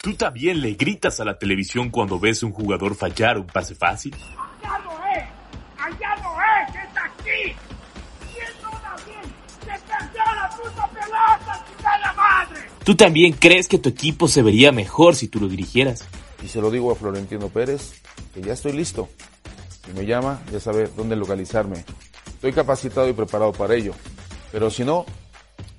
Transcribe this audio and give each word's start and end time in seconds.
¿Tú 0.00 0.14
también 0.14 0.60
le 0.60 0.74
gritas 0.74 1.18
a 1.18 1.24
la 1.24 1.36
televisión 1.36 1.90
cuando 1.90 2.20
ves 2.20 2.44
un 2.44 2.52
jugador 2.52 2.94
fallar 2.94 3.36
un 3.36 3.48
pase 3.48 3.74
fácil? 3.74 4.14
¡Allá 4.14 4.78
no 4.84 4.92
es! 4.92 5.24
¡Allá 5.76 6.14
no 6.22 6.36
es! 6.40 6.74
¡Es 6.76 6.96
aquí! 7.02 7.56
¿Quién 8.32 8.62
no 8.62 8.70
da 8.70 8.94
bien? 9.04 9.34
¡Se 9.58 9.66
perdió 9.66 10.22
la 10.36 10.50
puta 10.50 10.88
pelota, 10.88 11.66
la 12.00 12.12
madre! 12.12 12.60
¿Tú 12.84 12.94
también 12.94 13.32
crees 13.32 13.66
que 13.66 13.78
tu 13.78 13.88
equipo 13.88 14.28
se 14.28 14.42
vería 14.42 14.70
mejor 14.70 15.16
si 15.16 15.26
tú 15.26 15.40
lo 15.40 15.48
dirigieras? 15.48 16.06
Y 16.44 16.46
se 16.46 16.60
lo 16.60 16.70
digo 16.70 16.92
a 16.92 16.94
Florentino 16.94 17.48
Pérez, 17.48 18.00
que 18.32 18.40
ya 18.40 18.52
estoy 18.52 18.74
listo. 18.74 19.08
Si 19.84 19.92
me 19.94 20.06
llama, 20.06 20.40
ya 20.52 20.60
sabe 20.60 20.88
dónde 20.96 21.16
localizarme. 21.16 21.84
Estoy 22.34 22.52
capacitado 22.52 23.08
y 23.08 23.14
preparado 23.14 23.50
para 23.50 23.74
ello. 23.74 23.94
Pero 24.52 24.70
si 24.70 24.84
no, 24.84 25.06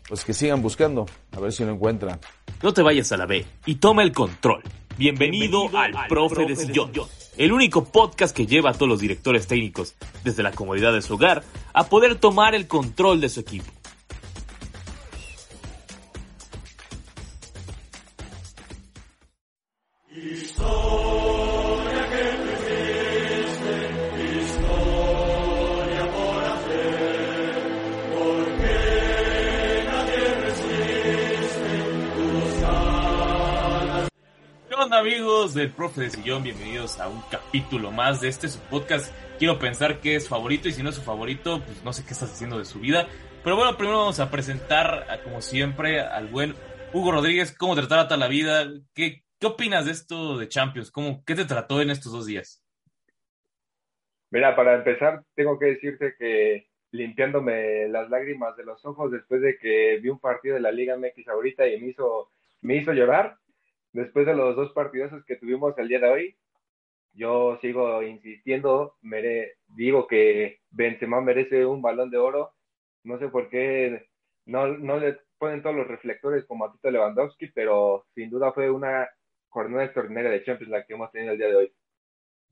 pues 0.09 0.25
que 0.25 0.33
sigan 0.33 0.61
buscando, 0.61 1.05
a 1.31 1.39
ver 1.39 1.53
si 1.53 1.63
lo 1.63 1.71
encuentran. 1.71 2.19
No 2.61 2.73
te 2.73 2.81
vayas 2.81 3.09
a 3.13 3.17
la 3.17 3.25
B 3.25 3.45
y 3.65 3.75
toma 3.75 4.03
el 4.03 4.11
control. 4.11 4.61
Bienvenido, 4.97 5.69
al, 5.77 5.93
Profe, 6.09 6.45
de 6.45 6.57
Sillón, 6.57 6.91
el 7.37 7.53
único 7.53 7.85
podcast 7.85 8.35
que 8.35 8.45
lleva 8.45 8.71
a 8.71 8.73
todos 8.73 8.89
los 8.89 8.99
directores 8.99 9.47
técnicos, 9.47 9.95
desde 10.25 10.43
la 10.43 10.51
comodidad 10.51 10.91
de 10.91 11.01
su 11.01 11.13
hogar, 11.13 11.41
a 11.71 11.87
poder 11.87 12.15
tomar 12.15 12.55
el 12.55 12.67
control 12.67 13.21
de 13.21 13.29
su 13.29 13.39
equipo. 13.39 13.71
¿Qué 20.13 21.08
del 35.53 35.71
Profe 35.71 36.01
de 36.01 36.09
Sillón? 36.09 36.43
Bienvenidos 36.43 36.99
a 36.99 37.07
un 37.07 37.21
capítulo 37.31 37.91
más 37.91 38.21
de 38.21 38.27
este 38.27 38.47
su 38.47 38.59
podcast. 38.59 39.13
Quiero 39.39 39.57
pensar 39.57 39.99
que 39.99 40.15
es 40.15 40.29
favorito 40.29 40.67
y 40.67 40.73
si 40.73 40.83
no 40.83 40.89
es 40.89 40.95
su 40.95 41.01
favorito, 41.01 41.63
pues 41.65 41.83
no 41.83 41.93
sé 41.93 42.03
qué 42.03 42.13
estás 42.13 42.31
haciendo 42.33 42.59
de 42.59 42.65
su 42.65 42.79
vida. 42.79 43.07
Pero 43.43 43.55
bueno, 43.55 43.75
primero 43.75 43.99
vamos 43.99 44.19
a 44.19 44.29
presentar, 44.29 45.21
como 45.23 45.41
siempre, 45.41 46.01
al 46.01 46.27
buen 46.27 46.53
Hugo 46.93 47.11
Rodríguez. 47.11 47.55
¿Cómo 47.57 47.75
te 47.75 47.87
trata 47.87 48.17
la 48.17 48.27
vida? 48.27 48.67
¿Qué, 48.93 49.23
qué 49.39 49.47
opinas 49.47 49.85
de 49.85 49.91
esto 49.91 50.37
de 50.37 50.47
Champions? 50.47 50.91
¿Cómo, 50.91 51.23
¿Qué 51.25 51.35
te 51.35 51.45
trató 51.45 51.81
en 51.81 51.89
estos 51.89 52.11
dos 52.11 52.27
días? 52.27 52.63
Mira, 54.29 54.55
para 54.55 54.75
empezar, 54.75 55.23
tengo 55.35 55.57
que 55.57 55.65
decirte 55.65 56.13
que 56.19 56.67
limpiándome 56.91 57.87
las 57.89 58.09
lágrimas 58.09 58.55
de 58.55 58.65
los 58.65 58.85
ojos 58.85 59.11
después 59.11 59.41
de 59.41 59.57
que 59.57 59.99
vi 60.01 60.09
un 60.09 60.19
partido 60.19 60.55
de 60.55 60.61
la 60.61 60.71
Liga 60.71 60.97
MX 60.97 61.27
ahorita 61.27 61.67
y 61.67 61.79
me 61.79 61.87
hizo, 61.87 62.31
me 62.61 62.77
hizo 62.77 62.93
llorar, 62.93 63.37
después 63.93 64.25
de 64.25 64.35
los 64.35 64.55
dos 64.55 64.71
partidos 64.73 65.11
que 65.25 65.35
tuvimos 65.35 65.77
el 65.77 65.87
día 65.87 65.99
de 65.99 66.09
hoy, 66.09 66.37
yo 67.13 67.57
sigo 67.61 68.01
insistiendo, 68.03 68.95
mere, 69.01 69.57
digo 69.67 70.07
que 70.07 70.59
Benzema 70.69 71.21
merece 71.21 71.65
un 71.65 71.81
balón 71.81 72.09
de 72.09 72.17
oro, 72.17 72.53
no 73.03 73.17
sé 73.19 73.29
por 73.29 73.49
qué 73.49 74.07
no, 74.45 74.67
le 74.67 75.19
ponen 75.37 75.61
todos 75.61 75.75
los 75.75 75.87
reflectores 75.87 76.45
como 76.45 76.65
a 76.65 76.71
Tito 76.71 76.91
Lewandowski, 76.91 77.47
pero 77.47 78.07
sin 78.13 78.29
duda 78.29 78.51
fue 78.51 78.69
una 78.69 79.07
jornada 79.47 79.85
extraordinaria 79.85 80.31
de 80.31 80.43
Champions 80.43 80.71
la 80.71 80.85
que 80.85 80.93
hemos 80.93 81.11
tenido 81.11 81.33
el 81.33 81.37
día 81.37 81.47
de 81.47 81.55
hoy. 81.55 81.73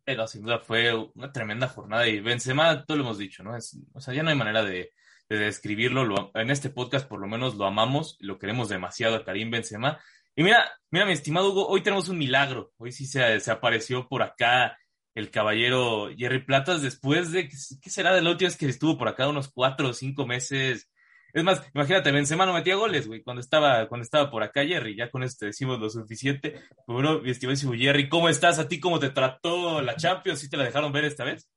Pero 0.03 0.25
sin 0.27 0.43
duda 0.43 0.59
fue 0.59 0.93
una 1.15 1.31
tremenda 1.31 1.67
jornada 1.67 2.07
y 2.07 2.21
Benzema, 2.21 2.85
todo 2.85 2.97
lo 2.97 3.03
hemos 3.03 3.17
dicho, 3.17 3.43
¿no? 3.43 3.55
Es, 3.55 3.77
o 3.93 3.99
sea, 3.99 4.13
ya 4.13 4.23
no 4.23 4.29
hay 4.29 4.37
manera 4.37 4.63
de, 4.63 4.93
de 5.29 5.37
describirlo. 5.37 6.05
Lo, 6.05 6.31
en 6.33 6.49
este 6.49 6.69
podcast 6.69 7.07
por 7.07 7.19
lo 7.19 7.27
menos 7.27 7.55
lo 7.55 7.65
amamos, 7.65 8.17
lo 8.21 8.39
queremos 8.39 8.69
demasiado 8.69 9.15
a 9.15 9.25
Karim 9.25 9.51
Benzema. 9.51 9.99
Y 10.39 10.43
mira, 10.43 10.69
mira, 10.91 11.07
mi 11.07 11.13
estimado 11.13 11.49
Hugo, 11.49 11.67
hoy 11.67 11.81
tenemos 11.81 12.09
un 12.09 12.19
milagro. 12.19 12.71
Hoy 12.77 12.91
sí 12.91 13.07
se, 13.07 13.39
apareció 13.49 14.07
por 14.07 14.21
acá 14.21 14.77
el 15.15 15.31
caballero 15.31 16.11
Jerry 16.15 16.45
Platas 16.45 16.83
después 16.83 17.31
de, 17.31 17.49
¿qué 17.49 17.89
será 17.89 18.13
de 18.13 18.21
la 18.21 18.29
última 18.29 18.47
vez 18.47 18.55
que 18.55 18.67
estuvo 18.67 18.99
por 18.99 19.07
acá? 19.07 19.27
Unos 19.27 19.51
cuatro 19.51 19.89
o 19.89 19.93
cinco 19.93 20.27
meses. 20.27 20.91
Es 21.33 21.43
más, 21.43 21.63
imagínate, 21.73 22.11
Benzema 22.11 22.45
no 22.45 22.53
metía 22.53 22.75
goles, 22.75 23.07
güey, 23.07 23.23
cuando 23.23 23.41
estaba, 23.41 23.87
cuando 23.89 24.03
estaba 24.03 24.29
por 24.29 24.43
acá 24.43 24.63
Jerry. 24.63 24.95
Ya 24.95 25.09
con 25.09 25.23
esto 25.23 25.47
decimos 25.47 25.79
lo 25.79 25.89
suficiente. 25.89 26.61
Bueno, 26.85 27.19
mi 27.19 27.31
estimadísimo 27.31 27.73
Jerry, 27.73 28.07
¿cómo 28.07 28.29
estás? 28.29 28.59
¿A 28.59 28.67
ti 28.67 28.79
cómo 28.79 28.99
te 28.99 29.09
trató 29.09 29.81
la 29.81 29.95
Champions? 29.95 30.37
¿Sí 30.37 30.51
te 30.51 30.57
la 30.57 30.65
dejaron 30.65 30.91
ver 30.91 31.05
esta 31.05 31.23
vez? 31.23 31.49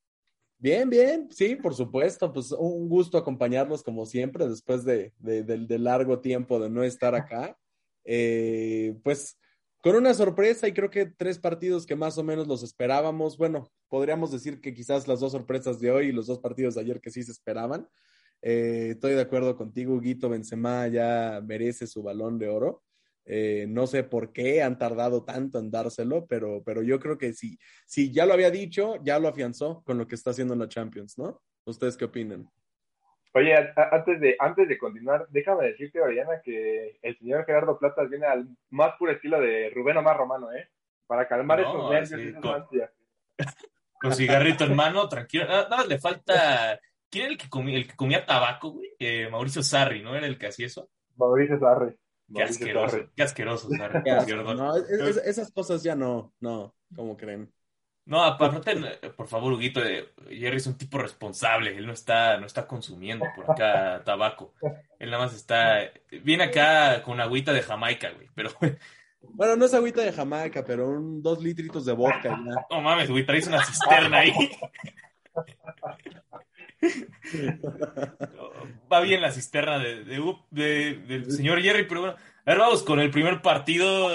Bien, 0.57 0.89
bien, 0.89 1.29
sí, 1.29 1.55
por 1.55 1.75
supuesto. 1.75 2.33
Pues 2.33 2.51
un 2.51 2.89
gusto 2.89 3.19
acompañarlos 3.19 3.83
como 3.83 4.07
siempre 4.07 4.47
después 4.47 4.83
de, 4.83 5.13
de, 5.19 5.43
de, 5.43 5.67
de 5.67 5.77
largo 5.77 6.19
tiempo 6.19 6.59
de 6.59 6.71
no 6.71 6.83
estar 6.83 7.13
acá. 7.13 7.55
Eh, 8.05 8.95
pues 9.03 9.37
con 9.81 9.95
una 9.95 10.13
sorpresa 10.13 10.67
y 10.67 10.73
creo 10.73 10.89
que 10.89 11.07
tres 11.07 11.39
partidos 11.39 11.85
que 11.85 11.95
más 11.95 12.17
o 12.17 12.23
menos 12.23 12.47
los 12.47 12.63
esperábamos. 12.63 13.37
Bueno, 13.37 13.71
podríamos 13.89 14.31
decir 14.31 14.61
que 14.61 14.73
quizás 14.73 15.07
las 15.07 15.19
dos 15.19 15.31
sorpresas 15.31 15.79
de 15.79 15.91
hoy 15.91 16.07
y 16.07 16.11
los 16.11 16.27
dos 16.27 16.39
partidos 16.39 16.75
de 16.75 16.81
ayer 16.81 17.01
que 17.01 17.09
sí 17.09 17.23
se 17.23 17.31
esperaban. 17.31 17.87
Eh, 18.43 18.89
estoy 18.91 19.13
de 19.13 19.21
acuerdo 19.21 19.55
contigo, 19.55 19.99
Guito 19.99 20.29
Benzema 20.29 20.87
ya 20.87 21.41
merece 21.45 21.87
su 21.87 22.03
balón 22.03 22.37
de 22.37 22.49
oro. 22.49 22.83
Eh, 23.25 23.65
no 23.69 23.87
sé 23.87 24.03
por 24.03 24.33
qué 24.33 24.63
han 24.63 24.77
tardado 24.77 25.23
tanto 25.23 25.59
en 25.59 25.69
dárselo, 25.69 26.25
pero, 26.27 26.63
pero 26.63 26.81
yo 26.81 26.99
creo 26.99 27.17
que 27.17 27.33
si, 27.33 27.57
si 27.85 28.11
ya 28.11 28.25
lo 28.25 28.33
había 28.33 28.51
dicho, 28.51 28.95
ya 29.03 29.19
lo 29.19 29.27
afianzó 29.27 29.83
con 29.85 29.97
lo 29.97 30.07
que 30.07 30.15
está 30.15 30.31
haciendo 30.31 30.53
en 30.53 30.59
la 30.59 30.69
Champions, 30.69 31.17
¿no? 31.17 31.41
¿Ustedes 31.65 31.97
qué 31.97 32.05
opinan? 32.05 32.49
Oye, 33.33 33.55
antes 33.55 34.19
de, 34.19 34.35
antes 34.39 34.67
de 34.67 34.77
continuar, 34.77 35.25
déjame 35.29 35.67
decirte, 35.67 36.01
Oriana, 36.01 36.41
que 36.43 36.99
el 37.01 37.17
señor 37.17 37.45
Gerardo 37.45 37.79
Platas 37.79 38.09
viene 38.09 38.25
al 38.25 38.45
más 38.71 38.95
puro 38.97 39.13
estilo 39.13 39.39
de 39.39 39.69
Rubén 39.73 39.97
Omar 39.97 40.17
Romano, 40.17 40.51
¿eh? 40.51 40.67
Para 41.07 41.27
calmar 41.27 41.61
no, 41.61 41.69
esos 41.69 41.91
nervios 41.91 42.33
sí, 42.33 42.37
y 42.37 42.41
con, 42.41 42.67
con 44.01 44.13
cigarrito 44.13 44.65
en 44.65 44.75
mano, 44.75 45.07
tranquilo. 45.07 45.45
Nada, 45.45 45.69
nada 45.69 45.85
le 45.85 45.97
falta. 45.97 46.79
¿Quién 47.09 47.25
era 47.25 47.31
el 47.33 47.37
que 47.37 47.49
comía, 47.49 47.77
el 47.77 47.87
que 47.87 47.95
comía 47.95 48.25
tabaco, 48.25 48.71
güey? 48.71 48.89
Eh, 48.99 49.29
Mauricio 49.29 49.63
Sarri, 49.63 50.01
¿no? 50.01 50.15
Era 50.15 50.27
el 50.27 50.37
que 50.37 50.47
hacía 50.47 50.65
eso. 50.65 50.89
Mauricio 51.15 51.57
Sarri. 51.59 51.95
Qué 52.33 52.43
asqueroso, 52.43 52.97
qué 53.15 53.23
asqueroso, 53.23 53.69
Sarri. 53.69 54.03
Qué 54.03 54.35
no, 54.35 54.75
es, 54.77 54.89
es, 54.89 55.17
esas 55.17 55.51
cosas 55.51 55.83
ya 55.83 55.95
no, 55.95 56.33
no, 56.39 56.73
como 56.95 57.17
creen? 57.17 57.51
No, 58.05 58.23
aparte, 58.23 58.75
por 59.15 59.27
favor, 59.27 59.53
Huguito, 59.53 59.79
Jerry 60.29 60.57
es 60.57 60.67
un 60.67 60.77
tipo 60.77 60.97
responsable, 60.97 61.77
él 61.77 61.85
no 61.85 61.93
está, 61.93 62.37
no 62.37 62.47
está 62.47 62.67
consumiendo 62.67 63.25
por 63.35 63.51
acá 63.51 64.01
tabaco. 64.05 64.53
Él 64.99 65.11
nada 65.11 65.25
más 65.25 65.35
está, 65.35 65.91
viene 66.23 66.45
acá 66.45 67.03
con 67.03 67.21
agüita 67.21 67.53
de 67.53 67.61
Jamaica, 67.61 68.11
güey, 68.11 68.29
pero... 68.35 68.51
Bueno, 69.23 69.55
no 69.55 69.65
es 69.65 69.73
agüita 69.75 70.01
de 70.01 70.11
Jamaica, 70.11 70.65
pero 70.65 70.89
un 70.89 71.21
dos 71.21 71.43
litritos 71.43 71.85
de 71.85 71.93
vodka. 71.93 72.29
Ya. 72.29 72.65
No 72.71 72.81
mames, 72.81 73.07
güey, 73.07 73.23
traes 73.23 73.45
una 73.45 73.63
cisterna 73.63 74.17
ahí. 74.17 74.33
Va 78.91 78.99
bien 79.01 79.21
la 79.21 79.31
cisterna 79.31 79.77
de, 79.77 80.03
de, 80.03 80.35
de, 80.49 80.95
del 80.95 81.31
señor 81.31 81.61
Jerry, 81.61 81.85
pero 81.87 82.01
bueno, 82.01 82.15
a 82.15 82.49
ver, 82.49 82.57
vamos 82.57 82.81
con 82.81 82.99
el 82.99 83.11
primer 83.11 83.43
partido. 83.43 84.09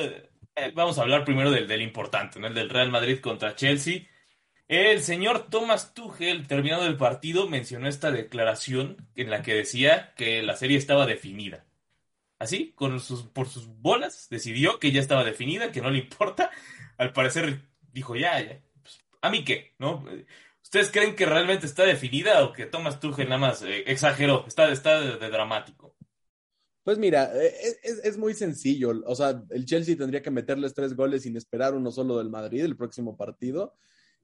Eh, 0.57 0.73
vamos 0.75 0.99
a 0.99 1.03
hablar 1.03 1.25
primero 1.25 1.51
del, 1.51 1.69
del 1.69 1.83
importante, 1.83 2.41
¿no? 2.41 2.47
El 2.47 2.55
del 2.55 2.71
Real 2.71 2.91
Madrid 2.91 3.21
contra 3.21 3.55
Chelsea. 3.55 4.07
El 4.69 5.03
señor 5.03 5.49
Thomas 5.51 5.95
Tuchel, 5.95 6.47
terminado 6.49 6.87
el 6.87 6.97
partido, 6.97 7.49
mencionó 7.49 7.89
esta 7.89 8.11
declaración 8.11 9.09
en 9.17 9.31
la 9.31 9.43
que 9.43 9.55
decía 9.55 10.15
que 10.17 10.43
la 10.43 10.57
serie 10.57 10.79
estaba 10.79 11.07
definida. 11.07 11.67
Así, 12.39 12.73
con 12.75 13.01
sus, 13.01 13.25
por 13.25 13.49
sus 13.49 13.69
bolas, 13.69 14.29
decidió 14.31 14.79
que 14.81 14.93
ya 14.93 15.01
estaba 15.01 15.25
definida, 15.25 15.73
que 15.73 15.83
no 15.83 15.91
le 15.91 15.99
importa. 16.01 16.51
Al 16.99 17.13
parecer 17.13 17.63
dijo, 17.93 18.17
ya, 18.17 18.41
ya, 18.41 18.61
pues, 18.83 19.05
¿a 19.23 19.31
mí 19.31 19.45
qué? 19.45 19.75
¿No? 19.79 20.05
¿Ustedes 20.63 20.91
creen 20.93 21.17
que 21.17 21.27
realmente 21.27 21.67
está 21.67 21.85
definida 21.85 22.45
o 22.45 22.53
que 22.53 22.67
Thomas 22.67 23.01
Tuchel 23.01 23.29
nada 23.29 23.41
más 23.41 23.63
eh, 23.63 23.85
exageró? 23.87 24.45
Está, 24.47 24.71
está 24.73 25.01
de, 25.01 25.17
de 25.19 25.31
dramático. 25.31 25.96
Pues 26.87 26.99
mira, 26.99 27.33
es, 27.43 27.81
es, 27.83 28.05
es, 28.05 28.17
muy 28.17 28.33
sencillo. 28.33 28.93
O 29.07 29.17
sea, 29.17 29.43
el 29.51 29.65
Chelsea 29.65 29.97
tendría 29.97 30.23
que 30.23 30.31
meterles 30.31 30.73
tres 30.73 30.95
goles 30.95 31.25
sin 31.25 31.37
esperar 31.37 31.75
uno 31.75 31.91
solo 31.91 32.17
del 32.17 32.31
Madrid 32.31 32.65
el 32.65 32.77
próximo 32.77 33.17
partido. 33.17 33.75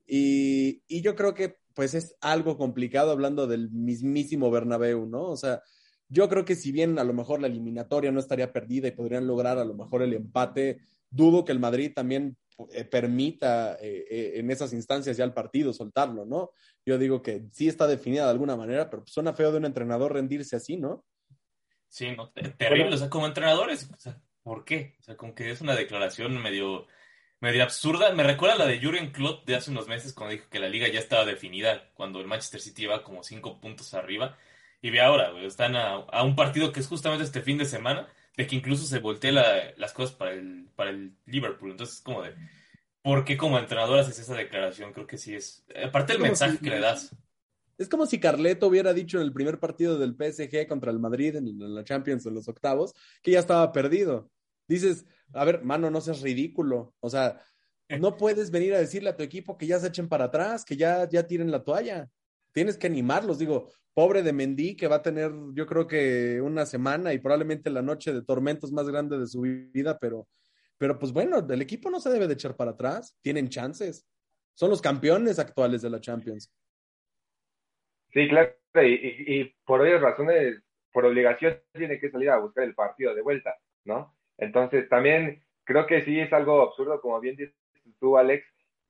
Y, 0.06 0.80
y, 0.86 1.00
yo 1.02 1.16
creo 1.16 1.34
que 1.34 1.56
pues 1.74 1.94
es 1.94 2.14
algo 2.20 2.56
complicado 2.56 3.10
hablando 3.10 3.48
del 3.48 3.68
mismísimo 3.72 4.48
Bernabéu, 4.48 5.06
¿no? 5.06 5.24
O 5.24 5.36
sea, 5.36 5.60
yo 6.08 6.28
creo 6.28 6.44
que 6.44 6.54
si 6.54 6.70
bien 6.70 7.00
a 7.00 7.04
lo 7.04 7.12
mejor 7.14 7.40
la 7.40 7.48
eliminatoria 7.48 8.12
no 8.12 8.20
estaría 8.20 8.52
perdida 8.52 8.86
y 8.86 8.92
podrían 8.92 9.26
lograr 9.26 9.58
a 9.58 9.64
lo 9.64 9.74
mejor 9.74 10.02
el 10.02 10.12
empate, 10.12 10.82
dudo 11.10 11.44
que 11.44 11.50
el 11.50 11.58
Madrid 11.58 11.90
también 11.92 12.36
eh, 12.70 12.84
permita 12.84 13.74
eh, 13.80 14.06
eh, 14.08 14.32
en 14.36 14.52
esas 14.52 14.72
instancias 14.72 15.16
ya 15.16 15.24
el 15.24 15.34
partido 15.34 15.72
soltarlo, 15.72 16.24
¿no? 16.26 16.52
Yo 16.86 16.96
digo 16.96 17.22
que 17.22 17.42
sí 17.50 17.66
está 17.66 17.88
definida 17.88 18.26
de 18.26 18.30
alguna 18.30 18.54
manera, 18.54 18.88
pero 18.88 19.02
suena 19.04 19.32
feo 19.32 19.50
de 19.50 19.58
un 19.58 19.64
entrenador 19.64 20.12
rendirse 20.12 20.54
así, 20.54 20.76
¿no? 20.76 21.04
Sí, 21.92 22.10
no, 22.16 22.30
terrible, 22.30 22.94
o 22.94 22.96
sea, 22.96 23.10
como 23.10 23.26
entrenadores, 23.26 23.90
o 23.94 24.00
sea, 24.00 24.18
¿por 24.42 24.64
qué? 24.64 24.96
O 24.98 25.02
sea, 25.02 25.14
como 25.14 25.34
que 25.34 25.50
es 25.50 25.60
una 25.60 25.74
declaración 25.74 26.40
medio, 26.40 26.86
medio 27.38 27.62
absurda. 27.62 28.14
Me 28.14 28.22
recuerda 28.22 28.56
la 28.56 28.64
de 28.64 28.80
Jurgen 28.80 29.12
Klopp 29.12 29.46
de 29.46 29.56
hace 29.56 29.70
unos 29.70 29.88
meses 29.88 30.14
cuando 30.14 30.32
dijo 30.32 30.48
que 30.48 30.58
la 30.58 30.70
liga 30.70 30.88
ya 30.88 30.98
estaba 30.98 31.26
definida, 31.26 31.90
cuando 31.92 32.18
el 32.20 32.26
Manchester 32.26 32.62
City 32.62 32.84
iba 32.84 33.02
como 33.02 33.22
cinco 33.22 33.60
puntos 33.60 33.92
arriba. 33.92 34.38
Y 34.80 34.88
ve 34.88 35.02
ahora, 35.02 35.38
están 35.42 35.76
a, 35.76 35.96
a 35.96 36.22
un 36.22 36.34
partido 36.34 36.72
que 36.72 36.80
es 36.80 36.86
justamente 36.86 37.24
este 37.24 37.42
fin 37.42 37.58
de 37.58 37.66
semana 37.66 38.08
de 38.38 38.46
que 38.46 38.56
incluso 38.56 38.86
se 38.86 38.98
voltee 38.98 39.32
las 39.32 39.92
cosas 39.92 40.16
para 40.16 40.32
el, 40.32 40.70
para 40.74 40.88
el 40.88 41.12
Liverpool. 41.26 41.72
Entonces, 41.72 41.96
es 41.96 42.02
como 42.02 42.22
de, 42.22 42.34
¿por 43.02 43.26
qué 43.26 43.36
como 43.36 43.58
entrenador 43.58 43.98
haces 43.98 44.18
esa 44.18 44.34
declaración? 44.34 44.94
Creo 44.94 45.06
que 45.06 45.18
sí 45.18 45.34
es, 45.34 45.62
aparte 45.84 46.14
del 46.14 46.22
mensaje 46.22 46.56
que 46.58 46.70
le 46.70 46.80
das. 46.80 47.14
Es 47.82 47.88
como 47.88 48.06
si 48.06 48.20
Carleto 48.20 48.68
hubiera 48.68 48.94
dicho 48.94 49.18
en 49.18 49.24
el 49.24 49.32
primer 49.32 49.58
partido 49.58 49.98
del 49.98 50.14
PSG 50.14 50.68
contra 50.68 50.92
el 50.92 51.00
Madrid 51.00 51.34
en, 51.34 51.74
la 51.74 51.82
Champions 51.82 52.24
en 52.26 52.34
los 52.34 52.46
octavos 52.46 52.94
que 53.24 53.32
ya 53.32 53.40
estaba 53.40 53.72
perdido. 53.72 54.30
Dices, 54.68 55.04
a 55.32 55.44
ver, 55.44 55.64
mano, 55.64 55.90
no 55.90 56.00
seas 56.00 56.20
ridículo. 56.20 56.94
O 57.00 57.10
sea, 57.10 57.42
no 57.98 58.16
puedes 58.16 58.52
venir 58.52 58.72
a 58.74 58.78
decirle 58.78 59.10
a 59.10 59.16
tu 59.16 59.24
equipo 59.24 59.58
que 59.58 59.66
ya 59.66 59.80
se 59.80 59.88
echen 59.88 60.08
para 60.08 60.26
atrás, 60.26 60.64
que 60.64 60.76
ya, 60.76 61.08
ya 61.08 61.26
tiren 61.26 61.50
la 61.50 61.64
toalla. 61.64 62.08
Tienes 62.52 62.76
que 62.76 62.86
animarlos. 62.86 63.40
Digo, 63.40 63.72
pobre 63.94 64.22
de 64.22 64.32
Mendy, 64.32 64.76
que 64.76 64.86
va 64.86 64.96
a 64.96 65.02
tener, 65.02 65.32
yo 65.52 65.66
creo 65.66 65.88
que 65.88 66.40
una 66.40 66.64
semana 66.64 67.12
y 67.12 67.18
probablemente 67.18 67.68
la 67.68 67.82
noche 67.82 68.12
de 68.12 68.22
tormentos 68.22 68.70
más 68.70 68.86
grande 68.86 69.18
de 69.18 69.26
su 69.26 69.40
vida, 69.40 69.98
pero, 69.98 70.28
pero 70.78 71.00
pues 71.00 71.12
bueno, 71.12 71.44
el 71.50 71.62
equipo 71.62 71.90
no 71.90 71.98
se 72.00 72.10
debe 72.10 72.28
de 72.28 72.34
echar 72.34 72.54
para 72.54 72.70
atrás, 72.70 73.16
tienen 73.22 73.48
chances. 73.48 74.06
Son 74.54 74.70
los 74.70 74.80
campeones 74.80 75.40
actuales 75.40 75.82
de 75.82 75.90
la 75.90 76.00
Champions. 76.00 76.48
Sí, 78.12 78.28
claro, 78.28 78.52
y, 78.74 79.40
y, 79.40 79.54
por 79.64 79.80
varias 79.80 80.00
razones, 80.00 80.62
por 80.92 81.04
obligación, 81.06 81.58
tiene 81.72 81.98
que 81.98 82.10
salir 82.10 82.30
a 82.30 82.38
buscar 82.38 82.64
el 82.64 82.74
partido 82.74 83.14
de 83.14 83.22
vuelta, 83.22 83.56
¿no? 83.84 84.14
Entonces, 84.38 84.88
también 84.88 85.42
creo 85.64 85.86
que 85.86 86.02
sí 86.02 86.20
es 86.20 86.32
algo 86.32 86.62
absurdo, 86.62 87.00
como 87.00 87.20
bien 87.20 87.36
dices 87.36 87.54
tú, 88.00 88.18
Alex, 88.18 88.44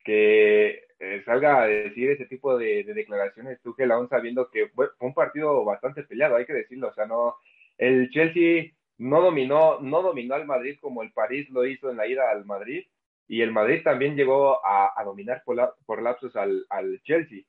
que 0.05 0.85
eh, 0.99 1.23
salga 1.25 1.63
a 1.63 1.67
decir 1.67 2.11
ese 2.11 2.27
tipo 2.27 2.57
de, 2.59 2.85
declaraciones 2.85 3.61
Tuchel 3.63 3.91
aún 3.93 4.09
sabiendo 4.09 4.51
que 4.51 4.69
fue, 4.69 4.89
un 5.01 5.15
partido 5.15 5.65
bastante 5.65 6.03
peleado, 6.05 6.37
hay 6.37 6.47
que 6.47 6.53
decirlo, 6.53 6.89
o 6.89 6.95
sea, 6.95 7.07
no, 7.07 7.37
el 7.79 8.11
Chelsea 8.11 8.73
no 8.99 9.21
dominó, 9.21 9.81
no 9.81 10.03
dominó 10.03 10.35
al 10.35 10.47
Madrid 10.47 10.79
como 10.81 11.03
el 11.03 11.13
París 11.13 11.49
lo 11.51 11.67
hizo 11.67 11.91
en 11.91 11.97
la 11.97 12.07
ida 12.07 12.31
al 12.31 12.45
Madrid, 12.45 12.85
y 13.29 13.41
el 13.43 13.53
Madrid 13.53 13.83
también 13.83 14.17
llegó 14.17 14.65
a, 14.67 14.93
dominar 15.05 15.43
por, 15.45 15.75
por 15.87 16.03
lapsos 16.03 16.37
al, 16.37 16.67
Chelsea. 17.05 17.43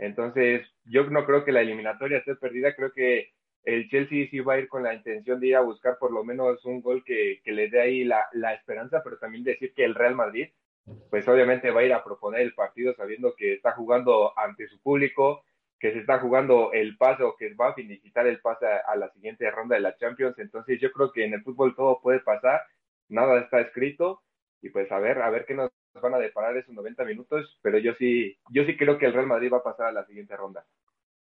Entonces, 0.00 0.66
yo 0.84 1.04
no 1.10 1.26
creo 1.26 1.44
que 1.44 1.52
la 1.52 1.60
eliminatoria 1.60 2.18
esté 2.18 2.34
perdida, 2.36 2.74
creo 2.74 2.92
que 2.92 3.32
el 3.64 3.88
Chelsea 3.90 4.28
sí 4.30 4.40
va 4.40 4.54
a 4.54 4.58
ir 4.58 4.68
con 4.68 4.82
la 4.82 4.94
intención 4.94 5.38
de 5.40 5.48
ir 5.48 5.56
a 5.56 5.60
buscar 5.60 5.98
por 5.98 6.12
lo 6.12 6.24
menos 6.24 6.64
un 6.64 6.80
gol 6.80 7.04
que, 7.04 7.40
que 7.44 7.52
le 7.52 7.68
dé 7.68 7.80
ahí 7.80 8.04
la, 8.04 8.26
la 8.32 8.54
esperanza, 8.54 9.02
pero 9.04 9.18
también 9.18 9.44
decir 9.44 9.74
que 9.74 9.84
el 9.84 9.94
Real 9.94 10.14
Madrid 10.14 10.48
pues 11.10 11.26
obviamente 11.28 11.70
va 11.70 11.80
a 11.80 11.84
ir 11.84 11.92
a 11.92 12.04
proponer 12.04 12.40
el 12.40 12.54
partido 12.54 12.94
sabiendo 12.94 13.34
que 13.36 13.54
está 13.54 13.72
jugando 13.72 14.36
ante 14.38 14.68
su 14.68 14.80
público, 14.80 15.44
que 15.78 15.92
se 15.92 16.00
está 16.00 16.18
jugando 16.18 16.72
el 16.72 16.96
pase 16.96 17.22
o 17.22 17.36
que 17.36 17.54
va 17.54 17.68
a 17.68 17.74
finiquitar 17.74 18.26
el 18.26 18.40
pase 18.40 18.66
a, 18.66 18.96
la 18.96 19.10
siguiente 19.12 19.50
ronda 19.50 19.76
de 19.76 19.82
la 19.82 19.96
Champions. 19.96 20.38
Entonces 20.38 20.80
yo 20.80 20.92
creo 20.92 21.12
que 21.12 21.24
en 21.24 21.34
el 21.34 21.42
fútbol 21.42 21.74
todo 21.74 22.00
puede 22.00 22.20
pasar, 22.20 22.62
nada 23.08 23.40
está 23.40 23.60
escrito 23.60 24.22
y 24.62 24.70
pues 24.70 24.90
a 24.92 24.98
ver, 24.98 25.22
a 25.22 25.30
ver 25.30 25.46
qué 25.46 25.54
nos 25.54 25.70
van 25.94 26.14
a 26.14 26.18
deparar 26.18 26.56
esos 26.56 26.74
90 26.74 27.04
minutos, 27.04 27.58
pero 27.62 27.78
yo 27.78 27.92
sí, 27.98 28.36
yo 28.50 28.64
sí 28.64 28.76
creo 28.76 28.98
que 28.98 29.06
el 29.06 29.12
Real 29.12 29.26
Madrid 29.26 29.52
va 29.52 29.58
a 29.58 29.62
pasar 29.62 29.86
a 29.86 29.92
la 29.92 30.06
siguiente 30.06 30.36
ronda. 30.36 30.64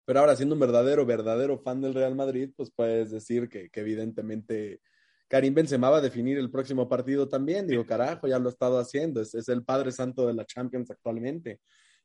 Pero 0.04 0.20
ahora, 0.20 0.34
siendo 0.34 0.54
un 0.56 0.60
verdadero, 0.60 1.06
verdadero 1.06 1.58
fan 1.58 1.80
del 1.80 1.94
Real 1.94 2.16
Madrid, 2.16 2.50
pues 2.56 2.70
puedes 2.74 3.12
decir 3.12 3.48
que, 3.48 3.70
evidentemente 3.72 4.80
Karim 5.28 5.54
Benzema 5.54 5.88
va 5.88 5.98
a 5.98 6.00
definir 6.00 6.36
el 6.38 6.50
próximo 6.50 6.88
partido 6.88 7.28
también. 7.28 7.68
Digo, 7.68 7.86
carajo, 7.86 8.26
ya 8.26 8.40
lo 8.40 8.48
ha 8.48 8.52
estado 8.52 8.80
haciendo. 8.80 9.20
Es, 9.20 9.48
el 9.48 9.64
padre 9.64 9.92
santo 9.92 10.26
de 10.26 10.34
la 10.34 10.44
Champions 10.44 10.90
actualmente. 10.90 11.60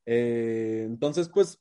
Eh, 0.06 0.84
entonces, 0.86 1.28
pues, 1.34 1.58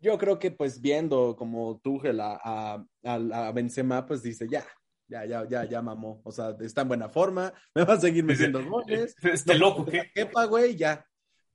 yo 0.00 0.18
creo 0.18 0.38
que, 0.38 0.50
pues, 0.50 0.82
viendo 0.82 1.34
como 1.34 1.80
Tuchel 1.82 2.20
a, 2.20 2.84
a, 3.02 3.52
Benzema, 3.52 4.04
pues 4.04 4.22
dice, 4.22 4.46
ya, 4.50 4.66
ya, 5.12 5.24
ya, 5.26 5.44
ya, 5.44 5.64
ya 5.64 5.82
mamó. 5.82 6.20
O 6.24 6.32
sea, 6.32 6.56
está 6.60 6.82
en 6.82 6.88
buena 6.88 7.08
forma, 7.08 7.52
me 7.74 7.84
va 7.84 7.94
a 7.94 8.00
seguir 8.00 8.24
metiendo 8.24 8.64
goles. 8.64 9.16
Este 9.22 9.54
loco, 9.54 9.84
¿qué? 9.84 10.10
Kepa, 10.14 10.46
güey, 10.46 10.76
ya. 10.76 11.04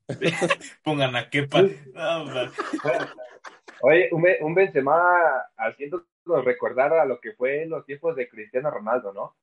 Pongan 0.84 1.16
a 1.16 1.28
Kepa. 1.28 1.64
Oye, 3.82 4.08
un, 4.12 4.24
un 4.40 4.54
Benzema 4.54 4.96
haciendo 5.56 6.04
recordar 6.42 6.92
a 6.92 7.04
lo 7.04 7.20
que 7.20 7.32
fue 7.32 7.62
en 7.62 7.70
los 7.70 7.84
tiempos 7.84 8.16
de 8.16 8.28
Cristiano 8.28 8.70
Ronaldo, 8.70 9.12
¿no? 9.12 9.36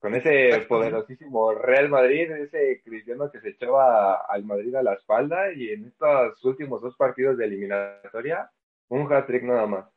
Con 0.00 0.14
ese 0.14 0.66
poderosísimo 0.68 1.54
Real 1.54 1.88
Madrid, 1.88 2.30
ese 2.30 2.82
Cristiano 2.84 3.30
que 3.30 3.40
se 3.40 3.50
echaba 3.50 4.26
al 4.26 4.44
Madrid 4.44 4.74
a 4.74 4.82
la 4.82 4.94
espalda 4.94 5.50
y 5.52 5.70
en 5.70 5.86
estos 5.86 6.44
últimos 6.44 6.82
dos 6.82 6.94
partidos 6.96 7.38
de 7.38 7.46
eliminatoria, 7.46 8.50
un 8.88 9.10
hat-trick 9.10 9.44
nada 9.44 9.66
más. 9.66 9.93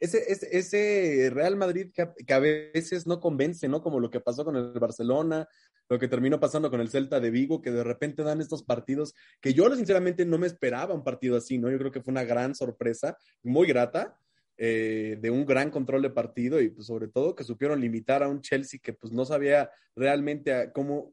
Ese, 0.00 0.24
ese, 0.30 0.56
ese, 0.56 1.30
Real 1.30 1.56
Madrid 1.56 1.90
que 1.92 2.34
a, 2.34 2.38
veces 2.38 3.06
no 3.06 3.20
convence, 3.20 3.68
¿no? 3.68 3.82
Como 3.82 4.00
lo 4.00 4.10
que 4.10 4.20
pasó 4.20 4.44
con 4.44 4.56
el 4.56 4.72
Barcelona, 4.72 5.48
lo 5.88 5.98
que 5.98 6.08
terminó 6.08 6.40
pasando 6.40 6.70
con 6.70 6.80
el 6.80 6.88
Celta 6.88 7.20
de 7.20 7.30
Vigo, 7.30 7.62
que 7.62 7.70
de 7.70 7.84
repente 7.84 8.22
dan 8.22 8.40
estos 8.40 8.62
partidos 8.62 9.14
que 9.40 9.54
yo 9.54 9.74
sinceramente 9.74 10.24
no 10.24 10.38
me 10.38 10.46
esperaba 10.46 10.94
un 10.94 11.04
partido 11.04 11.36
así, 11.36 11.58
¿no? 11.58 11.70
Yo 11.70 11.78
creo 11.78 11.92
que 11.92 12.00
fue 12.00 12.12
una 12.12 12.24
gran 12.24 12.54
sorpresa, 12.54 13.16
muy 13.42 13.66
grata, 13.66 14.18
eh, 14.56 15.18
de 15.20 15.30
un 15.30 15.44
gran 15.44 15.70
control 15.70 16.02
de 16.02 16.10
partido 16.10 16.60
y 16.60 16.70
pues 16.70 16.86
sobre 16.86 17.08
todo 17.08 17.34
que 17.34 17.42
supieron 17.42 17.80
limitar 17.80 18.22
a 18.22 18.28
un 18.28 18.40
Chelsea 18.40 18.78
que 18.80 18.92
pues 18.92 19.12
no 19.12 19.24
sabía 19.24 19.68
realmente 19.96 20.70
cómo, 20.72 21.12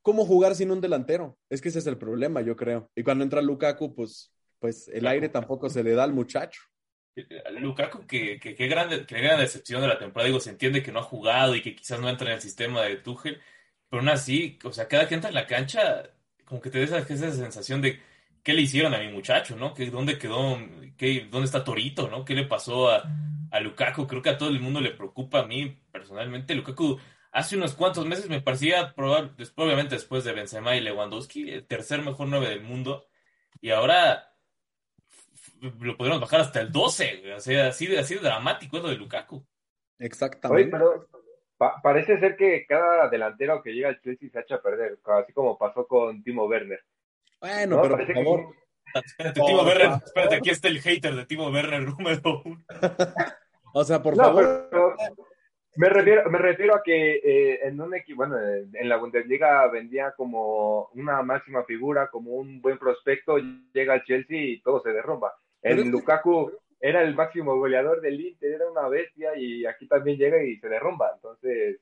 cómo 0.00 0.24
jugar 0.24 0.54
sin 0.54 0.70
un 0.70 0.80
delantero. 0.80 1.36
Es 1.50 1.60
que 1.60 1.70
ese 1.70 1.80
es 1.80 1.86
el 1.88 1.98
problema, 1.98 2.40
yo 2.42 2.54
creo. 2.54 2.90
Y 2.94 3.02
cuando 3.02 3.24
entra 3.24 3.42
Lukaku, 3.42 3.94
pues, 3.94 4.32
pues 4.60 4.88
el 4.88 5.06
aire 5.08 5.28
tampoco 5.28 5.68
se 5.68 5.82
le 5.82 5.92
da 5.92 6.04
al 6.04 6.12
muchacho. 6.12 6.60
Lukaku, 7.60 8.06
que, 8.06 8.38
que, 8.38 8.54
que, 8.54 8.68
gran, 8.68 8.88
gran 9.06 9.38
decepción 9.38 9.80
de 9.80 9.88
la 9.88 9.98
temporada. 9.98 10.28
Digo, 10.28 10.40
se 10.40 10.50
entiende 10.50 10.82
que 10.82 10.92
no 10.92 11.00
ha 11.00 11.02
jugado 11.02 11.54
y 11.54 11.62
que 11.62 11.74
quizás 11.74 12.00
no 12.00 12.08
entra 12.08 12.28
en 12.28 12.34
el 12.34 12.40
sistema 12.40 12.82
de 12.82 12.96
Tuchel, 12.96 13.40
pero 13.88 14.00
aún 14.00 14.08
así, 14.08 14.58
o 14.64 14.72
sea, 14.72 14.88
cada 14.88 15.08
que 15.08 15.14
entra 15.14 15.30
en 15.30 15.34
la 15.34 15.46
cancha, 15.46 16.10
como 16.44 16.60
que 16.60 16.70
te 16.70 16.78
da 16.78 16.98
esa, 16.98 16.98
esa 17.14 17.32
sensación 17.32 17.80
de 17.80 18.00
qué 18.42 18.52
le 18.52 18.62
hicieron 18.62 18.94
a 18.94 18.98
mi 18.98 19.08
muchacho, 19.08 19.56
¿no? 19.56 19.74
¿Qué, 19.74 19.90
¿Dónde 19.90 20.18
quedó? 20.18 20.58
Qué, 20.96 21.26
¿Dónde 21.30 21.46
está 21.46 21.64
Torito, 21.64 22.08
¿no? 22.08 22.24
¿Qué 22.24 22.34
le 22.34 22.44
pasó 22.44 22.90
a, 22.90 23.02
a 23.50 23.60
Lukaku? 23.60 24.06
Creo 24.06 24.22
que 24.22 24.30
a 24.30 24.38
todo 24.38 24.50
el 24.50 24.60
mundo 24.60 24.80
le 24.80 24.90
preocupa 24.92 25.40
a 25.40 25.46
mí 25.46 25.76
personalmente. 25.90 26.54
Lukaku 26.54 26.98
hace 27.32 27.56
unos 27.56 27.74
cuantos 27.74 28.06
meses 28.06 28.28
me 28.28 28.40
parecía 28.40 28.94
probable, 28.94 29.32
obviamente 29.56 29.94
después 29.96 30.24
de 30.24 30.32
Benzema 30.32 30.76
y 30.76 30.80
Lewandowski, 30.80 31.50
el 31.50 31.66
tercer 31.66 32.02
mejor 32.02 32.28
nueve 32.28 32.48
del 32.48 32.62
mundo. 32.62 33.06
Y 33.60 33.70
ahora 33.70 34.35
lo 35.60 35.96
podríamos 35.96 36.20
bajar 36.20 36.40
hasta 36.40 36.60
el 36.60 36.72
12. 36.72 37.34
O 37.34 37.40
sea, 37.40 37.68
así 37.68 37.86
de, 37.86 37.98
así 37.98 38.14
de 38.14 38.20
dramático 38.20 38.76
es 38.76 38.82
lo 38.82 38.88
de 38.88 38.96
Lukaku. 38.96 39.44
Exactamente. 39.98 40.70
pero 40.70 41.08
parece 41.82 42.18
ser 42.18 42.36
que 42.36 42.66
cada 42.66 43.08
delantero 43.08 43.62
que 43.62 43.72
llega 43.72 43.88
al 43.88 44.00
Chelsea 44.00 44.28
se 44.30 44.40
echa 44.40 44.56
a 44.56 44.62
perder, 44.62 44.98
así 45.04 45.32
como 45.32 45.56
pasó 45.56 45.86
con 45.86 46.22
Timo 46.22 46.44
Werner. 46.46 46.80
Bueno, 47.40 47.80
pero 47.82 47.96
por 47.96 48.12
favor. 48.12 48.54
Espérate, 48.94 49.40
Timo 49.40 49.62
Werner, 49.62 49.90
espérate, 50.04 50.36
aquí 50.36 50.50
está 50.50 50.68
el 50.68 50.80
hater 50.80 51.14
de 51.14 51.26
Timo 51.26 51.48
Werner 51.50 51.82
número 51.98 52.42
uno. 52.44 52.64
o 53.72 53.84
sea, 53.84 54.02
por 54.02 54.16
favor. 54.16 54.68
me, 55.76 55.88
refiero, 55.88 56.30
me 56.30 56.38
refiero 56.38 56.74
a 56.74 56.82
que 56.82 57.16
eh, 57.16 57.60
en 57.66 57.80
un 57.80 57.94
equipo, 57.94 58.18
bueno, 58.18 58.38
en 58.38 58.88
la 58.88 58.96
Bundesliga 58.96 59.66
vendía 59.68 60.12
como 60.16 60.88
una 60.94 61.22
máxima 61.22 61.64
figura, 61.64 62.08
como 62.10 62.32
un 62.32 62.60
buen 62.60 62.78
prospecto, 62.78 63.38
llega 63.72 63.94
al 63.94 64.04
Chelsea 64.04 64.40
y 64.40 64.60
todo 64.60 64.80
se 64.82 64.90
derrumba. 64.90 65.34
El 65.62 65.88
Lukaku 65.88 66.52
era 66.80 67.02
el 67.02 67.14
máximo 67.14 67.56
goleador 67.56 68.00
del 68.00 68.20
Inter, 68.20 68.52
era 68.52 68.70
una 68.70 68.88
bestia 68.88 69.36
y 69.36 69.66
aquí 69.66 69.86
también 69.88 70.18
llega 70.18 70.42
y 70.44 70.58
se 70.58 70.68
derrumba. 70.68 71.12
Entonces, 71.14 71.80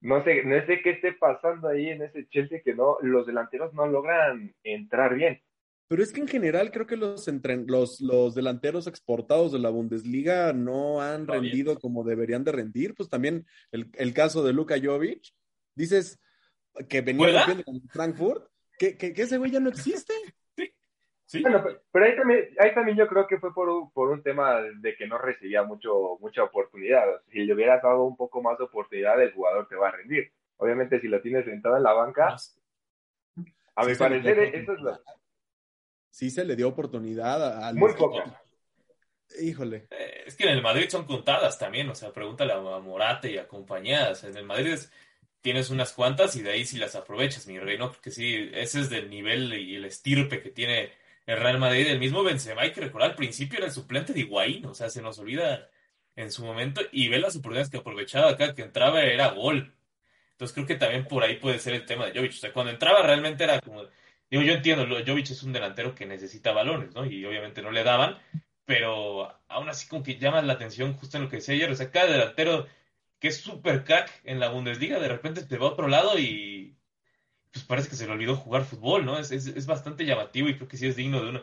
no 0.00 0.24
sé, 0.24 0.44
no 0.44 0.64
sé 0.66 0.80
qué 0.82 0.90
esté 0.90 1.12
pasando 1.12 1.68
ahí 1.68 1.88
en 1.88 2.02
ese 2.02 2.26
Chelsea 2.28 2.62
que 2.64 2.74
no, 2.74 2.96
los 3.02 3.26
delanteros 3.26 3.72
no 3.74 3.86
logran 3.86 4.54
entrar 4.64 5.14
bien. 5.14 5.40
Pero 5.86 6.02
es 6.02 6.12
que 6.12 6.20
en 6.20 6.28
general 6.28 6.70
creo 6.70 6.86
que 6.86 6.96
los, 6.96 7.28
los, 7.66 8.00
los 8.00 8.34
delanteros 8.34 8.86
exportados 8.86 9.52
de 9.52 9.58
la 9.58 9.68
Bundesliga 9.68 10.52
no 10.54 11.02
han 11.02 11.26
rendido 11.26 11.78
como 11.78 12.02
deberían 12.02 12.44
de 12.44 12.52
rendir. 12.52 12.94
Pues 12.94 13.10
también 13.10 13.46
el, 13.72 13.90
el 13.94 14.14
caso 14.14 14.42
de 14.42 14.54
Luka 14.54 14.76
Jovic, 14.82 15.22
dices 15.74 16.18
que 16.88 17.02
venía 17.02 17.44
con 17.64 17.82
Frankfurt, 17.90 18.48
que, 18.78 18.96
que, 18.96 19.12
que 19.12 19.22
ese 19.22 19.36
güey 19.36 19.50
ya 19.50 19.60
no 19.60 19.68
existe. 19.68 20.14
Bueno, 21.40 21.64
pero 21.90 22.04
ahí 22.04 22.16
también, 22.16 22.48
ahí 22.58 22.74
también 22.74 22.96
yo 22.98 23.06
creo 23.06 23.26
que 23.26 23.38
fue 23.38 23.54
por 23.54 23.68
un, 23.68 23.90
por 23.92 24.10
un 24.10 24.22
tema 24.22 24.60
de 24.60 24.94
que 24.96 25.06
no 25.06 25.16
recibía 25.18 25.62
mucho, 25.62 26.18
mucha 26.20 26.42
oportunidad. 26.42 27.04
Si 27.30 27.38
le 27.44 27.54
hubieras 27.54 27.82
dado 27.82 28.04
un 28.04 28.16
poco 28.16 28.42
más 28.42 28.58
de 28.58 28.64
oportunidad, 28.64 29.20
el 29.22 29.32
jugador 29.32 29.68
te 29.68 29.76
va 29.76 29.88
a 29.88 29.92
rendir. 29.92 30.30
Obviamente 30.58 31.00
si 31.00 31.08
lo 31.08 31.20
tienes 31.22 31.44
sentado 31.44 31.76
en 31.76 31.82
la 31.82 31.92
banca, 31.92 32.28
a 32.28 32.38
Sí 32.38 33.90
mi 33.90 33.94
parecer 33.96 34.38
eso 34.54 34.72
es 34.74 34.80
lo... 34.80 35.00
Sí 36.10 36.30
se 36.30 36.44
le 36.44 36.56
dio 36.56 36.68
oportunidad 36.68 37.64
al 37.64 37.74
Muy 37.76 37.94
poco. 37.94 38.22
Híjole. 39.40 39.86
Eh, 39.90 40.24
Es 40.26 40.36
que 40.36 40.44
en 40.44 40.50
el 40.50 40.62
Madrid 40.62 40.88
son 40.90 41.06
contadas 41.06 41.58
también, 41.58 41.88
o 41.88 41.94
sea, 41.94 42.12
pregúntale 42.12 42.52
a 42.52 42.60
Morate 42.60 43.32
y 43.32 43.38
a 43.38 43.48
compañías. 43.48 44.22
En 44.24 44.36
el 44.36 44.44
Madrid 44.44 44.72
es- 44.74 44.92
tienes 45.40 45.70
unas 45.70 45.92
cuantas 45.92 46.36
y 46.36 46.42
de 46.42 46.50
ahí 46.50 46.64
si 46.66 46.76
las 46.78 46.94
aprovechas, 46.94 47.46
mi 47.46 47.58
rey, 47.58 47.78
¿no? 47.78 47.90
Porque 47.90 48.10
sí, 48.10 48.50
ese 48.52 48.80
es 48.80 48.90
del 48.90 49.08
nivel 49.08 49.54
y 49.54 49.76
el 49.76 49.86
estirpe 49.86 50.42
que 50.42 50.50
tiene 50.50 50.92
el 51.26 51.38
Real 51.38 51.58
Madrid. 51.58 51.86
El 51.88 51.98
mismo 51.98 52.22
Benzema, 52.22 52.62
hay 52.62 52.72
que 52.72 52.80
recordar, 52.80 53.10
al 53.10 53.16
principio 53.16 53.58
era 53.58 53.66
el 53.66 53.72
suplente 53.72 54.12
de 54.12 54.20
Higuaín, 54.20 54.66
o 54.66 54.74
sea, 54.74 54.90
se 54.90 55.02
nos 55.02 55.18
olvida 55.18 55.68
en 56.16 56.30
su 56.30 56.44
momento 56.44 56.82
y 56.92 57.08
ve 57.08 57.18
las 57.18 57.36
oportunidades 57.36 57.70
que 57.70 57.78
aprovechaba 57.78 58.30
acá, 58.30 58.54
que 58.54 58.62
entraba 58.62 59.02
era 59.02 59.28
gol. 59.28 59.74
Entonces 60.32 60.54
creo 60.54 60.66
que 60.66 60.76
también 60.76 61.06
por 61.06 61.22
ahí 61.22 61.36
puede 61.36 61.58
ser 61.58 61.74
el 61.74 61.86
tema 61.86 62.06
de 62.06 62.12
Jovic. 62.18 62.32
O 62.32 62.36
sea, 62.36 62.52
cuando 62.52 62.72
entraba 62.72 63.02
realmente 63.02 63.44
era 63.44 63.60
como... 63.60 63.84
Digo, 64.30 64.42
yo 64.42 64.54
entiendo, 64.54 64.86
Jovic 65.06 65.30
es 65.30 65.42
un 65.42 65.52
delantero 65.52 65.94
que 65.94 66.06
necesita 66.06 66.52
balones, 66.52 66.94
¿no? 66.94 67.04
Y 67.04 67.24
obviamente 67.24 67.62
no 67.62 67.70
le 67.70 67.84
daban, 67.84 68.18
pero 68.64 69.38
aún 69.48 69.68
así 69.68 69.86
como 69.88 70.02
que 70.02 70.18
llama 70.18 70.42
la 70.42 70.54
atención 70.54 70.94
justo 70.94 71.16
en 71.16 71.24
lo 71.24 71.28
que 71.28 71.36
decía 71.36 71.54
ayer. 71.54 71.70
O 71.70 71.76
sea, 71.76 71.90
cada 71.90 72.10
delantero 72.10 72.66
que 73.18 73.28
es 73.28 73.40
súper 73.40 73.84
crack 73.84 74.10
en 74.24 74.40
la 74.40 74.48
Bundesliga, 74.48 74.98
de 74.98 75.08
repente 75.08 75.44
te 75.44 75.58
va 75.58 75.66
a 75.68 75.70
otro 75.70 75.86
lado 75.88 76.18
y 76.18 76.76
pues 77.52 77.64
parece 77.64 77.88
que 77.88 77.96
se 77.96 78.06
le 78.06 78.12
olvidó 78.12 78.36
jugar 78.36 78.64
fútbol, 78.64 79.04
¿no? 79.04 79.18
Es, 79.18 79.30
es, 79.30 79.46
es 79.46 79.66
bastante 79.66 80.04
llamativo 80.04 80.48
y 80.48 80.56
creo 80.56 80.68
que 80.68 80.76
sí 80.76 80.86
es 80.86 80.96
digno 80.96 81.22
de 81.22 81.30
un, 81.30 81.42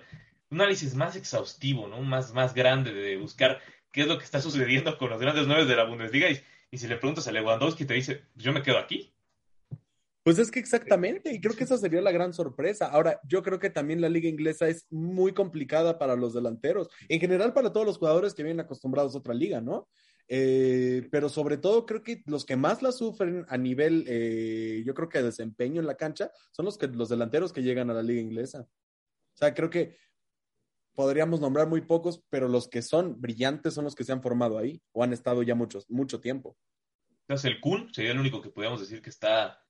análisis 0.51 0.95
más 0.95 1.15
exhaustivo, 1.15 1.87
¿no? 1.87 2.01
Más, 2.01 2.33
más 2.33 2.53
grande 2.53 2.91
de 2.91 3.17
buscar 3.17 3.59
qué 3.91 4.01
es 4.01 4.07
lo 4.07 4.17
que 4.17 4.25
está 4.25 4.41
sucediendo 4.41 4.97
con 4.97 5.11
los 5.11 5.21
grandes 5.21 5.45
nueve 5.45 5.65
de 5.65 5.75
la 5.75 5.83
Bundesliga 5.83 6.29
y, 6.29 6.41
y 6.71 6.77
si 6.79 6.87
le 6.87 6.97
preguntas 6.97 7.27
a 7.27 7.31
Lewandowski 7.31 7.85
te 7.85 7.93
dice, 7.93 8.23
"Pues 8.33 8.43
yo 8.43 8.51
me 8.51 8.63
quedo 8.63 8.79
aquí. 8.79 9.13
Pues 10.23 10.37
es 10.37 10.51
que 10.51 10.59
exactamente, 10.59 11.33
y 11.33 11.39
creo 11.39 11.55
que 11.55 11.63
esa 11.63 11.77
sería 11.77 12.01
la 12.01 12.11
gran 12.11 12.33
sorpresa. 12.33 12.87
Ahora, 12.87 13.19
yo 13.27 13.41
creo 13.41 13.57
que 13.57 13.69
también 13.69 14.01
la 14.01 14.09
liga 14.09 14.27
inglesa 14.27 14.67
es 14.67 14.85
muy 14.91 15.33
complicada 15.33 15.97
para 15.97 16.15
los 16.15 16.33
delanteros, 16.33 16.89
en 17.07 17.19
general 17.19 17.53
para 17.53 17.71
todos 17.71 17.85
los 17.85 17.97
jugadores 17.97 18.33
que 18.33 18.43
vienen 18.43 18.59
acostumbrados 18.59 19.15
a 19.15 19.19
otra 19.19 19.33
liga, 19.33 19.61
¿no? 19.61 19.87
Eh, 20.31 21.07
pero 21.11 21.27
sobre 21.27 21.57
todo 21.57 21.87
creo 21.87 22.03
que 22.03 22.21
los 22.27 22.45
que 22.45 22.55
más 22.55 22.83
la 22.83 22.91
sufren 22.91 23.45
a 23.49 23.57
nivel, 23.57 24.05
eh, 24.07 24.83
yo 24.85 24.93
creo 24.93 25.09
que 25.09 25.23
desempeño 25.23 25.81
en 25.81 25.87
la 25.87 25.97
cancha, 25.97 26.31
son 26.51 26.65
los, 26.65 26.77
que, 26.77 26.87
los 26.87 27.09
delanteros 27.09 27.51
que 27.51 27.63
llegan 27.63 27.89
a 27.89 27.95
la 27.95 28.03
liga 28.03 28.21
inglesa. 28.21 28.61
O 28.61 29.37
sea, 29.37 29.55
creo 29.55 29.71
que 29.71 29.97
podríamos 30.93 31.39
nombrar 31.39 31.67
muy 31.67 31.81
pocos, 31.81 32.23
pero 32.29 32.47
los 32.47 32.67
que 32.67 32.81
son 32.83 33.19
brillantes 33.19 33.73
son 33.73 33.85
los 33.85 33.95
que 33.95 34.03
se 34.03 34.11
han 34.11 34.21
formado 34.21 34.57
ahí 34.59 34.81
o 34.91 35.03
han 35.03 35.13
estado 35.13 35.41
ya 35.43 35.55
muchos, 35.55 35.89
mucho 35.89 36.19
tiempo. 36.19 36.55
Entonces 37.21 37.51
el 37.51 37.59
Kun 37.59 37.91
sería 37.93 38.11
el 38.11 38.19
único 38.19 38.41
que 38.41 38.49
podríamos 38.49 38.81
decir 38.81 39.01
que 39.01 39.09
está 39.09 39.63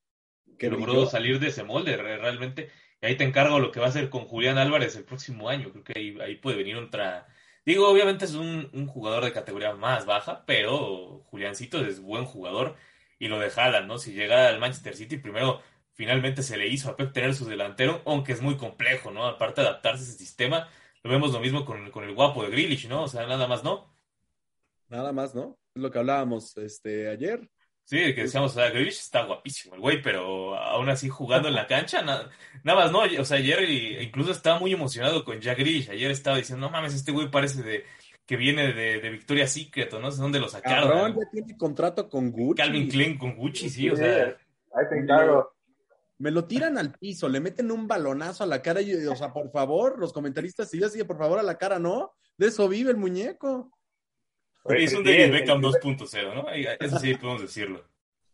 Que 0.57 0.69
logró 0.69 0.93
brilló. 0.93 1.05
salir 1.09 1.39
de 1.39 1.47
ese 1.47 1.63
molde 1.63 1.95
re- 1.97 2.17
realmente. 2.17 2.69
Y 3.01 3.05
ahí 3.05 3.15
te 3.15 3.23
encargo 3.23 3.59
lo 3.59 3.71
que 3.71 3.79
va 3.79 3.85
a 3.85 3.89
hacer 3.89 4.09
con 4.09 4.25
Julián 4.25 4.57
Álvarez 4.57 4.95
el 4.97 5.05
próximo 5.05 5.47
año. 5.47 5.71
Creo 5.71 5.83
que 5.85 5.93
ahí, 5.95 6.17
ahí 6.19 6.35
puede 6.35 6.57
venir 6.57 6.75
otra. 6.75 7.27
Digo, 7.65 7.87
obviamente 7.87 8.25
es 8.25 8.33
un, 8.33 8.69
un 8.73 8.87
jugador 8.87 9.23
de 9.23 9.33
categoría 9.33 9.73
más 9.73 10.05
baja, 10.05 10.43
pero 10.45 11.23
Juliancito 11.29 11.85
es 11.85 11.99
buen 11.99 12.25
jugador 12.25 12.75
y 13.19 13.27
lo 13.27 13.39
de 13.39 13.51
¿no? 13.85 13.97
Si 13.97 14.13
llega 14.13 14.47
al 14.47 14.59
Manchester 14.59 14.95
City, 14.95 15.17
primero 15.17 15.61
finalmente 15.93 16.43
se 16.43 16.57
le 16.57 16.67
hizo 16.67 16.89
a 16.89 16.95
Pep 16.95 17.11
tener 17.11 17.35
su 17.35 17.45
delantero, 17.45 18.01
aunque 18.05 18.31
es 18.31 18.41
muy 18.41 18.55
complejo, 18.55 19.11
¿no? 19.11 19.25
Aparte 19.25 19.61
de 19.61 19.67
adaptarse 19.67 20.03
a 20.03 20.07
ese 20.07 20.17
sistema, 20.17 20.69
lo 21.03 21.11
vemos 21.11 21.33
lo 21.33 21.41
mismo 21.41 21.65
con, 21.65 21.91
con 21.91 22.05
el 22.05 22.15
guapo 22.15 22.43
de 22.43 22.49
Grealish, 22.49 22.87
¿no? 22.87 23.03
O 23.03 23.07
sea, 23.09 23.27
nada 23.27 23.47
más, 23.47 23.63
¿no? 23.63 23.93
Nada 24.87 25.11
más, 25.11 25.35
¿no? 25.35 25.59
Es 25.75 25.81
lo 25.81 25.91
que 25.91 25.99
hablábamos 25.99 26.57
este, 26.57 27.09
ayer. 27.09 27.49
Sí, 27.89 28.13
que 28.13 28.21
decíamos, 28.21 28.51
o 28.51 28.53
sea, 28.59 28.69
Grealish 28.69 28.99
está 28.99 29.23
guapísimo 29.25 29.73
el 29.73 29.81
güey, 29.81 29.99
pero 29.99 30.55
aún 30.55 30.89
así 30.89 31.09
jugando 31.09 31.47
en 31.47 31.55
la 31.55 31.65
cancha, 31.65 32.03
na- 32.03 32.29
nada 32.63 32.81
más, 32.83 32.91
¿no? 32.91 32.99
O 33.19 33.25
sea, 33.25 33.37
ayer 33.37 33.67
y- 33.67 33.97
incluso 33.97 34.31
estaba 34.31 34.59
muy 34.59 34.71
emocionado 34.71 35.25
con 35.25 35.39
Jack 35.41 35.57
Grealish. 35.57 35.89
Ayer 35.89 36.11
estaba 36.11 36.37
diciendo, 36.37 36.67
no 36.67 36.71
mames, 36.71 36.93
este 36.93 37.11
güey 37.11 37.31
parece 37.31 37.63
de 37.63 37.85
que 38.27 38.37
viene 38.37 38.73
de, 38.73 38.99
de 39.01 39.09
Victoria's 39.09 39.51
Secret, 39.53 39.91
o 39.93 39.99
no 39.99 40.11
sé 40.11 40.21
dónde 40.21 40.39
lo 40.39 40.47
sacaron. 40.49 40.87
Cabrón, 40.87 41.15
ya 41.19 41.29
tiene 41.31 41.57
contrato 41.57 42.07
con 42.07 42.29
Gucci. 42.31 42.61
Calvin 42.61 42.87
Klein 42.89 43.17
con 43.17 43.35
Gucci, 43.35 43.71
sí, 43.71 43.89
o 43.89 43.95
sea, 43.95 44.37
ahí 44.75 44.85
te 44.87 44.99
encargo. 44.99 45.51
Me 46.19 46.29
lo 46.29 46.45
tiran 46.45 46.77
al 46.77 46.91
piso, 46.93 47.27
le 47.27 47.39
meten 47.39 47.71
un 47.71 47.87
balonazo 47.87 48.43
a 48.43 48.47
la 48.47 48.61
cara 48.61 48.81
y, 48.83 48.93
o 48.93 49.15
sea, 49.15 49.33
por 49.33 49.49
favor, 49.51 49.97
los 49.97 50.13
comentaristas, 50.13 50.69
si 50.69 50.79
yo 50.79 50.85
así, 50.85 51.03
por 51.05 51.17
favor, 51.17 51.39
a 51.39 51.43
la 51.43 51.57
cara, 51.57 51.79
no. 51.79 52.13
De 52.37 52.49
eso 52.49 52.69
vive 52.69 52.91
el 52.91 52.97
muñeco. 52.97 53.71
Oye, 54.63 54.83
es 54.83 54.93
un 54.93 55.03
David 55.03 55.31
Beckham 55.31 55.57
el- 55.57 55.63
2.0, 55.63 56.33
¿no? 56.35 56.49
Eso 56.49 56.99
sí 56.99 57.15
podemos 57.15 57.41
decirlo. 57.41 57.83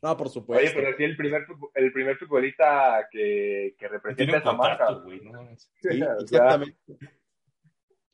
No, 0.02 0.16
por 0.18 0.28
Oye, 0.28 0.34
supuesto. 0.34 0.72
pero 0.76 0.98
sí 0.98 1.04
el 1.04 1.16
primer, 1.18 1.46
el 1.74 1.92
primer 1.94 2.18
futbolista 2.18 3.08
que, 3.12 3.76
que 3.78 3.88
representa 3.88 4.38
esa 4.38 4.54
marca. 4.54 4.92
güey, 4.94 5.20
¿no? 5.22 5.48
Sí, 5.58 6.00
exactamente. 6.22 6.78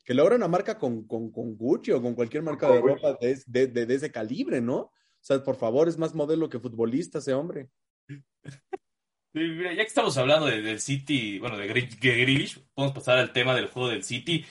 Que 0.04 0.14
logra 0.14 0.36
una 0.36 0.48
marca 0.48 0.78
con, 0.78 1.06
con, 1.06 1.30
con 1.30 1.56
Gucci 1.56 1.92
o 1.92 2.00
con 2.02 2.14
cualquier 2.14 2.42
marca 2.42 2.66
Con 2.66 2.76
de 2.76 2.82
Gucci. 2.82 2.94
ropa 2.94 3.18
de, 3.20 3.38
de, 3.46 3.66
de- 3.68 3.86
de 3.86 3.94
ese 3.94 4.10
calibre, 4.10 4.60
¿no? 4.60 4.76
O 4.78 4.92
sea, 5.20 5.42
por 5.42 5.54
favor, 5.56 5.86
es 5.88 5.96
más 5.98 6.14
modelo 6.14 6.48
que 6.48 6.58
futbolista 6.58 7.18
ese 7.18 7.34
hombre. 7.34 7.68
Sí, 8.08 9.38
mira, 9.40 9.70
ya 9.72 9.82
que 9.82 9.88
estamos 9.88 10.16
hablando 10.18 10.46
de- 10.46 10.60
del 10.62 10.80
City, 10.80 11.38
bueno, 11.38 11.56
de 11.56 11.66
Grealish, 11.68 12.60
podemos 12.74 12.94
pasar 12.94 13.18
al 13.18 13.32
tema 13.32 13.54
del 13.54 13.68
juego 13.68 13.88
del 13.88 14.02
City. 14.02 14.44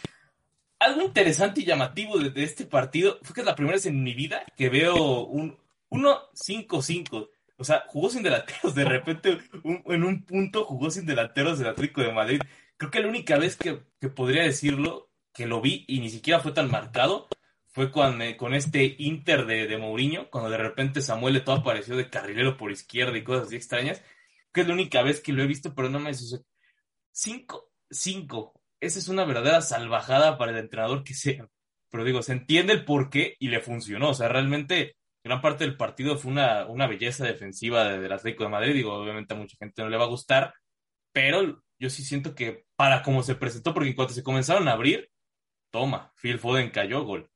Algo 0.82 1.04
interesante 1.04 1.62
y 1.62 1.66
llamativo 1.66 2.18
de, 2.18 2.44
este 2.44 2.66
partido 2.66 3.20
fue 3.22 3.36
que 3.36 3.42
es 3.42 3.46
la 3.46 3.56
primera 3.56 3.76
vez 3.76 3.86
en 3.86 4.04
mi 4.04 4.14
vida 4.14 4.44
que 4.58 4.70
veo 4.70 5.26
un 5.26 5.58
1-5-5. 5.92 7.30
O 7.58 7.64
sea, 7.64 7.86
jugó 7.88 8.10
sin 8.10 8.24
delanteros. 8.24 8.74
De 8.76 8.84
repente, 8.86 9.38
en 9.64 10.04
un 10.04 10.24
punto 10.26 10.66
jugó 10.66 10.90
sin 10.90 11.06
delanteros 11.06 11.60
del 11.60 11.70
Atlético 11.70 12.02
de 12.02 12.12
Madrid. 12.12 12.42
Creo 12.78 12.90
que 12.90 13.00
la 13.00 13.08
única 13.08 13.38
vez 13.38 13.56
que, 13.56 13.84
que 14.00 14.10
podría 14.10 14.44
decirlo, 14.44 15.12
que 15.34 15.46
lo 15.46 15.62
vi 15.62 15.86
y 15.88 16.00
ni 16.00 16.10
siquiera 16.10 16.40
fue 16.40 16.52
tan 16.52 16.72
marcado, 16.72 17.28
fue 17.68 17.92
con, 17.92 18.22
eh, 18.22 18.36
con 18.36 18.56
este 18.56 18.96
Inter 18.98 19.46
de, 19.46 19.68
de 19.68 19.78
Mourinho, 19.78 20.30
cuando 20.32 20.50
de 20.50 20.58
repente 20.58 21.02
Samuel 21.02 21.36
Eto'o 21.36 21.58
apareció 21.58 21.96
de 21.96 22.10
carrilero 22.10 22.58
por 22.58 22.72
izquierda 22.72 23.18
y 23.18 23.24
cosas 23.24 23.48
así 23.48 23.56
extrañas 23.56 24.02
que 24.52 24.62
es 24.62 24.68
la 24.68 24.74
única 24.74 25.02
vez 25.02 25.22
que 25.22 25.34
lo 25.34 25.44
he 25.44 25.48
visto, 25.48 25.74
pero 25.74 25.90
no 25.90 26.00
me. 26.00 26.12
Cinco, 27.12 27.72
cinco. 27.90 28.61
Esa 28.82 29.00
es 29.00 29.08
una 29.08 29.24
verdadera 29.26 29.62
salvajada 29.62 30.38
para 30.38 30.52
el 30.52 30.58
entrenador 30.58 31.04
que 31.04 31.14
sea. 31.14 31.48
Pero 31.90 32.04
digo, 32.04 32.22
se 32.24 32.34
entiende 32.34 32.74
el 32.74 32.84
porqué 32.86 33.36
y 33.40 33.48
le 33.50 33.62
funcionó. 33.62 34.10
O 34.10 34.14
sea, 34.14 34.28
realmente 34.28 34.96
gran 35.24 35.40
parte 35.42 35.64
del 35.66 35.78
partido 35.78 36.18
fue 36.18 36.32
una, 36.32 36.66
una 36.66 36.88
belleza 36.88 37.26
defensiva 37.26 37.84
de- 37.86 38.00
del 38.00 38.12
Atlético 38.12 38.44
de 38.46 38.50
Madrid. 38.50 38.74
Digo, 38.74 38.94
obviamente 38.94 39.34
a 39.34 39.38
mucha 39.38 39.56
gente 39.60 39.82
no 39.84 39.90
le 39.90 39.98
va 39.98 40.06
a 40.06 40.08
gustar, 40.08 40.54
pero 41.14 41.64
yo 41.80 41.90
sí 41.90 42.04
siento 42.04 42.34
que 42.36 42.66
para 42.76 43.04
cómo 43.04 43.24
se 43.24 43.36
presentó, 43.36 43.74
porque 43.74 43.90
en 43.90 43.96
cuanto 43.96 44.14
se 44.14 44.24
comenzaron 44.24 44.68
a 44.68 44.74
abrir, 44.74 45.10
toma, 45.72 46.12
Phil 46.16 46.40
Foden 46.40 46.72
cayó 46.72 47.04
gol. 47.04 47.30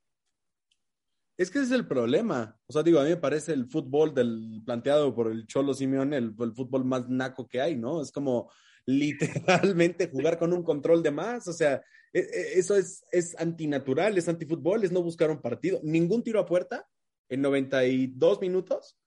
Es 1.37 1.51
que 1.51 1.59
ese 1.59 1.67
es 1.67 1.71
el 1.73 1.87
problema. 1.87 2.57
O 2.65 2.73
sea, 2.73 2.81
digo, 2.81 2.99
a 2.99 3.03
mí 3.03 3.09
me 3.09 3.17
parece 3.17 3.51
el 3.53 3.67
fútbol 3.67 4.13
del 4.13 4.61
planteado 4.65 5.13
por 5.13 5.29
el 5.31 5.45
Cholo 5.47 5.73
Simeone 5.73 6.15
el, 6.17 6.33
el 6.39 6.53
fútbol 6.53 6.85
más 6.85 7.09
naco 7.09 7.47
que 7.47 7.59
hay, 7.61 7.75
¿no? 7.75 8.01
Es 8.01 8.11
como 8.11 8.49
literalmente 8.85 10.09
jugar 10.09 10.37
con 10.37 10.53
un 10.53 10.63
control 10.63 11.03
de 11.03 11.11
más. 11.11 11.47
O 11.47 11.53
sea, 11.53 11.81
e- 12.13 12.19
e- 12.19 12.59
eso 12.59 12.75
es, 12.75 13.03
es 13.11 13.35
antinatural, 13.39 14.17
es 14.17 14.27
antifútbol, 14.27 14.83
es 14.83 14.91
no 14.91 15.01
buscar 15.01 15.29
un 15.31 15.41
partido. 15.41 15.79
Ningún 15.83 16.23
tiro 16.23 16.39
a 16.39 16.45
puerta 16.45 16.87
en 17.29 17.41
92 17.41 18.41
minutos 18.41 18.97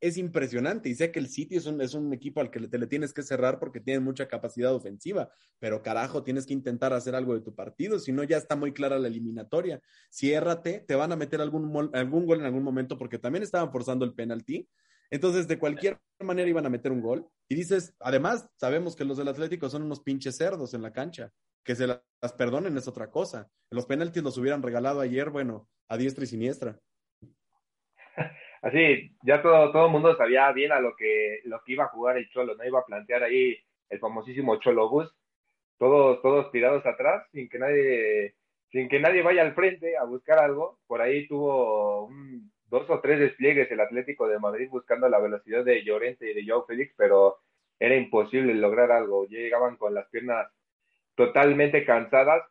es 0.00 0.16
impresionante. 0.16 0.88
Y 0.88 0.94
sé 0.94 1.10
que 1.10 1.18
el 1.18 1.28
City 1.28 1.56
es 1.56 1.66
un, 1.66 1.80
es 1.80 1.94
un 1.94 2.12
equipo 2.12 2.40
al 2.40 2.50
que 2.50 2.60
te 2.68 2.78
le 2.78 2.86
tienes 2.86 3.12
que 3.12 3.22
cerrar 3.22 3.58
porque 3.58 3.80
tiene 3.80 4.00
mucha 4.00 4.28
capacidad 4.28 4.74
ofensiva, 4.74 5.30
pero 5.58 5.82
carajo, 5.82 6.22
tienes 6.22 6.46
que 6.46 6.52
intentar 6.54 6.92
hacer 6.92 7.14
algo 7.14 7.34
de 7.34 7.40
tu 7.40 7.54
partido, 7.54 7.98
si 7.98 8.12
no 8.12 8.22
ya 8.24 8.36
está 8.36 8.56
muy 8.56 8.72
clara 8.72 8.98
la 8.98 9.08
eliminatoria. 9.08 9.80
Ciérrate, 10.10 10.84
te 10.86 10.94
van 10.94 11.12
a 11.12 11.16
meter 11.16 11.40
algún, 11.40 11.90
algún 11.94 12.26
gol 12.26 12.40
en 12.40 12.46
algún 12.46 12.62
momento 12.62 12.96
porque 12.98 13.18
también 13.18 13.42
estaban 13.42 13.72
forzando 13.72 14.04
el 14.04 14.14
penalti. 14.14 14.68
Entonces, 15.10 15.48
de 15.48 15.58
cualquier 15.58 15.98
manera 16.20 16.48
iban 16.48 16.66
a 16.66 16.70
meter 16.70 16.92
un 16.92 17.00
gol. 17.00 17.26
Y 17.48 17.54
dices, 17.54 17.94
además, 18.00 18.48
sabemos 18.60 18.94
que 18.94 19.04
los 19.04 19.16
del 19.16 19.28
Atlético 19.28 19.68
son 19.68 19.82
unos 19.82 20.00
pinches 20.02 20.36
cerdos 20.36 20.74
en 20.74 20.82
la 20.82 20.92
cancha. 20.92 21.30
Que 21.64 21.74
se 21.74 21.86
la- 21.86 22.02
las 22.22 22.32
perdonen 22.32 22.76
es 22.76 22.88
otra 22.88 23.10
cosa. 23.10 23.48
Los 23.70 23.86
penaltis 23.86 24.22
los 24.22 24.36
hubieran 24.38 24.62
regalado 24.62 25.00
ayer, 25.00 25.30
bueno, 25.30 25.68
a 25.88 25.96
diestra 25.96 26.24
y 26.24 26.26
siniestra. 26.26 26.78
Así, 28.62 29.16
ya 29.22 29.40
todo, 29.42 29.70
todo 29.72 29.86
el 29.86 29.92
mundo 29.92 30.16
sabía 30.16 30.50
bien 30.52 30.72
a 30.72 30.80
lo 30.80 30.94
que, 30.96 31.40
lo 31.44 31.60
que 31.64 31.72
iba 31.72 31.84
a 31.84 31.88
jugar 31.88 32.18
el 32.18 32.28
Cholo, 32.30 32.54
¿no? 32.56 32.64
Iba 32.64 32.80
a 32.80 32.84
plantear 32.84 33.22
ahí 33.22 33.56
el 33.88 34.00
famosísimo 34.00 34.58
Cholo 34.60 34.88
Bus, 34.90 35.08
todos, 35.78 36.20
todos 36.22 36.50
tirados 36.50 36.84
atrás, 36.84 37.24
sin 37.32 37.48
que 37.48 37.58
nadie, 37.58 38.34
sin 38.72 38.88
que 38.88 38.98
nadie 39.00 39.22
vaya 39.22 39.42
al 39.42 39.54
frente 39.54 39.96
a 39.96 40.04
buscar 40.04 40.40
algo. 40.40 40.80
Por 40.86 41.00
ahí 41.00 41.28
tuvo 41.28 42.06
un- 42.06 42.52
dos 42.68 42.88
o 42.90 43.00
tres 43.00 43.18
despliegues 43.18 43.70
el 43.70 43.80
Atlético 43.80 44.28
de 44.28 44.38
Madrid 44.38 44.68
buscando 44.70 45.08
la 45.08 45.18
velocidad 45.18 45.64
de 45.64 45.84
Llorente 45.84 46.30
y 46.30 46.34
de 46.34 46.46
Joao 46.46 46.66
Félix, 46.66 46.94
pero 46.96 47.38
era 47.78 47.96
imposible 47.96 48.54
lograr 48.54 48.90
algo. 48.90 49.26
Ya 49.28 49.38
llegaban 49.38 49.76
con 49.76 49.94
las 49.94 50.08
piernas 50.08 50.48
totalmente 51.14 51.84
cansadas. 51.84 52.42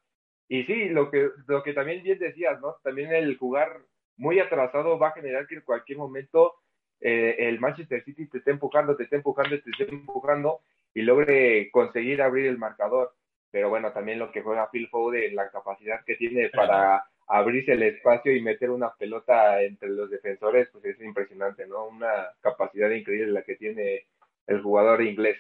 Y 0.48 0.64
sí, 0.64 0.90
lo 0.90 1.12
que, 1.12 1.30
lo 1.48 1.64
que 1.64 1.74
también 1.74 2.04
bien 2.04 2.20
decías, 2.20 2.60
¿no? 2.62 2.78
También 2.84 3.14
el 3.14 3.38
jugar 3.38 3.80
muy 4.16 4.40
atrasado 4.40 4.98
va 4.98 5.10
a 5.10 5.14
generar 5.14 5.46
que 5.48 5.56
en 5.56 5.62
cualquier 5.62 5.98
momento 5.98 6.56
eh, 7.00 7.36
el 7.40 7.60
Manchester 7.60 8.04
City 8.04 8.28
te 8.28 8.40
está 8.40 8.52
empujando, 8.52 8.96
te 8.96 9.04
está 9.04 9.18
empujando, 9.18 9.60
te 9.62 9.70
está 9.70 9.84
empujando 9.84 10.62
y 10.94 11.02
logre 11.02 11.70
conseguir 11.72 12.22
abrir 12.22 12.48
el 12.48 12.58
marcador. 12.58 13.14
Pero 13.52 13.70
bueno, 13.70 13.92
también 13.92 14.20
lo 14.20 14.32
que 14.32 14.42
juega 14.42 14.70
Phil 14.72 14.90
Foden, 14.90 15.36
la 15.36 15.50
capacidad 15.50 16.04
que 16.06 16.16
tiene 16.16 16.50
para 16.50 17.04
abrirse 17.28 17.74
el 17.74 17.84
espacio 17.84 18.36
y 18.36 18.42
meter 18.42 18.70
una 18.70 18.94
pelota 18.94 19.62
entre 19.62 19.90
los 19.90 20.10
defensores, 20.10 20.70
pues 20.72 20.86
es 20.86 21.02
impresionante, 21.02 21.68
¿no? 21.68 21.88
Una 21.88 22.30
capacidad 22.42 22.90
increíble 22.90 23.32
la 23.32 23.44
que 23.44 23.56
tiene 23.56 24.08
el 24.48 24.62
jugador 24.62 25.02
inglés. 25.02 25.38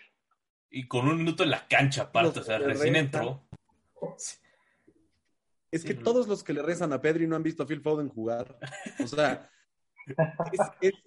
Y 0.69 0.87
con 0.87 1.07
un 1.07 1.17
minuto 1.17 1.43
en 1.43 1.51
la 1.51 1.65
cancha 1.67 2.03
aparte, 2.03 2.39
o 2.39 2.43
sea, 2.43 2.57
recién 2.59 2.95
entró. 2.97 3.41
Es 5.71 5.83
que 5.83 5.93
todos 5.93 6.27
los 6.27 6.43
que 6.43 6.53
le 6.53 6.61
rezan 6.61 6.91
a 6.93 7.01
Pedri 7.01 7.27
no 7.27 7.35
han 7.35 7.43
visto 7.43 7.63
a 7.63 7.67
Phil 7.67 7.81
Foden 7.81 8.09
jugar. 8.09 8.57
O 9.03 9.07
sea, 9.07 9.49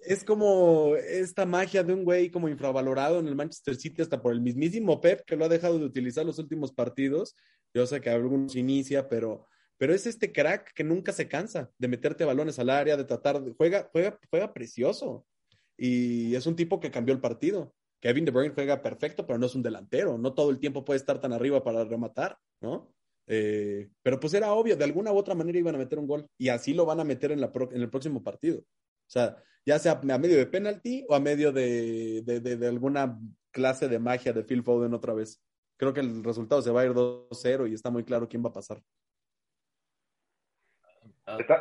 es, 0.05 0.23
como 0.23 0.95
esta 0.95 1.45
magia 1.45 1.83
de 1.83 1.93
un 1.93 2.03
güey 2.03 2.29
como 2.29 2.47
infravalorado 2.47 3.19
en 3.19 3.27
el 3.27 3.35
Manchester 3.35 3.75
City, 3.75 4.01
hasta 4.01 4.21
por 4.21 4.33
el 4.33 4.41
mismísimo 4.41 5.01
Pep, 5.01 5.25
que 5.25 5.35
lo 5.35 5.45
ha 5.45 5.49
dejado 5.49 5.79
de 5.79 5.85
utilizar 5.85 6.25
los 6.25 6.39
últimos 6.39 6.71
partidos. 6.71 7.35
Yo 7.73 7.85
sé 7.87 8.01
que 8.01 8.09
algunos 8.09 8.55
inicia, 8.55 9.07
pero, 9.07 9.47
pero 9.81 9.95
es 9.95 10.05
este 10.05 10.31
crack 10.31 10.73
que 10.75 10.83
nunca 10.83 11.11
se 11.11 11.27
cansa 11.27 11.71
de 11.79 11.87
meterte 11.87 12.23
balones 12.23 12.59
al 12.59 12.69
área, 12.69 12.95
de 12.95 13.03
tratar 13.03 13.41
de. 13.41 13.51
Juega, 13.53 13.89
juega, 13.91 14.19
juega 14.29 14.53
precioso. 14.53 15.25
Y 15.75 16.35
es 16.35 16.45
un 16.45 16.55
tipo 16.55 16.79
que 16.79 16.91
cambió 16.91 17.15
el 17.15 17.19
partido. 17.19 17.73
Kevin 17.99 18.23
De 18.23 18.29
Bruyne 18.29 18.53
juega 18.53 18.83
perfecto, 18.83 19.25
pero 19.25 19.39
no 19.39 19.47
es 19.47 19.55
un 19.55 19.63
delantero. 19.63 20.19
No 20.19 20.35
todo 20.35 20.51
el 20.51 20.59
tiempo 20.59 20.85
puede 20.85 20.99
estar 20.99 21.19
tan 21.19 21.33
arriba 21.33 21.63
para 21.63 21.83
rematar, 21.83 22.37
¿no? 22.61 22.93
Eh, 23.25 23.89
pero 24.03 24.19
pues 24.19 24.35
era 24.35 24.53
obvio, 24.53 24.77
de 24.77 24.83
alguna 24.83 25.11
u 25.13 25.17
otra 25.17 25.33
manera 25.33 25.57
iban 25.57 25.73
a 25.73 25.79
meter 25.79 25.97
un 25.97 26.05
gol 26.05 26.27
y 26.37 26.49
así 26.49 26.75
lo 26.75 26.85
van 26.85 26.99
a 26.99 27.03
meter 27.03 27.31
en, 27.31 27.41
la 27.41 27.51
en 27.71 27.81
el 27.81 27.89
próximo 27.89 28.21
partido. 28.21 28.59
O 28.59 29.09
sea, 29.09 29.43
ya 29.65 29.79
sea 29.79 29.93
a 29.93 30.17
medio 30.19 30.37
de 30.37 30.45
penalti 30.45 31.05
o 31.09 31.15
a 31.15 31.19
medio 31.19 31.51
de, 31.51 32.21
de, 32.21 32.67
alguna 32.67 33.19
clase 33.49 33.89
de 33.89 33.97
magia 33.97 34.31
de 34.31 34.43
Phil 34.43 34.61
Foden 34.61 34.93
otra 34.93 35.15
vez. 35.15 35.41
Creo 35.75 35.91
que 35.91 36.01
el 36.01 36.23
resultado 36.23 36.61
se 36.61 36.69
va 36.69 36.81
a 36.81 36.85
ir 36.85 36.91
2-0 36.91 37.67
y 37.67 37.73
está 37.73 37.89
muy 37.89 38.03
claro 38.03 38.29
quién 38.29 38.45
va 38.45 38.49
a 38.49 38.53
pasar. 38.53 38.79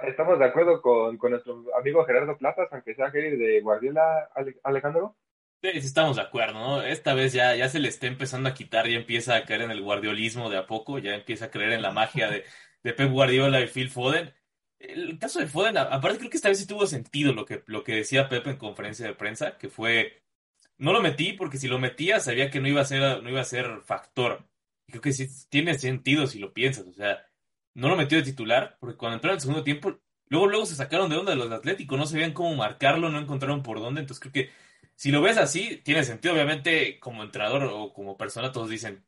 ¿Estamos 0.07 0.39
de 0.39 0.45
acuerdo 0.45 0.81
con, 0.81 1.17
con, 1.19 1.33
nuestro 1.33 1.65
amigo 1.79 2.05
Gerardo 2.05 2.37
Plazas, 2.37 2.69
aunque 2.73 2.95
sea 2.95 3.11
de 3.11 3.61
Guardiola, 3.61 4.31
Alejandro? 4.65 5.17
Sí, 5.63 5.69
estamos 5.75 6.17
de 6.17 6.23
acuerdo, 6.23 6.55
¿no? 6.55 6.83
Esta 6.83 7.13
vez 7.13 7.35
ya, 7.35 7.55
ya 7.55 7.69
se 7.69 7.81
le 7.81 7.89
está 7.89 8.07
empezando 8.07 8.49
a 8.49 8.55
quitar, 8.55 8.89
ya 8.89 8.97
empieza 8.97 9.37
a 9.37 9.45
caer 9.45 9.63
en 9.63 9.71
el 9.71 9.83
guardiolismo 9.83 10.49
de 10.49 10.57
a 10.57 10.67
poco, 10.67 10.99
ya 10.99 11.15
empieza 11.15 11.47
a 11.47 11.51
creer 11.51 11.73
en 11.73 11.83
la 11.83 11.93
magia 11.93 12.31
de, 12.31 12.45
de 12.83 12.93
Pep 12.95 13.11
Guardiola 13.11 13.61
y 13.61 13.67
Phil 13.69 13.91
Foden. 13.91 14.35
El 14.79 15.19
caso 15.19 15.39
de 15.39 15.47
Foden, 15.47 15.77
aparte 15.77 16.19
creo 16.19 16.31
que 16.31 16.39
esta 16.39 16.49
vez 16.49 16.59
sí 16.59 16.67
tuvo 16.67 16.87
sentido 16.87 17.35
lo 17.35 17.45
que, 17.45 17.63
lo 17.67 17.85
que 17.85 17.97
decía 17.97 18.31
Pep 18.31 18.47
en 18.47 18.57
conferencia 18.57 19.07
de 19.07 19.15
prensa, 19.15 19.59
que 19.59 19.69
fue, 19.69 20.23
no 20.79 20.95
lo 20.95 21.03
metí 21.03 21.35
porque 21.35 21.59
si 21.59 21.69
lo 21.69 21.79
metía 21.79 22.21
sabía 22.21 22.51
que 22.51 22.61
no 22.61 22.69
iba 22.69 22.81
a 22.81 22.87
ser, 22.87 23.23
no 23.23 23.29
iba 23.29 23.43
a 23.43 23.45
ser 23.45 23.83
factor. 23.85 24.49
Y 24.87 24.93
creo 24.93 25.03
que 25.03 25.13
sí 25.13 25.29
tiene 25.51 25.79
sentido 25.79 26.27
si 26.27 26.39
lo 26.39 26.55
piensas, 26.55 26.87
o 26.87 26.93
sea, 26.95 27.30
no 27.75 27.89
lo 27.89 27.97
metió 27.97 28.19
de 28.19 28.25
titular, 28.25 28.77
porque 28.81 28.97
cuando 28.97 29.17
entró 29.17 29.31
en 29.31 29.37
el 29.37 29.41
segundo 29.41 29.65
tiempo, 29.65 29.99
luego, 30.29 30.47
luego 30.47 30.67
se 30.67 30.75
sacaron 30.75 31.11
de 31.11 31.17
onda 31.17 31.33
de 31.33 31.39
los 31.39 31.51
Atléticos, 31.53 31.99
no 31.99 32.07
sabían 32.07 32.33
cómo 32.33 32.55
marcarlo, 32.55 33.11
no 33.11 33.19
encontraron 33.19 33.63
por 33.63 33.81
dónde, 33.81 34.01
entonces 34.01 34.21
creo 34.21 34.33
que 34.33 34.51
si 35.01 35.11
lo 35.11 35.23
ves 35.23 35.39
así, 35.39 35.79
tiene 35.79 36.05
sentido. 36.05 36.35
Obviamente, 36.35 37.01
como 37.01 37.23
entrenador 37.23 37.65
o 37.73 37.93
como 37.95 38.19
persona, 38.19 38.53
todos 38.53 38.69
dicen, 38.69 39.03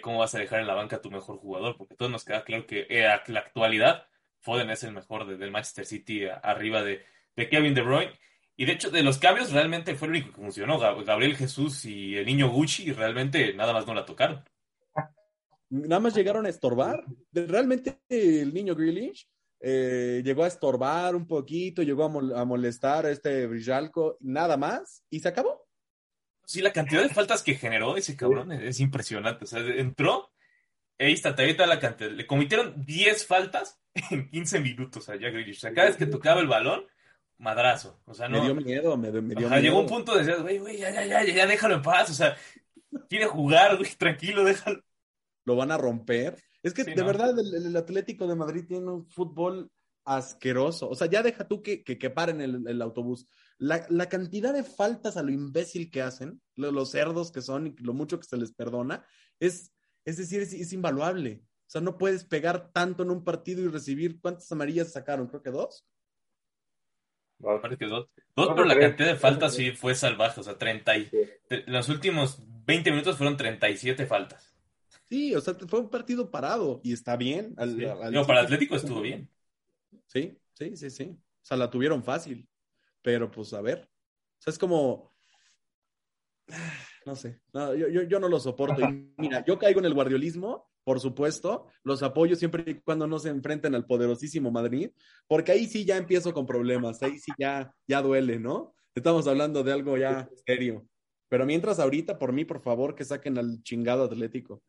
¿cómo 0.00 0.20
vas 0.20 0.34
a 0.34 0.38
dejar 0.38 0.60
en 0.60 0.66
la 0.66 0.74
banca 0.74 0.96
a 0.96 1.02
tu 1.02 1.10
mejor 1.10 1.36
jugador? 1.36 1.76
Porque 1.76 1.94
todos 1.94 2.10
nos 2.10 2.24
queda 2.24 2.42
claro 2.42 2.66
que 2.66 2.86
en 2.88 3.04
eh, 3.04 3.20
la 3.26 3.40
actualidad 3.40 4.06
Foden 4.40 4.70
es 4.70 4.82
el 4.84 4.92
mejor 4.92 5.26
del 5.26 5.50
Manchester 5.50 5.84
City 5.84 6.22
arriba 6.42 6.82
de, 6.82 7.04
Kevin 7.50 7.74
De 7.74 7.82
Bruyne. 7.82 8.18
Y 8.56 8.64
de 8.64 8.72
hecho, 8.72 8.90
de 8.90 9.02
los 9.02 9.18
cambios, 9.18 9.52
realmente 9.52 9.94
fue 9.94 10.08
el 10.08 10.12
único 10.12 10.30
que 10.30 10.40
funcionó. 10.40 10.78
Gabriel 10.78 11.36
Jesús 11.36 11.84
y 11.84 12.16
el 12.16 12.24
niño 12.24 12.48
Gucci, 12.48 12.92
realmente 12.92 13.52
nada 13.52 13.74
más 13.74 13.86
no 13.86 13.92
la 13.92 14.06
tocaron. 14.06 14.42
Nada 15.68 16.00
más 16.00 16.14
llegaron 16.14 16.46
a 16.46 16.48
estorbar. 16.48 17.04
Realmente 17.32 17.98
el 18.08 18.54
niño 18.54 18.74
Grealish 18.74 19.28
eh, 19.60 20.22
llegó 20.24 20.44
a 20.44 20.48
estorbar 20.48 21.16
un 21.16 21.26
poquito, 21.26 21.82
llegó 21.82 22.04
a, 22.04 22.44
molestar 22.44 23.06
a 23.06 23.10
este 23.10 23.46
Brijalco, 23.46 24.16
nada 24.20 24.56
más, 24.56 25.02
y 25.10 25.20
se 25.20 25.28
acabó. 25.28 25.66
Sí, 26.44 26.62
la 26.62 26.72
cantidad 26.72 27.02
de 27.02 27.08
faltas 27.08 27.42
que 27.42 27.56
generó 27.56 27.96
ese 27.96 28.16
cabrón 28.16 28.52
es, 28.52 28.78
impresionante. 28.78 29.44
O 29.44 29.48
sea, 29.48 29.60
entró, 29.60 30.30
ahí 30.98 31.12
está, 31.12 31.34
la 31.66 31.80
cantidad. 31.80 32.10
Le 32.10 32.26
cometieron 32.26 32.84
10 32.84 33.26
faltas 33.26 33.80
en 34.10 34.30
15 34.30 34.60
minutos 34.60 35.08
a 35.08 35.16
Jack 35.16 35.32
Grealish. 35.32 35.56
O 35.56 35.60
sea, 35.60 35.74
cada 35.74 35.88
vez 35.88 35.96
que 35.96 36.06
tocaba 36.06 36.40
el 36.40 36.46
balón, 36.46 36.86
madrazo. 37.38 38.00
O 38.04 38.14
sea, 38.14 38.28
no. 38.28 38.38
Me 38.38 38.44
dio 38.44 38.54
miedo, 38.54 38.96
me, 38.96 39.10
dio 39.10 39.22
miedo. 39.22 39.58
Llegó 39.58 39.80
un 39.80 39.88
punto 39.88 40.14
de 40.14 40.24
decir, 40.24 40.42
güey, 40.42 40.58
güey, 40.58 40.78
ya, 40.78 40.90
ya, 40.90 41.04
ya, 41.04 41.24
ya, 41.24 41.46
déjalo 41.46 41.74
en 41.74 41.82
paz. 41.82 42.10
O 42.10 42.14
sea, 42.14 42.36
quiere 43.08 43.26
jugar, 43.26 43.76
güey, 43.76 43.90
tranquilo, 43.96 44.44
déjalo. 44.44 44.85
Lo 45.46 45.56
van 45.56 45.70
a 45.70 45.78
romper. 45.78 46.42
Es 46.62 46.74
que 46.74 46.84
de 46.84 47.02
verdad 47.02 47.38
el, 47.38 47.76
Atlético 47.76 48.26
de 48.26 48.34
Madrid 48.34 48.64
tiene 48.66 48.90
un 48.90 49.06
fútbol 49.06 49.70
asqueroso. 50.04 50.88
O 50.88 50.94
sea, 50.94 51.08
ya 51.08 51.22
deja 51.22 51.46
tú 51.46 51.62
que, 51.62 51.84
que, 51.84 52.10
paren 52.10 52.40
el, 52.40 52.82
autobús. 52.82 53.28
La, 53.58 54.08
cantidad 54.08 54.52
de 54.52 54.64
faltas 54.64 55.16
a 55.16 55.22
lo 55.22 55.30
imbécil 55.30 55.90
que 55.90 56.02
hacen, 56.02 56.42
los 56.56 56.90
cerdos 56.90 57.30
que 57.30 57.40
son 57.40 57.68
y 57.68 57.76
lo 57.78 57.94
mucho 57.94 58.18
que 58.18 58.26
se 58.26 58.36
les 58.36 58.52
perdona, 58.52 59.06
es, 59.38 59.72
es 60.04 60.16
decir, 60.16 60.42
es, 60.42 60.72
invaluable. 60.72 61.42
O 61.44 61.70
sea, 61.70 61.80
no 61.80 61.98
puedes 61.98 62.24
pegar 62.24 62.72
tanto 62.72 63.04
en 63.04 63.10
un 63.10 63.24
partido 63.24 63.62
y 63.62 63.68
recibir. 63.68 64.20
¿Cuántas 64.20 64.50
amarillas 64.50 64.92
sacaron? 64.92 65.28
Creo 65.28 65.42
que 65.42 65.50
dos. 65.50 65.86
Parece 67.40 67.78
que 67.78 67.86
dos. 67.86 68.08
Dos, 68.34 68.48
pero 68.54 68.64
la 68.64 68.78
cantidad 68.78 69.08
de 69.08 69.16
faltas 69.16 69.54
sí 69.54 69.72
fue 69.72 69.94
salvaje. 69.94 70.40
O 70.40 70.44
sea, 70.44 70.58
30 70.58 70.96
y, 70.96 71.10
los 71.66 71.88
últimos 71.88 72.42
20 72.66 72.90
minutos 72.90 73.16
fueron 73.16 73.36
37 73.36 74.06
faltas. 74.06 74.45
Sí, 75.08 75.34
o 75.34 75.40
sea, 75.40 75.54
fue 75.54 75.80
un 75.80 75.88
partido 75.88 76.30
parado 76.30 76.80
y 76.82 76.92
está 76.92 77.16
bien. 77.16 77.54
no, 78.10 78.26
para 78.26 78.42
Atlético 78.42 78.76
estuvo 78.76 79.00
bien. 79.00 79.30
Sí, 80.06 80.36
sí, 80.52 80.76
sí, 80.76 80.90
sí. 80.90 81.04
O 81.10 81.44
sea, 81.44 81.56
la 81.56 81.70
tuvieron 81.70 82.02
fácil. 82.02 82.48
Pero 83.02 83.30
pues 83.30 83.52
a 83.52 83.60
ver. 83.60 83.88
O 84.38 84.42
sea, 84.42 84.52
es 84.52 84.58
como. 84.58 85.12
No 87.06 87.14
sé. 87.14 87.40
yo, 87.54 88.02
yo, 88.02 88.18
no 88.18 88.28
lo 88.28 88.40
soporto. 88.40 88.82
Y 88.82 89.14
mira, 89.18 89.44
yo 89.44 89.60
caigo 89.60 89.78
en 89.78 89.84
el 89.84 89.94
guardiolismo, 89.94 90.68
por 90.82 90.98
supuesto. 90.98 91.68
Los 91.84 92.02
apoyo 92.02 92.34
siempre 92.34 92.64
y 92.66 92.80
cuando 92.80 93.06
no 93.06 93.20
se 93.20 93.28
enfrenten 93.28 93.76
al 93.76 93.86
poderosísimo 93.86 94.50
Madrid. 94.50 94.90
Porque 95.28 95.52
ahí 95.52 95.66
sí 95.66 95.84
ya 95.84 95.98
empiezo 95.98 96.34
con 96.34 96.46
problemas. 96.46 97.00
Ahí 97.04 97.20
sí 97.20 97.30
ya, 97.38 97.72
ya 97.86 98.02
duele, 98.02 98.40
¿no? 98.40 98.74
Estamos 98.92 99.28
hablando 99.28 99.62
de 99.62 99.72
algo 99.72 99.96
ya 99.96 100.28
serio. 100.44 100.84
Pero 101.28 101.46
mientras 101.46 101.78
ahorita, 101.78 102.18
por 102.18 102.32
mí, 102.32 102.44
por 102.44 102.60
favor, 102.60 102.96
que 102.96 103.04
saquen 103.04 103.38
al 103.38 103.62
chingado 103.62 104.02
Atlético. 104.02 104.64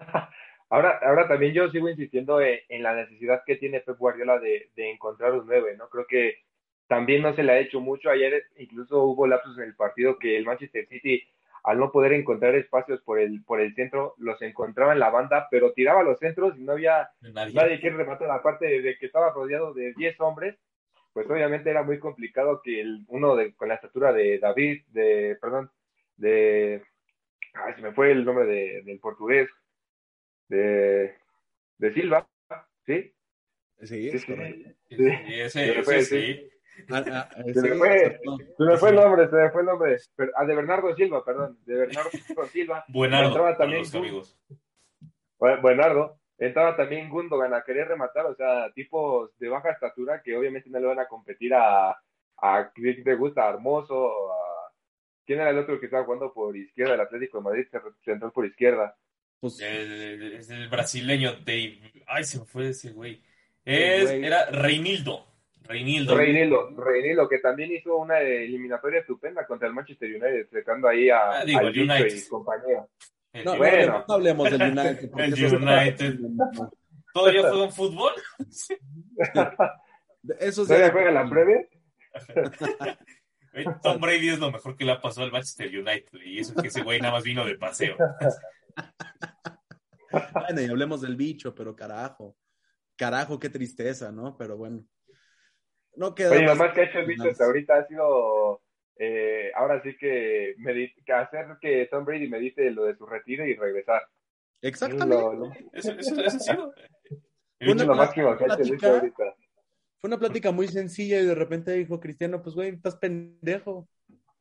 Ahora, 0.72 1.00
ahora 1.02 1.26
también 1.26 1.52
yo 1.52 1.68
sigo 1.70 1.88
insistiendo 1.88 2.40
en, 2.40 2.82
la 2.84 2.94
necesidad 2.94 3.42
que 3.44 3.56
tiene 3.56 3.80
Pep 3.80 3.98
Guardiola 3.98 4.38
de, 4.38 4.70
encontrar 4.76 5.32
un 5.32 5.44
9, 5.44 5.76
¿no? 5.76 5.88
Creo 5.88 6.06
que 6.06 6.44
también 6.86 7.22
no 7.22 7.34
se 7.34 7.42
le 7.42 7.50
ha 7.50 7.58
hecho 7.58 7.80
mucho. 7.80 8.08
Ayer 8.08 8.44
incluso 8.56 9.02
hubo 9.02 9.26
lapsos 9.26 9.58
en 9.58 9.64
el 9.64 9.74
partido 9.74 10.16
que 10.16 10.36
el 10.36 10.44
Manchester 10.44 10.86
City, 10.86 11.24
al 11.64 11.80
no 11.80 11.90
poder 11.90 12.12
encontrar 12.12 12.54
espacios 12.54 13.00
por 13.02 13.18
el, 13.18 13.42
por 13.42 13.60
el 13.60 13.74
centro, 13.74 14.14
los 14.18 14.40
encontraba 14.42 14.92
en 14.92 15.00
la 15.00 15.10
banda, 15.10 15.48
pero 15.50 15.72
tiraba 15.72 16.04
los 16.04 16.20
centros 16.20 16.56
y 16.56 16.62
no 16.62 16.72
había 16.72 17.10
nadie, 17.20 17.80
que 17.80 17.90
rematar. 17.90 18.30
Aparte 18.30 18.80
de 18.80 18.96
que 18.96 19.06
estaba 19.06 19.32
rodeado 19.32 19.74
de 19.74 19.92
10 19.94 20.20
hombres, 20.20 20.56
pues 21.12 21.28
obviamente 21.28 21.68
era 21.68 21.82
muy 21.82 21.98
complicado 21.98 22.62
que 22.62 22.80
el, 22.80 23.04
uno 23.08 23.34
de, 23.34 23.54
con 23.56 23.66
la 23.66 23.74
estatura 23.74 24.12
de 24.12 24.38
David, 24.38 24.84
de, 24.92 25.36
perdón, 25.40 25.68
de, 26.16 26.84
ay, 27.54 27.74
se 27.74 27.82
me 27.82 27.92
fue 27.92 28.12
el 28.12 28.24
nombre 28.24 28.46
del 28.46 29.00
portugués, 29.00 29.48
de, 30.50 31.14
de 31.78 31.94
Silva, 31.94 32.28
¿sí? 32.84 33.14
Sí, 33.82 34.08
es 34.08 34.26
correcto. 34.26 34.70
Sí, 34.88 34.96
ese, 35.40 36.04
sí. 36.04 36.50
Ah, 36.90 37.04
ah, 37.06 37.28
se, 37.54 37.62
me 37.62 37.74
fue, 37.76 38.20
se 38.56 38.64
me 38.64 38.76
fue 38.76 38.90
el 38.90 38.96
nombre, 38.96 39.28
se 39.28 39.36
me 39.36 39.50
fue 39.50 39.60
el 39.62 39.66
nombre. 39.66 39.96
ah, 40.34 40.44
de 40.44 40.54
Bernardo 40.54 40.94
Silva, 40.94 41.24
perdón. 41.24 41.58
De 41.64 41.76
Bernardo 41.76 42.10
Silva. 42.50 42.84
Buenardo. 42.88 43.28
Entraba 43.28 43.56
también 43.56 43.80
los 43.80 43.94
amigos. 43.94 44.38
Buenardo. 45.38 46.18
Entraba 46.36 46.76
también 46.76 47.08
Gundogan 47.10 47.54
a 47.54 47.62
querer 47.62 47.86
rematar, 47.88 48.26
o 48.26 48.34
sea, 48.34 48.72
tipos 48.72 49.36
de 49.38 49.48
baja 49.48 49.70
estatura 49.70 50.22
que 50.22 50.36
obviamente 50.36 50.70
no 50.70 50.80
le 50.80 50.86
van 50.86 50.98
a 50.98 51.06
competir 51.06 51.52
a, 51.54 51.90
a 52.38 52.70
¿quién 52.74 53.04
te 53.04 53.14
gusta? 53.14 53.46
A 53.46 53.50
Hermoso, 53.50 54.32
a... 54.32 54.72
¿Quién 55.26 55.40
era 55.40 55.50
el 55.50 55.58
otro 55.58 55.78
que 55.78 55.86
estaba 55.86 56.04
jugando 56.04 56.32
por 56.32 56.56
izquierda? 56.56 56.94
El 56.94 57.02
Atlético 57.02 57.38
de 57.38 57.44
Madrid 57.44 57.66
se 58.02 58.10
entró 58.10 58.32
por 58.32 58.46
izquierda. 58.46 58.96
Pues, 59.40 59.58
es 59.60 60.50
el 60.50 60.68
brasileño 60.68 61.32
Dave. 61.44 61.80
Ay, 62.06 62.24
se 62.24 62.38
me 62.38 62.44
fue 62.44 62.68
ese 62.68 62.92
güey. 62.92 63.22
Es, 63.64 64.10
Era 64.10 64.50
Reinildo. 64.50 65.26
Reinildo. 65.62 66.16
Reinildo. 66.16 66.70
Reinildo, 66.76 67.28
que 67.28 67.38
también 67.38 67.72
hizo 67.72 67.96
una 67.96 68.20
eliminatoria 68.20 69.00
estupenda 69.00 69.46
contra 69.46 69.68
el 69.68 69.74
Manchester 69.74 70.10
United, 70.10 70.48
sacando 70.52 70.88
ahí 70.88 71.08
a, 71.08 71.40
ah, 71.40 71.44
digo, 71.44 71.60
United. 71.60 72.14
y 72.14 72.28
compañía. 72.28 72.86
No, 73.44 73.56
bueno. 73.56 74.04
no, 74.06 74.14
hablemos 74.14 74.50
del 74.50 74.62
United. 74.62 75.10
el 75.16 75.54
United. 75.54 76.18
¿Todavía 77.14 77.42
juega 77.42 77.64
en 77.64 77.72
fútbol? 77.72 78.12
Eso 80.40 80.66
¿Todavía 80.66 80.90
juega 80.90 81.10
la 81.12 81.22
breve? 81.22 81.70
Tom 83.82 84.00
Brady 84.00 84.28
es 84.28 84.38
lo 84.38 84.52
mejor 84.52 84.76
que 84.76 84.84
le 84.84 84.92
ha 84.92 85.00
pasado 85.00 85.24
al 85.24 85.32
Manchester 85.32 85.66
United 85.66 86.20
y 86.24 86.38
eso 86.38 86.52
es 86.54 86.62
que 86.62 86.68
ese 86.68 86.82
güey 86.82 87.00
nada 87.00 87.14
más 87.14 87.24
vino 87.24 87.44
de 87.44 87.56
paseo. 87.56 87.96
Bueno, 90.10 90.60
y 90.60 90.66
hablemos 90.66 91.00
del 91.00 91.16
bicho, 91.16 91.54
pero 91.54 91.76
carajo. 91.76 92.36
Carajo, 92.96 93.38
qué 93.38 93.48
tristeza, 93.48 94.10
¿no? 94.12 94.36
Pero 94.36 94.56
bueno. 94.56 94.84
No 95.96 96.14
queda 96.14 96.32
Oye, 96.32 96.42
lo 96.42 96.56
más 96.56 96.72
que 96.72 96.82
ha 96.82 96.84
hecho 96.84 96.98
el 96.98 97.06
bicho 97.06 97.28
hasta 97.28 97.44
ahorita 97.44 97.74
ha 97.76 97.86
sido 97.86 98.62
eh, 99.02 99.50
ahora 99.54 99.82
sí 99.82 99.96
que, 99.96 100.54
que, 101.06 101.12
hacer 101.14 101.46
que 101.58 101.88
Tom 101.90 102.04
Brady 102.04 102.28
medite 102.28 102.70
lo 102.70 102.84
de 102.84 102.94
su 102.96 103.06
retiro 103.06 103.46
y 103.46 103.54
regresar. 103.54 104.02
Exactamente. 104.60 105.68
Eso, 105.72 105.92
eso, 105.92 106.20
eso, 106.20 106.36
eso 106.36 106.74
Fue 107.58 107.72
una, 107.72 107.86
plática, 107.86 108.36
fue 108.36 110.08
una 110.08 110.18
plática 110.18 110.52
muy 110.52 110.68
sencilla 110.68 111.18
y 111.18 111.24
de 111.24 111.34
repente 111.34 111.72
dijo 111.72 111.98
Cristiano, 111.98 112.42
pues 112.42 112.54
güey, 112.54 112.74
estás 112.74 112.96
pendejo. 112.96 113.88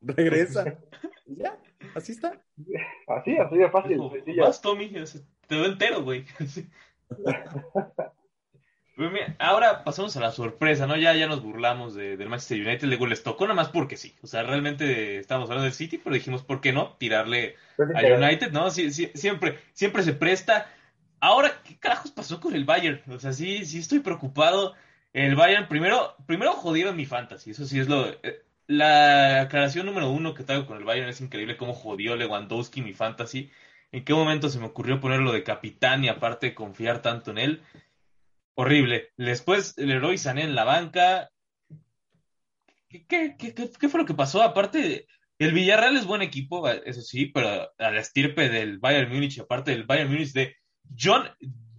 Regresa. 0.01 0.77
ya, 1.25 1.57
así 1.95 2.11
está. 2.11 2.41
Así, 3.07 3.37
así 3.37 3.57
de 3.57 3.69
fácil. 3.69 3.97
Vas, 4.39 4.61
Tommy, 4.61 4.91
te 5.49 5.55
doy 5.55 5.65
entero, 5.67 6.03
güey. 6.03 6.25
Ahora 9.39 9.83
pasamos 9.83 10.15
a 10.17 10.19
la 10.19 10.31
sorpresa, 10.31 10.85
¿no? 10.85 10.97
Ya, 10.97 11.13
ya 11.15 11.27
nos 11.27 11.41
burlamos 11.41 11.95
de, 11.95 12.17
del 12.17 12.29
Manchester 12.29 12.59
United, 12.59 12.87
luego 12.87 13.07
les 13.07 13.23
tocó 13.23 13.45
nada 13.45 13.55
más 13.55 13.69
porque 13.69 13.97
sí. 13.97 14.13
O 14.21 14.27
sea, 14.27 14.43
realmente 14.43 15.17
estábamos 15.17 15.49
hablando 15.49 15.63
del 15.63 15.73
City, 15.73 15.97
pero 15.97 16.13
dijimos, 16.13 16.43
¿por 16.43 16.59
qué 16.61 16.73
no? 16.73 16.95
Tirarle 16.97 17.55
a 17.77 18.15
United, 18.15 18.51
¿no? 18.51 18.69
siempre, 18.69 19.59
siempre 19.73 20.03
se 20.03 20.13
presta. 20.13 20.67
Ahora, 21.21 21.61
¿qué 21.63 21.77
carajos 21.79 22.11
pasó 22.11 22.39
con 22.39 22.55
el 22.55 22.65
Bayern? 22.65 23.01
O 23.09 23.19
sea, 23.19 23.33
sí, 23.33 23.65
sí 23.65 23.79
estoy 23.79 23.99
preocupado. 23.99 24.75
El 25.13 25.35
Bayern, 25.35 25.67
primero, 25.67 26.15
primero 26.27 26.53
jodieron 26.53 26.95
mi 26.95 27.05
fantasy, 27.05 27.51
eso 27.51 27.65
sí 27.65 27.79
es 27.79 27.87
lo... 27.87 28.07
Eh, 28.07 28.43
la 28.67 29.41
aclaración 29.41 29.87
número 29.87 30.11
uno 30.11 30.35
que 30.35 30.43
traigo 30.43 30.67
con 30.67 30.77
el 30.77 30.83
Bayern 30.83 31.09
es 31.09 31.21
increíble 31.21 31.57
cómo 31.57 31.73
jodió 31.73 32.15
Lewandowski 32.15 32.83
mi 32.83 32.93
fantasy. 32.93 33.49
¿En 33.91 34.05
qué 34.05 34.13
momento 34.13 34.49
se 34.49 34.59
me 34.59 34.67
ocurrió 34.67 34.99
ponerlo 34.99 35.31
de 35.31 35.43
capitán 35.43 36.03
y 36.03 36.09
aparte 36.09 36.53
confiar 36.53 37.01
tanto 37.01 37.31
en 37.31 37.37
él? 37.39 37.63
Horrible. 38.55 39.09
Después 39.17 39.77
héroe 39.77 40.17
Sané 40.17 40.43
en 40.43 40.55
la 40.55 40.63
banca. 40.63 41.31
¿Qué, 42.87 43.05
qué, 43.07 43.35
qué, 43.37 43.53
qué, 43.53 43.89
fue 43.89 43.99
lo 43.99 44.05
que 44.05 44.13
pasó? 44.13 44.41
Aparte, 44.41 45.07
el 45.39 45.53
Villarreal 45.53 45.95
es 45.95 46.05
buen 46.05 46.21
equipo, 46.21 46.67
eso 46.67 47.01
sí, 47.01 47.27
pero 47.27 47.71
a 47.77 47.91
la 47.91 47.99
estirpe 47.99 48.49
del 48.49 48.79
Bayern 48.79 49.11
Múnich, 49.11 49.39
aparte 49.39 49.71
del 49.71 49.85
Bayern 49.85 50.11
Múnich 50.11 50.33
de 50.33 50.55
John 50.97 51.29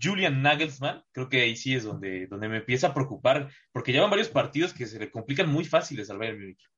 Julian 0.01 0.41
Nagelsmann, 0.41 1.05
creo 1.13 1.29
que 1.29 1.43
ahí 1.43 1.57
sí 1.57 1.75
es 1.75 1.85
donde, 1.85 2.27
donde 2.27 2.49
me 2.49 2.59
empieza 2.59 2.89
a 2.89 2.95
preocupar, 2.95 3.51
porque 3.73 3.93
llevan 3.93 4.11
varios 4.11 4.29
partidos 4.29 4.73
que 4.73 4.87
se 4.87 4.99
le 4.99 5.11
complican 5.11 5.51
muy 5.51 5.65
fáciles 5.65 6.11
al 6.11 6.19
Bayern 6.19 6.41
Múnich. 6.41 6.71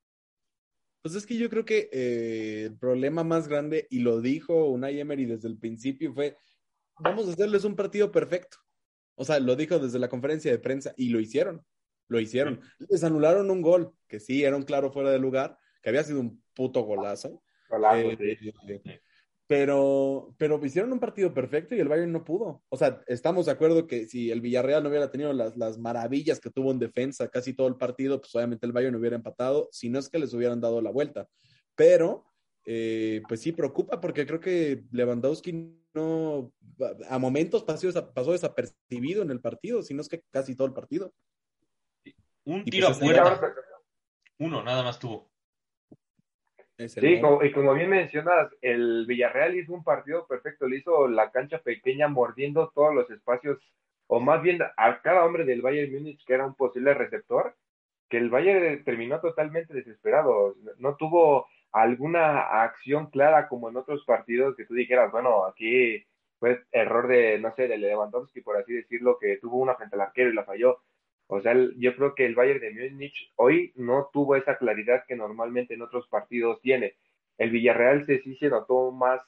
Pues 1.02 1.16
es 1.16 1.26
que 1.26 1.36
yo 1.36 1.50
creo 1.50 1.64
que 1.64 1.90
eh, 1.92 2.64
el 2.66 2.78
problema 2.78 3.24
más 3.24 3.48
grande, 3.48 3.88
y 3.90 4.00
lo 4.00 4.20
dijo 4.20 4.66
Unai 4.66 5.00
Emery 5.00 5.26
desde 5.26 5.48
el 5.48 5.58
principio, 5.58 6.14
fue, 6.14 6.36
vamos 7.00 7.28
a 7.28 7.32
hacerles 7.32 7.64
un 7.64 7.74
partido 7.74 8.12
perfecto. 8.12 8.58
O 9.16 9.24
sea, 9.24 9.40
lo 9.40 9.56
dijo 9.56 9.80
desde 9.80 9.98
la 9.98 10.08
conferencia 10.08 10.52
de 10.52 10.58
prensa 10.58 10.94
y 10.96 11.08
lo 11.08 11.18
hicieron, 11.18 11.64
lo 12.06 12.20
hicieron. 12.20 12.60
Les 12.88 13.02
anularon 13.02 13.50
un 13.50 13.62
gol, 13.62 13.92
que 14.06 14.20
sí, 14.20 14.44
era 14.44 14.56
un 14.56 14.62
claro 14.62 14.92
fuera 14.92 15.10
de 15.10 15.18
lugar, 15.18 15.58
que 15.82 15.88
había 15.88 16.04
sido 16.04 16.20
un 16.20 16.42
puto 16.54 16.82
golazo. 16.82 17.42
Eh, 17.94 18.16
eh, 18.20 19.00
pero, 19.46 20.34
pero 20.38 20.64
hicieron 20.64 20.92
un 20.92 21.00
partido 21.00 21.34
perfecto 21.34 21.74
y 21.74 21.80
el 21.80 21.88
Bayern 21.88 22.12
no 22.12 22.24
pudo. 22.24 22.62
O 22.68 22.76
sea, 22.76 23.02
estamos 23.06 23.46
de 23.46 23.52
acuerdo 23.52 23.86
que 23.86 24.06
si 24.06 24.30
el 24.30 24.40
Villarreal 24.40 24.82
no 24.82 24.88
hubiera 24.88 25.10
tenido 25.10 25.32
las, 25.32 25.56
las 25.56 25.78
maravillas 25.78 26.40
que 26.40 26.50
tuvo 26.50 26.70
en 26.70 26.78
defensa 26.78 27.28
casi 27.28 27.52
todo 27.54 27.68
el 27.68 27.76
partido, 27.76 28.20
pues 28.20 28.34
obviamente 28.34 28.66
el 28.66 28.72
Bayern 28.72 28.92
no 28.92 28.98
hubiera 28.98 29.16
empatado, 29.16 29.68
si 29.72 29.90
no 29.90 29.98
es 29.98 30.08
que 30.08 30.18
les 30.18 30.32
hubieran 30.32 30.60
dado 30.60 30.80
la 30.80 30.90
vuelta. 30.90 31.28
Pero, 31.74 32.24
eh, 32.64 33.22
pues 33.28 33.40
sí 33.40 33.52
preocupa 33.52 34.00
porque 34.00 34.26
creo 34.26 34.40
que 34.40 34.84
Lewandowski 34.92 35.76
no, 35.94 36.52
a 37.08 37.18
momentos 37.18 37.64
pasó, 37.64 37.88
pasó 38.14 38.32
desapercibido 38.32 39.22
en 39.22 39.30
el 39.30 39.40
partido, 39.40 39.82
si 39.82 39.94
no 39.94 40.00
es 40.00 40.08
que 40.08 40.22
casi 40.30 40.54
todo 40.54 40.68
el 40.68 40.74
partido. 40.74 41.12
Un 42.44 42.64
tiro 42.64 42.88
pues, 42.88 42.96
afuera. 42.96 43.54
Uno, 44.38 44.62
nada 44.62 44.82
más 44.82 44.98
tuvo. 44.98 45.31
Sí, 46.78 47.20
como, 47.20 47.44
y 47.44 47.52
como 47.52 47.74
bien 47.74 47.90
mencionas, 47.90 48.48
el 48.60 49.04
Villarreal 49.06 49.56
hizo 49.56 49.72
un 49.72 49.84
partido 49.84 50.26
perfecto, 50.26 50.66
le 50.66 50.78
hizo 50.78 51.06
la 51.06 51.30
cancha 51.30 51.58
pequeña 51.58 52.08
mordiendo 52.08 52.72
todos 52.74 52.94
los 52.94 53.10
espacios, 53.10 53.58
o 54.06 54.20
más 54.20 54.42
bien 54.42 54.60
a 54.76 55.00
cada 55.00 55.24
hombre 55.24 55.44
del 55.44 55.62
Bayern 55.62 55.92
Múnich 55.92 56.24
que 56.24 56.34
era 56.34 56.46
un 56.46 56.54
posible 56.54 56.94
receptor, 56.94 57.54
que 58.08 58.18
el 58.18 58.30
Bayern 58.30 58.84
terminó 58.84 59.20
totalmente 59.20 59.74
desesperado, 59.74 60.56
no 60.78 60.96
tuvo 60.96 61.46
alguna 61.72 62.62
acción 62.62 63.06
clara 63.06 63.48
como 63.48 63.68
en 63.68 63.76
otros 63.76 64.04
partidos 64.04 64.56
que 64.56 64.66
tú 64.66 64.74
dijeras, 64.74 65.10
bueno, 65.10 65.44
aquí 65.44 66.04
fue 66.38 66.62
error 66.72 67.06
de, 67.06 67.38
no 67.38 67.54
sé, 67.54 67.68
de 67.68 67.78
Lewandowski, 67.78 68.40
por 68.40 68.56
así 68.56 68.72
decirlo, 68.72 69.16
que 69.18 69.38
tuvo 69.38 69.58
una 69.58 69.76
frente 69.76 69.94
al 69.96 70.02
arquero 70.02 70.30
y 70.30 70.34
la 70.34 70.44
falló, 70.44 70.80
o 71.34 71.40
sea, 71.40 71.54
yo 71.78 71.96
creo 71.96 72.14
que 72.14 72.26
el 72.26 72.34
Bayern 72.34 72.60
de 72.60 72.90
Múnich 72.90 73.32
hoy 73.36 73.72
no 73.74 74.10
tuvo 74.12 74.36
esa 74.36 74.58
claridad 74.58 75.04
que 75.08 75.16
normalmente 75.16 75.72
en 75.72 75.80
otros 75.80 76.06
partidos 76.08 76.60
tiene. 76.60 76.94
El 77.38 77.50
Villarreal 77.50 78.04
se, 78.04 78.20
sí 78.20 78.36
se 78.36 78.50
notó 78.50 78.90
más, 78.92 79.22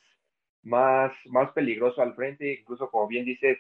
más, 0.62 1.14
más 1.24 1.50
peligroso 1.52 2.02
al 2.02 2.14
frente, 2.14 2.60
incluso 2.60 2.90
como 2.90 3.08
bien 3.08 3.24
dices, 3.24 3.58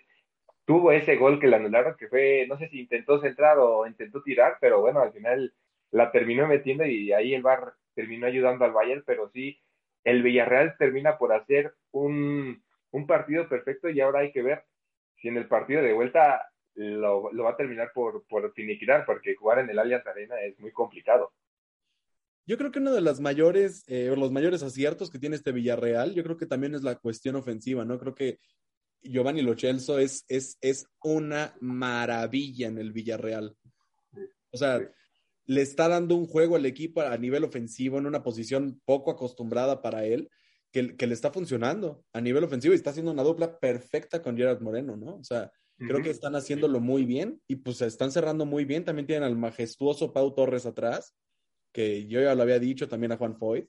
tuvo 0.66 0.92
ese 0.92 1.16
gol 1.16 1.40
que 1.40 1.46
le 1.46 1.56
anularon, 1.56 1.96
que 1.96 2.08
fue, 2.08 2.46
no 2.46 2.58
sé 2.58 2.68
si 2.68 2.80
intentó 2.80 3.18
centrar 3.18 3.56
o 3.58 3.86
intentó 3.86 4.22
tirar, 4.22 4.58
pero 4.60 4.82
bueno, 4.82 5.00
al 5.00 5.14
final 5.14 5.54
la 5.90 6.12
terminó 6.12 6.46
metiendo 6.46 6.84
y 6.84 7.12
ahí 7.12 7.32
el 7.32 7.42
Bar 7.42 7.72
terminó 7.94 8.26
ayudando 8.26 8.66
al 8.66 8.72
Bayern, 8.72 9.04
pero 9.06 9.30
sí, 9.30 9.58
el 10.04 10.22
Villarreal 10.22 10.76
termina 10.76 11.16
por 11.16 11.32
hacer 11.32 11.74
un, 11.92 12.62
un 12.90 13.06
partido 13.06 13.48
perfecto 13.48 13.88
y 13.88 14.02
ahora 14.02 14.20
hay 14.20 14.32
que 14.32 14.42
ver 14.42 14.64
si 15.16 15.28
en 15.28 15.38
el 15.38 15.48
partido 15.48 15.80
de 15.80 15.94
vuelta 15.94 16.50
lo, 16.74 17.22
va 17.22 17.50
a 17.50 17.56
terminar 17.56 17.92
por, 17.94 18.24
por 18.26 18.52
finiquitar, 18.52 19.04
porque 19.06 19.34
jugar 19.34 19.60
en 19.60 19.70
el 19.70 19.78
Allianz 19.78 20.06
Arena 20.06 20.40
es 20.40 20.58
muy 20.58 20.72
complicado. 20.72 21.32
Yo 22.46 22.58
creo 22.58 22.70
que 22.70 22.78
uno 22.78 22.92
de 22.92 23.00
las 23.00 23.20
mayores, 23.20 23.84
eh, 23.86 24.12
los 24.16 24.30
mayores 24.30 24.62
aciertos 24.62 25.10
que 25.10 25.18
tiene 25.18 25.36
este 25.36 25.52
Villarreal, 25.52 26.14
yo 26.14 26.22
creo 26.22 26.36
que 26.36 26.46
también 26.46 26.74
es 26.74 26.82
la 26.82 26.96
cuestión 26.96 27.36
ofensiva, 27.36 27.84
¿no? 27.84 27.98
Creo 27.98 28.14
que 28.14 28.38
Giovanni 29.02 29.42
Lochelso 29.42 29.98
es, 29.98 30.24
es, 30.28 30.58
es 30.60 30.86
una 31.02 31.56
maravilla 31.60 32.68
en 32.68 32.78
el 32.78 32.92
Villarreal. 32.92 33.56
O 34.50 34.56
sea, 34.58 34.80
le 35.46 35.62
está 35.62 35.88
dando 35.88 36.16
un 36.16 36.26
juego 36.26 36.56
al 36.56 36.66
equipo 36.66 37.00
a 37.00 37.16
nivel 37.16 37.44
ofensivo 37.44 37.98
en 37.98 38.06
una 38.06 38.22
posición 38.22 38.80
poco 38.84 39.10
acostumbrada 39.10 39.80
para 39.80 40.04
él, 40.04 40.30
que, 40.70 40.96
que 40.96 41.06
le 41.06 41.14
está 41.14 41.30
funcionando 41.30 42.04
a 42.12 42.20
nivel 42.20 42.44
ofensivo 42.44 42.74
y 42.74 42.76
está 42.76 42.90
haciendo 42.90 43.12
una 43.12 43.22
dupla 43.22 43.58
perfecta 43.58 44.20
con 44.20 44.36
Gerard 44.36 44.60
Moreno, 44.60 44.96
¿no? 44.96 45.16
O 45.16 45.24
sea, 45.24 45.50
Creo 45.76 46.02
que 46.02 46.10
están 46.10 46.36
haciéndolo 46.36 46.80
muy 46.80 47.04
bien 47.04 47.40
y 47.48 47.56
pues 47.56 47.78
se 47.78 47.86
están 47.86 48.12
cerrando 48.12 48.46
muy 48.46 48.64
bien. 48.64 48.84
También 48.84 49.06
tienen 49.06 49.24
al 49.24 49.36
majestuoso 49.36 50.12
Pau 50.12 50.34
Torres 50.34 50.66
atrás, 50.66 51.16
que 51.72 52.06
yo 52.06 52.20
ya 52.20 52.34
lo 52.34 52.42
había 52.42 52.58
dicho 52.58 52.88
también 52.88 53.12
a 53.12 53.16
Juan 53.16 53.36
Foyt, 53.36 53.68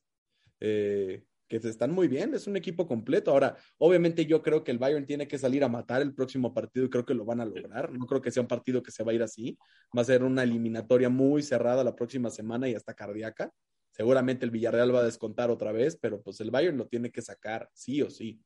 eh, 0.59 1.23
que 1.47 1.57
están 1.57 1.91
muy 1.91 2.07
bien, 2.07 2.33
es 2.33 2.47
un 2.47 2.57
equipo 2.57 2.87
completo. 2.87 3.31
Ahora, 3.31 3.55
obviamente 3.77 4.25
yo 4.25 4.41
creo 4.41 4.63
que 4.63 4.71
el 4.71 4.77
Bayern 4.77 5.05
tiene 5.05 5.27
que 5.27 5.37
salir 5.37 5.63
a 5.63 5.67
matar 5.67 6.01
el 6.01 6.13
próximo 6.13 6.53
partido 6.53 6.85
y 6.85 6.89
creo 6.89 7.05
que 7.05 7.13
lo 7.13 7.25
van 7.25 7.41
a 7.41 7.45
lograr. 7.45 7.91
No 7.91 8.05
creo 8.05 8.21
que 8.21 8.31
sea 8.31 8.41
un 8.41 8.47
partido 8.47 8.81
que 8.83 8.91
se 8.91 9.03
va 9.03 9.11
a 9.11 9.15
ir 9.15 9.23
así. 9.23 9.57
Va 9.95 10.01
a 10.01 10.05
ser 10.05 10.23
una 10.23 10.43
eliminatoria 10.43 11.09
muy 11.09 11.41
cerrada 11.41 11.83
la 11.83 11.95
próxima 11.95 12.29
semana 12.29 12.69
y 12.69 12.75
hasta 12.75 12.93
cardíaca. 12.93 13.51
Seguramente 13.91 14.45
el 14.45 14.51
Villarreal 14.51 14.93
va 14.93 14.99
a 14.99 15.05
descontar 15.05 15.49
otra 15.49 15.71
vez, 15.71 15.97
pero 15.99 16.21
pues 16.21 16.39
el 16.41 16.51
Bayern 16.51 16.77
lo 16.77 16.87
tiene 16.87 17.11
que 17.11 17.21
sacar 17.21 17.69
sí 17.73 18.01
o 18.01 18.09
sí. 18.09 18.39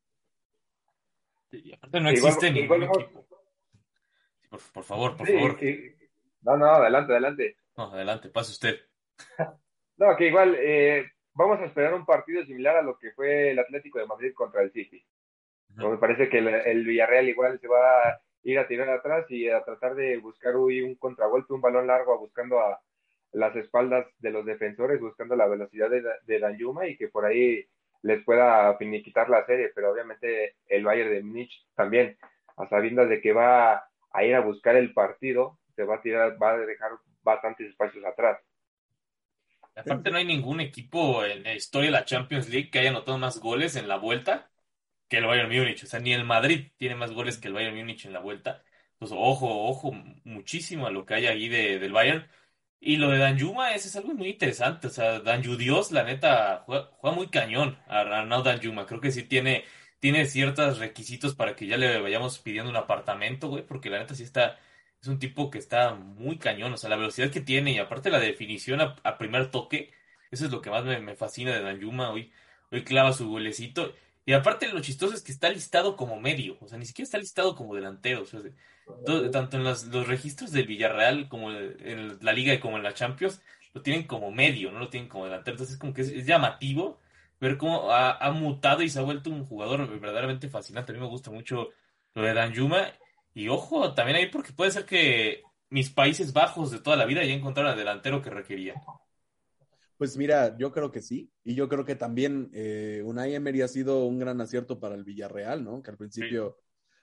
Y 1.51 1.73
aparte 1.73 1.99
no 1.99 2.09
existe 2.09 2.51
ningún 2.51 2.83
equipo 2.83 3.25
por, 4.49 4.83
favor, 4.83 5.15
por 5.15 5.27
favor. 5.27 5.57
No, 6.41 6.57
no, 6.57 6.65
adelante, 6.65 7.11
adelante. 7.11 7.57
No, 7.77 7.83
adelante, 7.93 8.29
pase 8.29 8.51
usted. 8.51 8.79
no, 9.97 10.15
que 10.17 10.27
igual 10.27 10.55
eh, 10.57 11.05
vamos 11.33 11.59
a 11.59 11.65
esperar 11.65 11.93
un 11.93 12.05
partido 12.05 12.43
similar 12.45 12.77
a 12.77 12.81
lo 12.81 12.97
que 12.97 13.11
fue 13.11 13.51
el 13.51 13.59
Atlético 13.59 13.99
de 13.99 14.07
Madrid 14.07 14.33
contra 14.33 14.61
el 14.61 14.71
City. 14.71 15.03
Me 15.75 15.97
parece 15.97 16.29
que 16.29 16.39
el, 16.39 16.83
Villarreal 16.83 17.29
igual 17.29 17.59
se 17.59 17.67
va 17.67 18.09
a 18.09 18.21
ir 18.43 18.57
a 18.57 18.67
tirar 18.67 18.89
atrás 18.89 19.25
y 19.29 19.47
a 19.49 19.63
tratar 19.63 19.95
de 19.95 20.17
buscar 20.17 20.55
un 20.57 20.95
contragolpe, 20.95 21.53
un 21.53 21.61
balón 21.61 21.87
largo, 21.87 22.17
buscando 22.17 22.59
a 22.59 22.81
las 23.31 23.55
espaldas 23.55 24.07
de 24.17 24.31
los 24.31 24.45
defensores, 24.45 24.99
buscando 24.99 25.35
la 25.35 25.47
velocidad 25.47 25.89
de, 25.89 26.03
de 26.23 26.39
Danjuma 26.39 26.87
y 26.87 26.97
que 26.97 27.07
por 27.07 27.25
ahí 27.25 27.65
les 28.01 28.23
pueda 28.23 28.75
finiquitar 28.77 29.29
la 29.29 29.45
serie, 29.45 29.71
pero 29.75 29.91
obviamente 29.91 30.55
el 30.67 30.83
Bayern 30.83 31.11
de 31.11 31.21
Múnich 31.21 31.67
también, 31.75 32.17
a 32.57 32.67
sabiendas 32.67 33.09
de 33.09 33.21
que 33.21 33.33
va 33.33 33.88
a 34.11 34.23
ir 34.23 34.35
a 34.35 34.41
buscar 34.41 34.75
el 34.75 34.93
partido, 34.93 35.59
se 35.75 35.83
va 35.83 35.95
a 35.95 36.01
tirar, 36.01 36.41
va 36.41 36.51
a 36.51 36.57
dejar 36.57 36.91
bastantes 37.23 37.69
espacios 37.69 38.03
atrás. 38.05 38.39
Aparte 39.75 40.11
no 40.11 40.17
hay 40.17 40.25
ningún 40.25 40.59
equipo 40.59 41.23
en 41.23 41.43
la 41.43 41.53
historia 41.53 41.87
de 41.87 41.97
la 41.97 42.05
Champions 42.05 42.49
League 42.49 42.69
que 42.69 42.79
haya 42.79 42.89
anotado 42.89 43.17
más 43.17 43.39
goles 43.39 43.75
en 43.75 43.87
la 43.87 43.97
vuelta 43.97 44.51
que 45.07 45.17
el 45.17 45.25
Bayern 45.25 45.49
Múnich. 45.49 45.83
O 45.83 45.87
sea, 45.87 45.99
ni 45.99 46.13
el 46.13 46.25
Madrid 46.25 46.71
tiene 46.77 46.95
más 46.95 47.11
goles 47.11 47.37
que 47.37 47.47
el 47.47 47.53
Bayern 47.53 47.75
Múnich 47.77 48.05
en 48.05 48.13
la 48.13 48.19
vuelta. 48.19 48.63
Entonces, 48.93 49.17
ojo, 49.19 49.65
ojo 49.67 49.91
muchísimo 50.23 50.87
a 50.87 50.91
lo 50.91 51.05
que 51.05 51.15
hay 51.15 51.27
ahí 51.27 51.49
de, 51.49 51.79
del 51.79 51.91
Bayern. 51.93 52.27
Y 52.79 52.97
lo 52.97 53.09
de 53.09 53.17
Danjuma 53.19 53.73
es, 53.73 53.85
es 53.85 53.95
algo 53.95 54.13
muy 54.13 54.29
interesante. 54.29 54.87
O 54.87 54.89
sea, 54.89 55.19
Danju 55.19 55.57
Dios, 55.57 55.91
la 55.91 56.03
neta, 56.03 56.63
juega, 56.65 56.89
juega 56.93 57.15
muy 57.15 57.27
cañón 57.29 57.77
a 57.87 58.01
Arnaud 58.01 58.43
Danjuma. 58.45 58.85
Creo 58.85 59.01
que 59.01 59.11
sí 59.11 59.23
tiene, 59.23 59.65
tiene 59.99 60.25
ciertos 60.25 60.79
requisitos 60.79 61.35
para 61.35 61.55
que 61.55 61.67
ya 61.67 61.77
le 61.77 61.99
vayamos 61.99 62.39
pidiendo 62.39 62.69
un 62.69 62.77
apartamento, 62.77 63.49
güey, 63.49 63.65
porque 63.65 63.89
la 63.89 63.99
neta 63.99 64.15
sí 64.15 64.23
está, 64.23 64.57
es 65.01 65.07
un 65.07 65.19
tipo 65.19 65.49
que 65.49 65.57
está 65.59 65.93
muy 65.95 66.37
cañón. 66.37 66.73
O 66.73 66.77
sea, 66.77 66.89
la 66.89 66.95
velocidad 66.97 67.31
que 67.31 67.41
tiene 67.41 67.71
y 67.73 67.77
aparte 67.79 68.09
la 68.09 68.19
definición 68.19 68.81
a, 68.81 68.95
a 69.03 69.17
primer 69.17 69.51
toque, 69.51 69.91
eso 70.31 70.45
es 70.45 70.51
lo 70.51 70.61
que 70.61 70.69
más 70.69 70.83
me, 70.85 70.99
me 70.99 71.15
fascina 71.15 71.51
de 71.53 71.61
Danjuma. 71.61 72.11
Hoy, 72.11 72.31
hoy 72.71 72.83
clava 72.83 73.13
su 73.13 73.29
golecito. 73.29 73.93
Y 74.25 74.33
aparte 74.33 74.67
lo 74.71 74.79
chistoso 74.81 75.15
es 75.15 75.23
que 75.23 75.31
está 75.31 75.49
listado 75.49 75.95
como 75.95 76.19
medio, 76.19 76.57
o 76.61 76.67
sea, 76.67 76.77
ni 76.77 76.85
siquiera 76.85 77.05
está 77.05 77.17
listado 77.17 77.55
como 77.55 77.73
delantero. 77.75 78.21
O 78.23 78.25
sea, 78.25 78.41
todo- 79.03 79.29
tanto 79.31 79.57
en 79.57 79.63
los, 79.63 79.85
los 79.85 80.07
registros 80.07 80.51
del 80.51 80.67
Villarreal 80.67 81.27
como 81.29 81.51
en 81.51 82.17
la 82.23 82.33
Liga 82.33 82.53
y 82.53 82.59
como 82.59 82.77
en 82.77 82.83
la 82.83 82.93
Champions, 82.93 83.41
lo 83.73 83.81
tienen 83.81 84.03
como 84.07 84.31
medio, 84.31 84.71
no 84.71 84.79
lo 84.79 84.89
tienen 84.89 85.09
como 85.09 85.25
delantero. 85.25 85.55
Entonces 85.55 85.75
es 85.75 85.79
como 85.79 85.93
que 85.93 86.01
es, 86.01 86.09
es 86.09 86.25
llamativo 86.25 86.99
ver 87.39 87.57
cómo 87.57 87.91
ha, 87.91 88.17
ha 88.17 88.31
mutado 88.31 88.81
y 88.83 88.89
se 88.89 88.99
ha 88.99 89.03
vuelto 89.03 89.29
un 89.29 89.45
jugador 89.45 89.87
verdaderamente 89.99 90.49
fascinante. 90.49 90.91
A 90.91 90.95
mí 90.95 91.01
me 91.01 91.07
gusta 91.07 91.31
mucho 91.31 91.69
lo 92.13 92.21
de 92.23 92.33
Danjuma. 92.33 92.87
Y 93.33 93.47
ojo, 93.47 93.93
también 93.93 94.17
ahí 94.17 94.25
porque 94.27 94.53
puede 94.53 94.71
ser 94.71 94.85
que 94.85 95.41
mis 95.69 95.89
Países 95.89 96.33
Bajos 96.33 96.71
de 96.71 96.79
toda 96.79 96.97
la 96.97 97.05
vida 97.05 97.23
ya 97.23 97.33
encontraron 97.33 97.71
al 97.71 97.77
delantero 97.77 98.21
que 98.21 98.29
requerían. 98.29 98.75
Pues 99.97 100.15
mira, 100.15 100.57
yo 100.57 100.71
creo 100.71 100.91
que 100.91 101.01
sí, 101.01 101.29
y 101.43 101.55
yo 101.55 101.67
creo 101.67 101.83
que 101.83 101.95
también 101.95 102.49
eh, 102.53 103.01
Unai 103.03 103.35
Emery 103.35 103.61
ha 103.63 103.67
sido 103.67 104.05
un 104.05 104.17
gran 104.17 104.39
acierto 104.39 104.79
para 104.79 104.95
el 104.95 105.03
Villarreal, 105.03 105.61
¿no? 105.61 105.81
Que 105.83 105.91
al 105.91 105.97
principio 105.97 106.57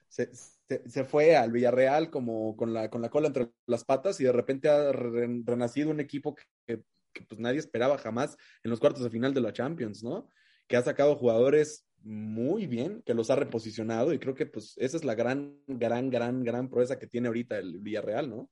se, 0.09 0.35
se- 0.35 0.89
se 0.89 1.05
fue 1.05 1.37
al 1.37 1.53
Villarreal 1.53 2.09
como 2.11 2.57
con 2.57 2.73
la, 2.73 2.89
con 2.89 3.03
la 3.03 3.11
cola 3.11 3.27
entre 3.27 3.51
las 3.67 3.85
patas 3.85 4.19
y 4.21 4.25
de 4.25 4.33
repente 4.33 4.71
ha 4.71 4.93
re- 4.93 5.43
renacido 5.45 5.91
un 5.91 6.01
equipo 6.01 6.35
que, 6.35 6.83
que, 7.17 7.25
pues 7.25 7.41
nadie 7.41 7.59
esperaba 7.59 7.99
jamás 7.99 8.37
en 8.63 8.71
los 8.71 8.81
cuartos 8.81 9.03
de 9.03 9.11
final 9.11 9.33
de 9.33 9.41
la 9.41 9.53
Champions, 9.53 10.03
¿no? 10.03 10.31
Que 10.69 10.77
ha 10.77 10.83
sacado 10.83 11.17
jugadores 11.17 11.87
muy 12.03 12.67
bien, 12.67 13.03
que 13.05 13.15
los 13.15 13.31
ha 13.31 13.37
reposicionado 13.37 14.13
y 14.13 14.19
creo 14.19 14.35
que 14.35 14.47
pues 14.47 14.77
esa 14.79 14.97
es 14.97 15.05
la 15.05 15.15
gran, 15.15 15.59
gran, 15.67 16.11
gran, 16.11 16.45
gran 16.45 16.69
proeza 16.69 16.99
que 16.99 17.07
tiene 17.07 17.29
ahorita 17.29 17.59
el 17.59 17.79
Villarreal, 17.81 18.31
¿no? 18.31 18.51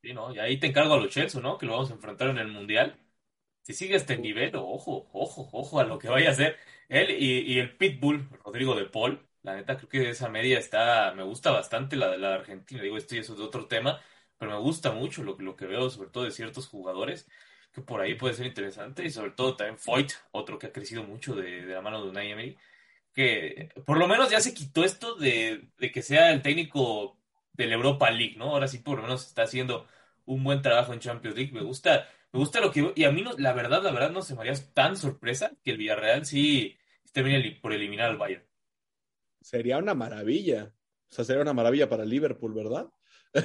Sí, 0.00 0.14
¿no? 0.14 0.34
Y 0.34 0.38
ahí 0.38 0.58
te 0.58 0.68
encargo 0.68 0.94
a 0.94 1.00
Lo 1.00 1.10
Celso, 1.10 1.40
¿no? 1.40 1.58
Que 1.58 1.66
lo 1.66 1.72
vamos 1.72 1.90
a 1.90 1.94
enfrentar 1.94 2.28
en 2.30 2.38
el 2.38 2.48
Mundial. 2.48 2.96
Si 3.62 3.74
sigue 3.74 3.96
este 3.96 4.16
nivel, 4.16 4.54
ojo, 4.56 5.08
ojo, 5.12 5.48
ojo 5.52 5.80
a 5.80 5.84
lo 5.84 5.98
que 5.98 6.08
vaya 6.08 6.30
a 6.30 6.32
hacer 6.32 6.56
él 6.88 7.10
y, 7.10 7.40
y 7.40 7.58
el 7.58 7.76
Pitbull, 7.76 8.28
Rodrigo 8.44 8.74
de 8.74 8.86
Paul. 8.86 9.26
La 9.42 9.56
neta, 9.56 9.76
creo 9.76 9.88
que 9.88 10.10
esa 10.10 10.28
media 10.28 10.58
está, 10.58 11.12
me 11.14 11.22
gusta 11.22 11.50
bastante 11.50 11.96
la 11.96 12.10
de 12.10 12.18
la 12.18 12.34
Argentina. 12.34 12.82
Digo, 12.82 12.96
esto 12.96 13.14
y 13.16 13.18
eso 13.18 13.34
es 13.34 13.40
otro 13.40 13.66
tema, 13.66 14.00
pero 14.38 14.52
me 14.52 14.58
gusta 14.58 14.92
mucho 14.92 15.22
lo, 15.22 15.36
lo 15.38 15.56
que 15.56 15.66
veo, 15.66 15.90
sobre 15.90 16.10
todo 16.10 16.24
de 16.24 16.30
ciertos 16.30 16.68
jugadores, 16.68 17.28
que 17.72 17.82
por 17.82 18.00
ahí 18.00 18.14
puede 18.14 18.34
ser 18.34 18.46
interesante. 18.46 19.04
Y 19.04 19.10
sobre 19.10 19.32
todo 19.32 19.56
también 19.56 19.78
Foyt, 19.78 20.12
otro 20.32 20.58
que 20.58 20.68
ha 20.68 20.72
crecido 20.72 21.04
mucho 21.04 21.34
de, 21.34 21.66
de 21.66 21.74
la 21.74 21.82
mano 21.82 22.02
de 22.02 22.10
Unai 22.10 22.30
Emery, 22.32 22.56
que 23.14 23.70
por 23.86 23.98
lo 23.98 24.08
menos 24.08 24.30
ya 24.30 24.40
se 24.40 24.54
quitó 24.54 24.84
esto 24.84 25.14
de, 25.16 25.70
de 25.78 25.92
que 25.92 26.02
sea 26.02 26.32
el 26.32 26.42
técnico 26.42 27.18
del 27.52 27.72
Europa 27.72 28.10
League, 28.10 28.36
¿no? 28.36 28.46
Ahora 28.52 28.68
sí 28.68 28.78
por 28.78 28.96
lo 28.98 29.02
menos 29.04 29.26
está 29.26 29.42
haciendo 29.42 29.86
un 30.26 30.44
buen 30.44 30.62
trabajo 30.62 30.92
en 30.92 31.00
Champions 31.00 31.36
League. 31.36 31.52
Me 31.52 31.62
gusta, 31.62 32.08
me 32.32 32.38
gusta 32.40 32.60
lo 32.60 32.70
que. 32.72 32.92
Y 32.96 33.04
a 33.04 33.10
mí, 33.12 33.22
no, 33.22 33.32
la 33.38 33.52
verdad, 33.52 33.82
la 33.82 33.92
verdad, 33.92 34.10
no 34.10 34.22
se 34.22 34.34
me 34.34 34.42
haría 34.42 34.54
tan 34.74 34.96
sorpresa 34.96 35.52
que 35.64 35.72
el 35.72 35.78
Villarreal 35.78 36.26
sí 36.26 36.78
esté 37.04 37.22
bien 37.22 37.36
eli- 37.36 37.60
por 37.60 37.72
eliminar 37.72 38.10
al 38.10 38.18
Bayern. 38.18 38.44
Sería 39.40 39.78
una 39.78 39.94
maravilla. 39.94 40.72
O 41.10 41.14
sea, 41.14 41.24
sería 41.24 41.42
una 41.42 41.52
maravilla 41.54 41.88
para 41.88 42.04
Liverpool, 42.04 42.54
¿verdad? 42.54 42.88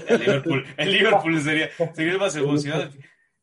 El 0.06 0.20
Liverpool, 0.20 0.66
el 0.78 0.92
Liverpool 0.92 1.42
sería, 1.42 1.70
sería 1.92 2.14
el 2.14 2.20
más 2.20 2.36
emocionado. 2.36 2.92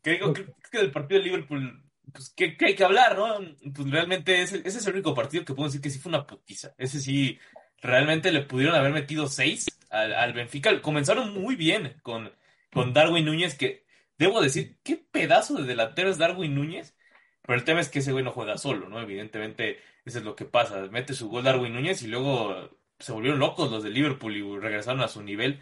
Creo 0.02 0.32
que 0.32 0.46
del 0.72 0.90
partido 0.90 1.20
de 1.20 1.26
Liverpool, 1.26 1.82
pues, 2.12 2.30
¿qué, 2.36 2.56
qué 2.56 2.66
hay 2.66 2.74
que 2.74 2.84
hablar, 2.84 3.16
no? 3.16 3.38
Pues 3.74 3.90
realmente 3.90 4.42
ese, 4.42 4.58
ese 4.64 4.78
es 4.78 4.86
el 4.86 4.94
único 4.94 5.14
partido 5.14 5.44
que 5.44 5.54
puedo 5.54 5.68
decir 5.68 5.80
que 5.80 5.90
sí 5.90 5.98
fue 5.98 6.10
una 6.10 6.26
putiza. 6.26 6.74
Ese 6.78 7.00
sí, 7.00 7.38
realmente 7.82 8.32
le 8.32 8.42
pudieron 8.42 8.74
haber 8.74 8.92
metido 8.92 9.26
seis 9.28 9.66
al, 9.90 10.12
al 10.14 10.32
Benfica. 10.32 10.80
Comenzaron 10.80 11.34
muy 11.34 11.56
bien 11.56 11.96
con, 12.02 12.32
con 12.72 12.92
Darwin 12.92 13.24
Núñez, 13.26 13.56
que 13.56 13.84
debo 14.18 14.40
decir, 14.40 14.78
qué 14.82 14.96
pedazo 14.96 15.54
de 15.54 15.64
delantero 15.64 16.10
es 16.10 16.18
Darwin 16.18 16.54
Núñez. 16.54 16.96
Pero 17.42 17.58
el 17.58 17.64
tema 17.64 17.80
es 17.80 17.88
que 17.88 18.00
ese 18.00 18.12
güey 18.12 18.24
no 18.24 18.32
juega 18.32 18.58
solo, 18.58 18.88
¿no? 18.88 19.00
Evidentemente, 19.00 19.80
eso 20.04 20.18
es 20.18 20.24
lo 20.24 20.36
que 20.36 20.44
pasa. 20.44 20.80
Mete 20.90 21.14
su 21.14 21.28
gol 21.28 21.44
Darwin 21.44 21.74
Núñez 21.74 22.02
y 22.02 22.06
luego 22.06 22.70
se 22.98 23.12
volvieron 23.12 23.40
locos 23.40 23.70
los 23.70 23.82
de 23.82 23.90
Liverpool 23.90 24.36
y 24.36 24.58
regresaron 24.58 25.00
a 25.00 25.08
su 25.08 25.22
nivel. 25.22 25.60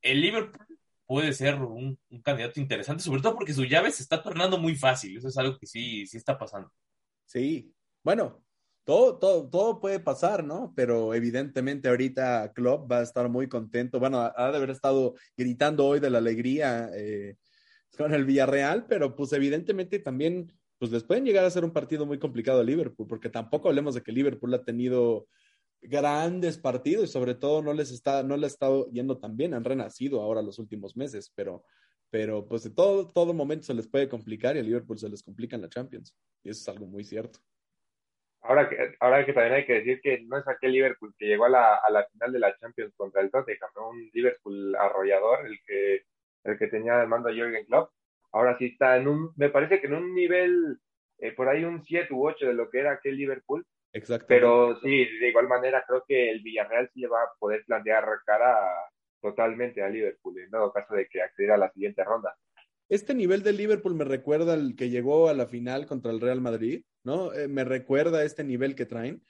El 0.00 0.20
Liverpool 0.20 0.71
puede 1.06 1.32
ser 1.32 1.56
un, 1.56 1.98
un 2.10 2.22
candidato 2.22 2.60
interesante, 2.60 3.02
sobre 3.02 3.22
todo 3.22 3.34
porque 3.34 3.54
su 3.54 3.64
llave 3.64 3.90
se 3.90 4.02
está 4.02 4.22
tornando 4.22 4.58
muy 4.58 4.76
fácil. 4.76 5.16
Eso 5.16 5.28
es 5.28 5.36
algo 5.36 5.58
que 5.58 5.66
sí, 5.66 6.06
sí 6.06 6.16
está 6.16 6.38
pasando. 6.38 6.70
Sí. 7.26 7.72
Bueno, 8.02 8.42
todo, 8.84 9.18
todo, 9.18 9.48
todo 9.48 9.80
puede 9.80 10.00
pasar, 10.00 10.44
¿no? 10.44 10.72
Pero 10.74 11.14
evidentemente 11.14 11.88
ahorita 11.88 12.52
Klopp 12.52 12.90
va 12.90 12.98
a 12.98 13.02
estar 13.02 13.28
muy 13.28 13.48
contento. 13.48 14.00
Bueno, 14.00 14.20
ha 14.20 14.50
de 14.50 14.56
haber 14.56 14.70
estado 14.70 15.14
gritando 15.36 15.86
hoy 15.86 16.00
de 16.00 16.10
la 16.10 16.18
alegría 16.18 16.90
eh, 16.96 17.36
con 17.96 18.12
el 18.12 18.24
Villarreal, 18.24 18.86
pero 18.86 19.14
pues 19.14 19.32
evidentemente 19.32 19.98
también 19.98 20.52
pues 20.78 20.90
les 20.90 21.04
pueden 21.04 21.24
llegar 21.24 21.44
a 21.44 21.50
ser 21.50 21.64
un 21.64 21.72
partido 21.72 22.06
muy 22.06 22.18
complicado 22.18 22.60
a 22.60 22.64
Liverpool, 22.64 23.06
porque 23.06 23.28
tampoco 23.28 23.68
hablemos 23.68 23.94
de 23.94 24.02
que 24.02 24.10
Liverpool 24.10 24.52
ha 24.52 24.64
tenido 24.64 25.28
grandes 25.82 26.58
partidos 26.58 27.04
y 27.04 27.12
sobre 27.12 27.34
todo 27.34 27.62
no 27.62 27.74
les 27.74 27.90
está, 27.90 28.22
no 28.22 28.36
les 28.36 28.52
ha 28.52 28.54
estado 28.54 28.90
yendo 28.90 29.18
tan 29.18 29.36
bien, 29.36 29.54
han 29.54 29.64
renacido 29.64 30.22
ahora 30.22 30.40
los 30.40 30.58
últimos 30.58 30.96
meses, 30.96 31.32
pero, 31.34 31.64
pero 32.10 32.46
pues 32.46 32.62
de 32.62 32.70
todo, 32.70 33.10
todo 33.10 33.34
momento 33.34 33.66
se 33.66 33.74
les 33.74 33.88
puede 33.88 34.08
complicar 34.08 34.56
y 34.56 34.60
a 34.60 34.62
Liverpool 34.62 34.98
se 34.98 35.08
les 35.08 35.22
complica 35.22 35.56
en 35.56 35.62
la 35.62 35.68
Champions, 35.68 36.16
y 36.42 36.50
eso 36.50 36.60
es 36.60 36.68
algo 36.68 36.86
muy 36.86 37.04
cierto. 37.04 37.40
Ahora 38.44 38.68
que, 38.68 38.76
ahora 38.98 39.24
que 39.24 39.32
también 39.32 39.54
hay 39.54 39.66
que 39.66 39.74
decir 39.74 40.00
que 40.00 40.20
no 40.22 40.36
es 40.36 40.48
aquel 40.48 40.72
Liverpool 40.72 41.14
que 41.16 41.26
llegó 41.26 41.44
a 41.44 41.48
la, 41.48 41.74
a 41.76 41.90
la 41.90 42.04
final 42.06 42.32
de 42.32 42.40
la 42.40 42.56
Champions 42.58 42.92
contra 42.96 43.22
el 43.22 43.30
Tottenham, 43.30 43.70
¿no? 43.76 43.90
un 43.90 44.10
Liverpool 44.12 44.74
arrollador, 44.74 45.46
el 45.46 45.60
que, 45.64 46.02
el 46.44 46.58
que 46.58 46.66
tenía 46.66 46.96
de 46.96 47.06
mando 47.06 47.28
a 47.28 47.32
Jürgen 47.32 47.64
Klopp. 47.66 47.92
Ahora 48.32 48.56
sí 48.58 48.66
está 48.66 48.96
en 48.96 49.06
un, 49.06 49.32
me 49.36 49.48
parece 49.48 49.80
que 49.80 49.86
en 49.86 49.94
un 49.94 50.12
nivel, 50.12 50.78
eh, 51.18 51.32
por 51.32 51.48
ahí 51.48 51.64
un 51.64 51.84
7 51.84 52.12
u 52.12 52.26
8 52.26 52.46
de 52.46 52.54
lo 52.54 52.68
que 52.68 52.80
era 52.80 52.92
aquel 52.92 53.16
Liverpool. 53.16 53.64
Exacto. 53.92 54.26
Pero 54.28 54.80
sí, 54.80 55.04
de 55.20 55.28
igual 55.28 55.48
manera 55.48 55.84
creo 55.86 56.04
que 56.06 56.30
el 56.30 56.40
Villarreal 56.40 56.90
sí 56.94 57.00
le 57.00 57.08
va 57.08 57.22
a 57.22 57.32
poder 57.38 57.64
plantear 57.66 58.04
cara 58.24 58.58
totalmente 59.20 59.82
a 59.82 59.88
Liverpool, 59.88 60.38
en 60.38 60.50
dado 60.50 60.72
caso 60.72 60.94
de 60.94 61.06
que 61.06 61.22
accediera 61.22 61.54
a 61.54 61.58
la 61.58 61.70
siguiente 61.72 62.02
ronda. 62.02 62.34
Este 62.88 63.14
nivel 63.14 63.42
de 63.42 63.52
Liverpool 63.52 63.94
me 63.94 64.04
recuerda 64.04 64.54
al 64.54 64.74
que 64.76 64.90
llegó 64.90 65.28
a 65.28 65.34
la 65.34 65.46
final 65.46 65.86
contra 65.86 66.10
el 66.10 66.20
Real 66.20 66.40
Madrid, 66.40 66.84
¿no? 67.04 67.32
Eh, 67.32 67.48
me 67.48 67.64
recuerda 67.64 68.24
este 68.24 68.44
nivel 68.44 68.74
que 68.74 68.86
traen, 68.86 69.22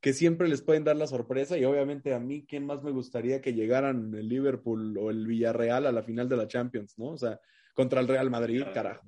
que 0.00 0.12
siempre 0.12 0.48
les 0.48 0.62
pueden 0.62 0.84
dar 0.84 0.96
la 0.96 1.06
sorpresa 1.06 1.56
y 1.56 1.64
obviamente 1.64 2.14
a 2.14 2.18
mí, 2.18 2.44
¿quién 2.46 2.66
más 2.66 2.82
me 2.82 2.90
gustaría 2.90 3.40
que 3.40 3.54
llegaran 3.54 4.14
el 4.14 4.28
Liverpool 4.28 4.96
o 4.98 5.10
el 5.10 5.26
Villarreal 5.26 5.86
a 5.86 5.92
la 5.92 6.02
final 6.02 6.28
de 6.28 6.36
la 6.36 6.48
Champions, 6.48 6.98
¿no? 6.98 7.10
O 7.10 7.18
sea, 7.18 7.38
contra 7.74 8.00
el 8.00 8.08
Real 8.08 8.30
Madrid, 8.30 8.64
carajo. 8.72 9.06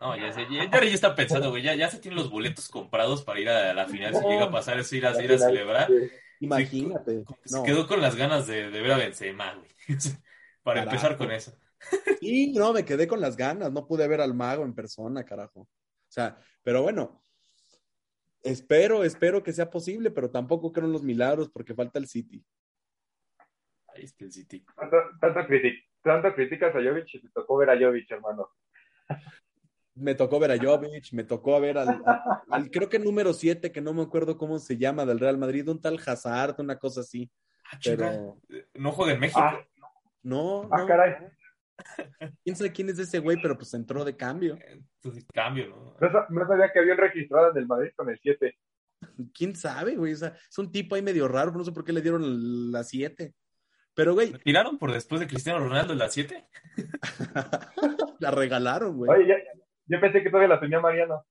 No, 0.00 0.16
ya 0.16 0.32
sé, 0.32 0.46
ya, 0.50 0.70
ya 0.70 0.80
está 0.80 1.14
pensando, 1.14 1.50
güey, 1.50 1.62
ya, 1.62 1.74
ya 1.74 1.90
se 1.90 1.98
tienen 1.98 2.16
los 2.16 2.30
boletos 2.30 2.68
comprados 2.70 3.22
para 3.22 3.38
ir 3.38 3.48
a 3.50 3.74
la 3.74 3.86
final, 3.86 4.14
si 4.14 4.24
llega 4.24 4.44
a 4.44 4.50
pasar 4.50 4.78
eso, 4.78 4.96
ir 4.96 5.06
a, 5.06 5.22
ir 5.22 5.30
a 5.30 5.38
celebrar. 5.38 5.90
Imagínate. 6.40 7.24
Se 7.44 7.56
no. 7.56 7.62
quedó 7.62 7.86
con 7.86 8.00
las 8.00 8.16
ganas 8.16 8.46
de, 8.46 8.70
de 8.70 8.80
ver 8.80 8.92
a 8.92 8.96
Benzema, 8.96 9.54
güey. 9.54 9.68
Para 10.62 10.80
Carajo. 10.80 10.96
empezar 10.96 11.16
con 11.18 11.30
eso. 11.30 11.52
Sí, 12.20 12.52
no, 12.52 12.72
me 12.72 12.84
quedé 12.84 13.06
con 13.06 13.20
las 13.20 13.36
ganas, 13.36 13.72
no 13.72 13.86
pude 13.86 14.06
ver 14.08 14.20
al 14.20 14.34
mago 14.34 14.64
en 14.64 14.74
persona, 14.74 15.24
carajo. 15.24 15.60
O 15.60 15.68
sea, 16.12 16.38
pero 16.62 16.82
bueno, 16.82 17.22
espero, 18.42 19.04
espero 19.04 19.42
que 19.42 19.52
sea 19.52 19.70
posible, 19.70 20.10
pero 20.10 20.30
tampoco 20.30 20.72
creo 20.72 20.86
en 20.86 20.92
los 20.92 21.02
milagros 21.02 21.48
porque 21.48 21.74
falta 21.74 21.98
el 21.98 22.06
City. 22.06 22.44
Ahí 23.88 24.04
está 24.04 24.24
el 24.24 24.32
City. 24.32 24.64
Tanto, 24.76 24.96
tanto, 25.20 25.46
critic, 25.46 25.84
tanto 26.02 26.34
criticas 26.34 26.74
a 26.74 26.78
Jovic 26.82 27.14
y 27.14 27.22
te 27.22 27.28
tocó 27.30 27.56
ver 27.56 27.70
a 27.70 27.78
Jovic, 27.78 28.10
hermano. 28.10 28.50
Me 30.00 30.14
tocó 30.14 30.38
ver 30.40 30.50
a 30.52 30.58
Jovic, 30.58 31.12
me 31.12 31.24
tocó 31.24 31.60
ver 31.60 31.76
al, 31.78 31.88
al, 31.88 32.22
al 32.50 32.70
creo 32.70 32.88
que 32.88 32.98
número 32.98 33.32
7, 33.34 33.70
que 33.70 33.80
no 33.80 33.92
me 33.92 34.02
acuerdo 34.02 34.38
cómo 34.38 34.58
se 34.58 34.76
llama, 34.78 35.04
del 35.04 35.20
Real 35.20 35.36
Madrid, 35.36 35.68
un 35.68 35.80
tal 35.80 36.00
Hazard, 36.04 36.54
una 36.58 36.78
cosa 36.78 37.00
así. 37.00 37.30
Ah, 37.70 37.78
Pero 37.84 38.38
No 38.74 38.92
juega 38.92 39.12
en 39.12 39.20
México. 39.20 39.40
Ah, 39.40 39.60
no, 40.22 40.62
ah, 40.72 40.78
no, 40.78 40.86
caray. 40.86 41.14
quién 42.44 42.56
sabe 42.56 42.72
quién 42.72 42.88
es 42.88 42.98
ese 42.98 43.18
güey, 43.18 43.40
pero 43.40 43.56
pues 43.56 43.72
entró 43.74 44.04
de 44.04 44.16
cambio. 44.16 44.58
Entonces, 44.66 45.26
cambio, 45.32 45.68
¿no? 45.68 45.96
No, 46.00 46.12
sa- 46.12 46.26
no 46.30 46.46
sabía 46.46 46.70
que 46.72 46.78
había 46.78 46.92
un 46.92 46.98
registrado 46.98 47.50
en 47.50 47.58
el 47.58 47.66
Madrid 47.66 47.90
con 47.94 48.08
el 48.10 48.18
7. 48.22 48.56
¿Quién 49.34 49.54
sabe, 49.54 49.96
güey? 49.96 50.12
O 50.12 50.16
sea, 50.16 50.34
es 50.48 50.58
un 50.58 50.70
tipo 50.72 50.94
ahí 50.94 51.02
medio 51.02 51.26
raro, 51.28 51.52
no 51.52 51.64
sé 51.64 51.72
por 51.72 51.84
qué 51.84 51.92
le 51.92 52.02
dieron 52.02 52.70
la 52.72 52.84
7. 52.84 53.34
Pero, 53.94 54.14
güey, 54.14 54.32
¿Me 54.32 54.38
tiraron 54.38 54.78
por 54.78 54.92
después 54.92 55.20
de 55.20 55.26
Cristiano 55.26 55.58
Ronaldo 55.58 55.92
en 55.92 55.98
la 55.98 56.08
7? 56.08 56.46
la 58.18 58.30
regalaron, 58.30 58.96
güey. 58.96 59.10
Oye, 59.10 59.28
ya, 59.28 59.34
yo 59.90 60.00
pensé 60.00 60.22
que 60.22 60.30
todavía 60.30 60.54
la 60.54 60.60
tenía 60.60 60.80
Mariano. 60.80 61.24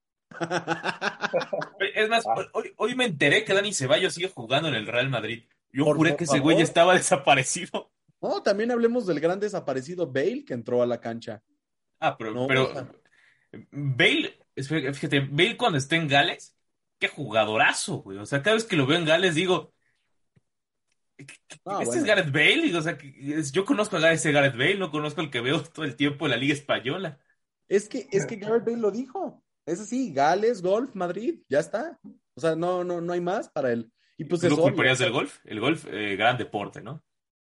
Es 1.96 2.10
más, 2.10 2.26
Ah. 2.28 2.36
hoy, 2.54 2.72
hoy 2.78 2.96
me 2.96 3.06
enteré 3.06 3.44
que 3.44 3.54
Dani 3.54 3.74
Ceballos 3.74 4.14
sigue 4.14 4.30
jugando 4.30 4.70
en 4.70 4.76
el 4.76 4.88
Real 4.88 5.10
Madrid. 5.10 5.46
Yo 5.72 5.86
Por 5.86 5.98
juré 5.98 6.16
que 6.16 6.24
ese 6.26 6.40
güey 6.40 6.62
estaba 6.62 6.94
desaparecido. 6.94 7.92
No, 8.22 8.44
también 8.44 8.72
hablemos 8.72 9.06
del 9.08 9.20
gran 9.20 9.40
desaparecido 9.40 10.08
Bale 10.12 10.44
que 10.46 10.54
entró 10.54 10.82
a 10.82 10.86
la 10.88 11.00
cancha. 11.00 11.42
Ah, 12.00 12.18
pero, 12.18 12.32
No, 12.34 12.48
pero 12.48 12.72
Bale, 13.72 14.38
fíjate, 14.56 15.22
Bale 15.22 15.58
cuando 15.58 15.78
esté 15.78 15.96
en 15.96 16.08
Gales, 16.08 16.56
qué 17.00 17.08
jugadorazo, 17.08 17.98
güey. 17.98 18.18
O 18.18 18.26
sea, 18.26 18.42
cada 18.42 18.56
vez 18.56 18.66
que 18.66 18.76
lo 18.76 18.86
veo 18.86 18.98
en 18.98 19.06
Gales 19.06 19.36
digo, 19.36 19.74
Ah, 21.66 21.80
este 21.82 21.86
bueno. 21.86 21.94
es 21.94 22.04
Gareth 22.06 22.32
Bale, 22.32 22.78
o 22.78 22.82
sea, 22.82 22.98
yo 23.52 23.66
conozco 23.66 23.98
a 23.98 24.12
ese 24.12 24.32
Gareth 24.32 24.54
Bale, 24.56 24.76
no 24.78 24.90
conozco 24.90 25.20
al 25.22 25.30
que 25.30 25.42
veo 25.42 25.62
todo 25.64 25.84
el 25.86 25.96
tiempo 25.98 26.26
en 26.26 26.32
la 26.32 26.38
Liga 26.38 26.54
Española. 26.54 27.20
Es 27.70 27.88
que, 27.88 28.08
es 28.12 28.26
que 28.26 28.36
Gareth 28.36 28.66
Bale 28.66 28.78
lo 28.78 28.92
dijo. 28.92 29.44
Es 29.66 29.80
así, 29.80 30.12
Gales, 30.12 30.62
Golf, 30.62 30.96
Madrid, 30.96 31.42
ya 31.48 31.60
está. 31.60 32.00
O 32.34 32.42
sea, 32.42 32.56
no, 32.56 32.84
no, 32.84 33.00
no 33.00 33.14
hay 33.14 33.22
más 33.22 33.50
para 33.50 33.72
él. 33.72 33.92
Y 34.18 34.26
pues 34.26 34.42
¿Tú 34.42 34.48
es 34.48 34.52
lo 34.52 34.58
obvio. 34.58 34.72
culparías 34.74 35.00
del 35.00 35.12
golf? 35.12 35.40
El 35.46 35.60
golf, 35.60 35.86
eh, 35.90 36.16
gran 36.16 36.38
deporte, 36.38 36.82
¿no? 36.82 37.04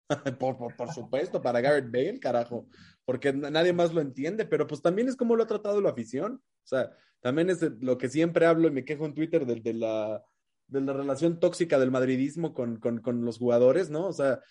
Por, 0.40 0.58
por, 0.58 0.76
por 0.76 0.94
supuesto, 0.94 1.42
para 1.42 1.62
Gareth 1.62 1.92
Bale, 1.92 2.20
carajo, 2.20 2.68
porque 3.06 3.34
nadie 3.34 3.74
más 3.74 3.94
lo 3.94 4.02
entiende, 4.02 4.46
pero 4.46 4.68
pues 4.68 4.82
también 4.82 5.08
es 5.08 5.16
como 5.16 5.36
lo 5.36 5.44
ha 5.44 5.48
tratado 5.48 5.82
la 5.82 5.90
afición. 5.90 6.36
O 6.36 6.68
sea, 6.68 6.92
también 7.22 7.50
es 7.50 7.62
lo 7.82 7.98
que 7.98 8.10
siempre 8.10 8.46
hablo 8.46 8.68
y 8.68 8.72
me 8.72 8.86
quejo 8.86 9.06
en 9.06 9.16
Twitter 9.16 9.46
de, 9.46 9.56
de 9.56 9.74
la, 9.74 10.24
de 10.68 10.82
la 10.82 10.94
relación 10.94 11.40
tóxica 11.40 11.80
del 11.80 11.90
madridismo 11.90 12.54
con, 12.54 12.78
con, 12.80 13.00
con 13.00 13.26
los 13.26 13.40
jugadores, 13.40 13.90
¿no? 13.90 14.08
O 14.08 14.14
sea, 14.14 14.42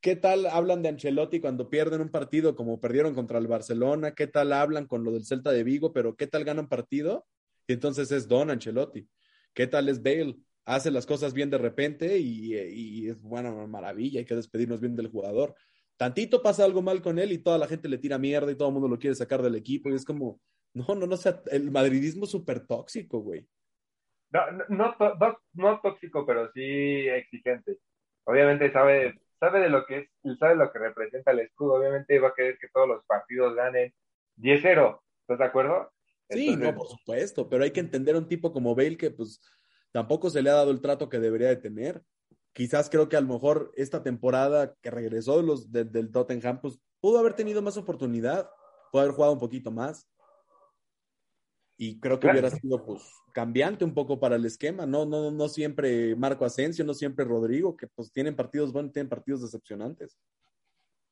¿qué 0.00 0.16
tal 0.16 0.46
hablan 0.46 0.82
de 0.82 0.88
Ancelotti 0.90 1.40
cuando 1.40 1.70
pierden 1.70 2.00
un 2.00 2.10
partido 2.10 2.54
como 2.56 2.80
perdieron 2.80 3.14
contra 3.14 3.38
el 3.38 3.46
Barcelona? 3.46 4.14
¿Qué 4.14 4.26
tal 4.26 4.52
hablan 4.52 4.86
con 4.86 5.04
lo 5.04 5.12
del 5.12 5.24
Celta 5.24 5.50
de 5.52 5.64
Vigo? 5.64 5.92
Pero 5.92 6.16
¿qué 6.16 6.26
tal 6.26 6.44
ganan 6.44 6.68
partido? 6.68 7.26
Y 7.66 7.74
entonces 7.74 8.10
es 8.12 8.28
Don 8.28 8.50
Ancelotti. 8.50 9.08
¿Qué 9.54 9.66
tal 9.66 9.88
es 9.88 10.02
Bale? 10.02 10.36
hace 10.68 10.90
las 10.90 11.06
cosas 11.06 11.32
bien 11.32 11.48
de 11.48 11.56
repente 11.56 12.18
y, 12.18 13.08
es 13.08 13.22
bueno, 13.22 13.66
maravilla, 13.66 14.20
hay 14.20 14.26
que 14.26 14.34
despedirnos 14.36 14.80
bien 14.80 14.94
del 14.96 15.08
jugador. 15.08 15.54
Tantito 15.96 16.42
pasa 16.42 16.62
algo 16.64 16.82
mal 16.82 17.00
con 17.00 17.18
él 17.18 17.32
y 17.32 17.38
toda 17.38 17.56
la 17.56 17.66
gente 17.66 17.88
le 17.88 17.96
tira 17.96 18.18
mierda 18.18 18.52
y 18.52 18.54
todo 18.54 18.68
el 18.68 18.74
mundo 18.74 18.86
lo 18.86 18.98
quiere 18.98 19.16
sacar 19.16 19.40
del 19.40 19.54
equipo 19.54 19.88
y 19.88 19.94
es 19.94 20.04
como, 20.04 20.40
no, 20.74 20.94
no, 20.94 21.06
no, 21.06 21.16
sea, 21.16 21.42
el 21.50 21.70
madridismo 21.70 22.24
es 22.24 22.30
súper 22.30 22.66
tóxico, 22.66 23.20
güey. 23.20 23.48
No, 24.30 24.40
no, 24.68 24.94
no- 24.98 25.38
no 25.54 25.80
tóxico, 25.80 26.26
pero 26.26 26.52
sí 26.52 26.60
exigente. 27.08 27.78
Obviamente 28.24 28.70
sabe, 28.70 29.18
sabe 29.40 29.60
de 29.60 29.68
lo 29.70 29.84
que 29.86 29.98
es, 29.98 30.38
sabe 30.38 30.56
lo 30.56 30.70
que 30.72 30.78
representa 30.78 31.30
el 31.30 31.40
escudo. 31.40 31.74
Obviamente 31.74 32.18
va 32.18 32.28
a 32.28 32.34
querer 32.34 32.58
que 32.58 32.68
todos 32.68 32.88
los 32.88 33.04
partidos 33.06 33.54
ganen 33.54 33.92
10-0. 34.36 35.00
¿Estás 35.22 35.38
de 35.38 35.44
acuerdo? 35.44 35.90
Sí, 36.30 36.56
no, 36.56 36.74
por 36.74 36.86
supuesto, 36.88 37.48
pero 37.48 37.64
hay 37.64 37.70
que 37.70 37.80
entender 37.80 38.14
a 38.14 38.18
un 38.18 38.28
tipo 38.28 38.52
como 38.52 38.74
Bale 38.74 38.96
que 38.96 39.10
pues 39.10 39.40
tampoco 39.92 40.28
se 40.28 40.42
le 40.42 40.50
ha 40.50 40.54
dado 40.54 40.70
el 40.70 40.80
trato 40.80 41.08
que 41.08 41.18
debería 41.18 41.48
de 41.48 41.56
tener. 41.56 42.02
Quizás 42.52 42.90
creo 42.90 43.08
que 43.08 43.16
a 43.16 43.20
lo 43.20 43.28
mejor 43.28 43.72
esta 43.76 44.02
temporada 44.02 44.74
que 44.82 44.90
regresó 44.90 45.36
de 45.38 45.44
los, 45.44 45.70
de- 45.72 45.84
del 45.84 46.10
Tottenham, 46.10 46.60
pues 46.60 46.78
pudo 47.00 47.18
haber 47.18 47.34
tenido 47.34 47.62
más 47.62 47.76
oportunidad, 47.76 48.50
pudo 48.90 49.02
haber 49.02 49.14
jugado 49.14 49.32
un 49.32 49.38
poquito 49.38 49.70
más. 49.70 50.08
Y 51.80 52.00
creo 52.00 52.16
que 52.18 52.22
Claro. 52.22 52.40
hubiera 52.40 52.50
sido 52.50 52.84
pues 52.84 53.02
cambiante 53.32 53.84
un 53.84 53.94
poco 53.94 54.18
para 54.18 54.34
el 54.36 54.44
esquema, 54.44 54.84
no, 54.84 55.06
no, 55.06 55.30
no 55.30 55.48
siempre 55.48 56.16
Marco 56.16 56.44
Asensio, 56.44 56.84
no 56.84 56.92
siempre 56.92 57.24
Rodrigo, 57.24 57.76
que 57.76 57.86
pues 57.86 58.10
tienen 58.12 58.34
partidos 58.34 58.72
buenos, 58.72 58.92
tienen 58.92 59.08
partidos 59.08 59.42
decepcionantes. 59.42 60.18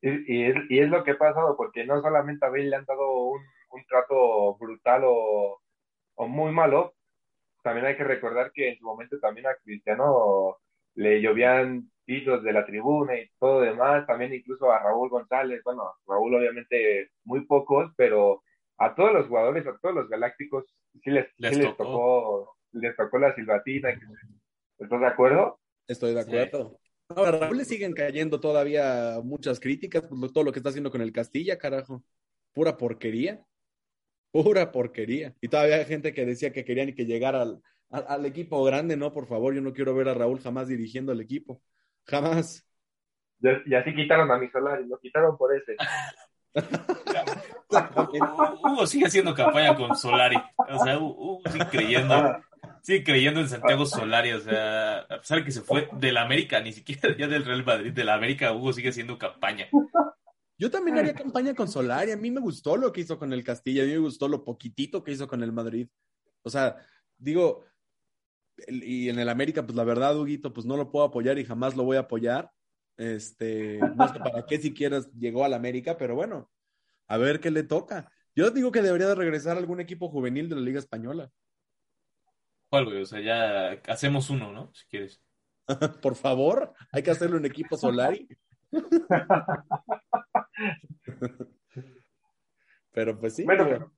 Y, 0.03 0.11
y 0.35 0.45
es, 0.47 0.57
y 0.69 0.81
es 0.81 0.89
lo 0.91 1.05
que 1.05 1.13
ha 1.13 1.19
pasado, 1.19 1.57
porque 1.57 1.85
no 1.87 2.01
solamente 2.03 2.45
a 2.45 2.51
Bale 2.51 2.65
le 2.69 2.77
han 2.77 2.85
dado 2.85 3.11
un, 3.29 3.41
un 3.71 3.85
trato 3.87 4.57
brutal 4.59 5.03
o, 5.07 5.61
o 6.17 6.27
muy 6.29 6.53
malo, 6.53 6.95
también 7.63 7.87
hay 7.87 7.97
que 7.97 8.05
recordar 8.05 8.51
que 8.53 8.71
en 8.71 8.79
su 8.79 8.85
momento 8.85 9.19
también 9.21 9.47
a 9.47 9.55
Cristiano 9.63 10.57
le 10.95 11.21
llovían 11.21 11.91
pisos 12.05 12.43
de 12.43 12.53
la 12.53 12.67
tribuna 12.67 13.19
y 13.19 13.29
todo 13.39 13.61
demás, 13.61 14.07
también 14.07 14.35
incluso 14.35 14.71
a 14.73 14.81
Raúl 14.81 15.11
González, 15.11 15.63
bueno, 15.65 15.93
Raúl 16.07 16.35
obviamente 16.35 17.11
muy 17.25 17.45
pocos, 17.47 17.93
pero 17.97 18.43
a 18.79 18.95
todos 18.95 19.13
los 19.13 19.27
jugadores, 19.27 19.67
a 19.67 19.77
todos 19.79 19.95
los 19.95 20.09
galácticos, 20.09 20.65
sí 21.03 21.11
les, 21.11 21.27
Les 21.39 21.55
sí 21.55 21.63
les 21.63 21.69
tocó. 21.77 21.85
tocó, 21.85 22.57
les 22.73 22.97
tocó 22.97 23.19
la 23.19 23.35
silbatina. 23.35 23.91
¿Estás 24.79 25.01
de 25.01 25.07
acuerdo? 25.07 25.59
Estoy 25.87 26.15
de 26.15 26.23
Sí. 26.23 26.31
acuerdo. 26.37 26.79
Ahora, 27.09 27.37
a 27.37 27.41
Raúl 27.41 27.59
le 27.59 27.65
siguen 27.65 27.93
cayendo 27.93 28.41
todavía 28.41 29.21
muchas 29.23 29.61
críticas 29.61 30.07
por 30.07 30.33
todo 30.33 30.45
lo 30.45 30.53
que 30.53 30.59
está 30.59 30.71
haciendo 30.71 30.91
con 30.91 31.01
el 31.01 31.13
Castilla, 31.13 31.57
carajo. 31.57 32.03
Pura 32.53 32.77
porquería. 32.77 33.45
Pura 34.33 34.73
porquería. 34.73 35.35
Y 35.41 35.49
todavía 35.49 35.77
hay 35.77 35.85
gente 35.85 36.13
que 36.13 36.27
decía 36.27 36.53
que 36.53 36.65
querían 36.65 36.93
que 36.95 37.07
llegara 37.07 37.43
al, 37.43 37.63
al, 37.91 38.05
al 38.09 38.27
equipo 38.27 38.63
grande, 38.65 38.97
no, 38.97 39.13
por 39.13 39.27
favor, 39.27 39.55
yo 39.55 39.61
no 39.61 39.73
quiero 39.73 39.95
ver 39.95 40.09
a 40.09 40.15
Raúl 40.15 40.41
jamás 40.41 40.67
dirigiendo 40.69 41.13
el 41.13 41.21
equipo. 41.21 41.63
Jamás. 42.07 42.67
Y, 43.41 43.71
y 43.71 43.75
así 43.75 43.95
quitaron 43.95 44.31
a 44.31 44.39
mi 44.39 44.49
solar 44.51 44.81
y 44.83 44.89
lo 44.89 44.99
quitaron 44.99 45.37
por 45.39 45.55
ese. 45.55 45.77
Hugo 48.63 48.87
sigue 48.87 49.07
haciendo 49.07 49.35
campaña 49.35 49.77
con 49.77 49.97
Solari. 49.97 50.37
O 50.69 50.85
sea, 50.85 50.99
Hugo 50.99 51.41
sigue 51.51 51.67
creyendo, 51.67 52.37
sigue 52.83 53.05
creyendo 53.05 53.41
en 53.41 53.49
Santiago 53.49 53.87
Solari. 53.87 54.33
O 54.33 54.41
sea, 54.41 54.99
a 55.01 55.19
pesar 55.19 55.39
de 55.39 55.45
que 55.45 55.53
se 55.53 55.63
fue 55.63 55.89
del 55.93 56.17
América, 56.17 56.61
ni 56.61 56.73
siquiera 56.73 57.17
ya 57.17 57.29
del 57.29 57.45
Real 57.45 57.65
Madrid, 57.65 57.93
del 57.93 58.09
América, 58.09 58.53
Hugo 58.53 58.73
sigue 58.73 58.91
haciendo 58.91 59.19
campaña. 59.19 59.69
Yo 60.59 60.71
también 60.71 60.99
haría 60.99 61.15
campaña 61.15 61.55
con 61.55 61.69
Solari. 61.69 62.13
A 62.13 62.17
mí 62.17 62.31
me 62.31 62.41
gustó 62.41 62.77
lo 62.77 62.93
que 62.93 63.03
hizo 63.03 63.19
con 63.19 63.33
el 63.33 63.45
Castilla, 63.45 63.83
a 63.83 63.87
mí 63.87 63.93
me 63.93 63.99
gustó 63.99 64.29
lo 64.29 64.45
poquitito 64.45 65.05
que 65.05 65.13
hizo 65.13 65.29
con 65.29 65.43
el 65.43 65.53
Madrid. 65.53 65.89
O 66.43 66.51
sea, 66.51 66.77
digo, 67.19 67.65
y 68.67 69.09
en 69.11 69.19
el 69.19 69.29
América, 69.29 69.65
pues 69.65 69.77
la 69.77 69.85
verdad, 69.85 70.19
Huguito, 70.19 70.53
pues 70.53 70.65
no 70.65 70.77
lo 70.77 70.91
puedo 70.91 71.05
apoyar 71.05 71.39
y 71.39 71.45
jamás 71.45 71.77
lo 71.77 71.85
voy 71.85 71.99
a 71.99 72.01
apoyar. 72.01 72.51
Este, 72.97 73.79
no 73.95 74.09
sé 74.09 74.19
para 74.21 74.47
qué 74.47 74.59
siquiera 74.59 75.01
llegó 75.19 75.45
al 75.45 75.55
América, 75.55 75.97
pero 75.99 76.15
bueno, 76.15 76.51
a 77.09 77.17
ver 77.19 77.41
qué 77.41 77.51
le 77.51 77.63
toca. 77.63 78.11
Yo 78.35 78.51
digo 78.51 78.73
que 78.73 78.83
debería 78.83 79.09
de 79.09 79.15
regresar 79.15 79.57
a 79.57 79.61
algún 79.61 79.81
equipo 79.81 80.09
juvenil 80.09 80.49
de 80.49 80.57
la 80.57 80.63
Liga 80.63 80.79
Española. 80.79 81.31
¿Cuál, 82.69 82.87
güey? 82.87 83.03
O 83.03 83.07
sea, 83.07 83.21
ya 83.21 83.81
hacemos 83.93 84.31
uno, 84.31 84.53
¿no? 84.53 84.73
Si 84.75 84.87
quieres. 84.87 85.23
Por 86.03 86.17
favor, 86.17 86.73
hay 86.93 87.03
que 87.03 87.11
hacerle 87.11 87.37
un 87.37 87.47
equipo 87.47 87.77
Solari. 87.77 88.29
Pero 92.93 93.19
pues 93.19 93.37
sí. 93.37 93.45
Bueno, 93.45 93.65
pero 93.69 93.93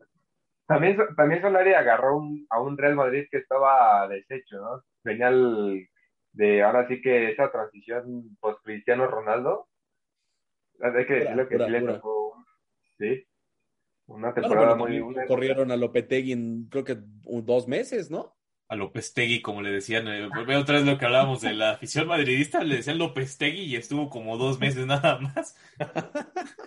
también, 0.67 0.99
también 1.17 1.41
Solari 1.41 1.73
agarró 1.73 2.17
un- 2.19 2.47
a 2.51 2.61
un 2.61 2.77
Real 2.77 2.97
Madrid 2.97 3.27
que 3.31 3.39
estaba 3.39 4.07
deshecho, 4.09 4.57
¿no? 4.61 4.83
Venía 5.05 5.29
el- 5.29 5.89
de 6.39 6.63
ahora 6.63 6.89
sí 6.89 7.01
que 7.03 7.31
esa 7.33 7.51
transición 7.53 8.37
post 8.41 8.61
Cristiano 8.65 9.07
Ronaldo. 9.09 9.69
Hay 10.81 11.07
que 11.07 11.15
decirlo 11.15 11.49
que 11.49 11.57
Pura, 11.57 11.67
sí 11.67 11.71
le 11.73 11.81
tocó, 11.83 12.29
un- 12.37 12.45
sí, 12.99 13.27
una 14.07 14.29
bueno, 14.35 14.35
temporada 14.35 14.75
bueno, 14.77 14.85
muy 14.87 15.01
una- 15.01 15.27
corrieron 15.27 15.71
a 15.73 15.77
Lopetegui 15.77 16.33
en 16.33 16.69
creo 16.71 16.85
que 16.85 16.99
un- 17.25 17.45
dos 17.47 17.69
meses, 17.69 18.11
¿no? 18.11 18.37
A 18.69 18.77
Lopestegui, 18.77 19.41
como 19.43 19.63
le 19.63 19.71
decían. 19.71 20.07
eh, 20.09 20.29
veo 20.47 20.61
otra 20.61 20.77
vez 20.77 20.87
lo 20.87 20.99
que 20.99 21.07
hablábamos 21.07 21.41
de 21.41 21.55
la 21.55 21.71
afición 21.73 22.07
madridista, 22.07 22.63
le 22.63 22.77
decían 22.77 22.99
Lopestegui 22.99 23.63
y 23.63 23.77
estuvo 23.77 24.11
como 24.11 24.37
dos 24.37 24.61
meses 24.61 24.87
nada 24.87 25.19
más. 25.21 25.57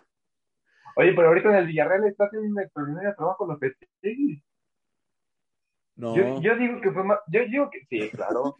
Oye, 0.95 1.13
pero 1.13 1.27
ahorita 1.29 1.49
en 1.49 1.55
el 1.55 1.67
Villarreal 1.67 2.05
está 2.05 2.25
haciendo 2.25 2.47
un 2.49 2.59
extraordinario 2.61 3.13
trabajo 3.15 3.45
los 3.45 3.55
Lopetegui. 3.61 4.41
No. 5.95 6.15
Yo, 6.15 6.41
yo 6.41 6.55
digo 6.57 6.81
que 6.81 6.91
fue 6.91 7.03
más, 7.03 7.19
yo 7.27 7.45
digo 7.45 7.69
que 7.69 7.79
sí, 7.89 8.09
claro. 8.11 8.55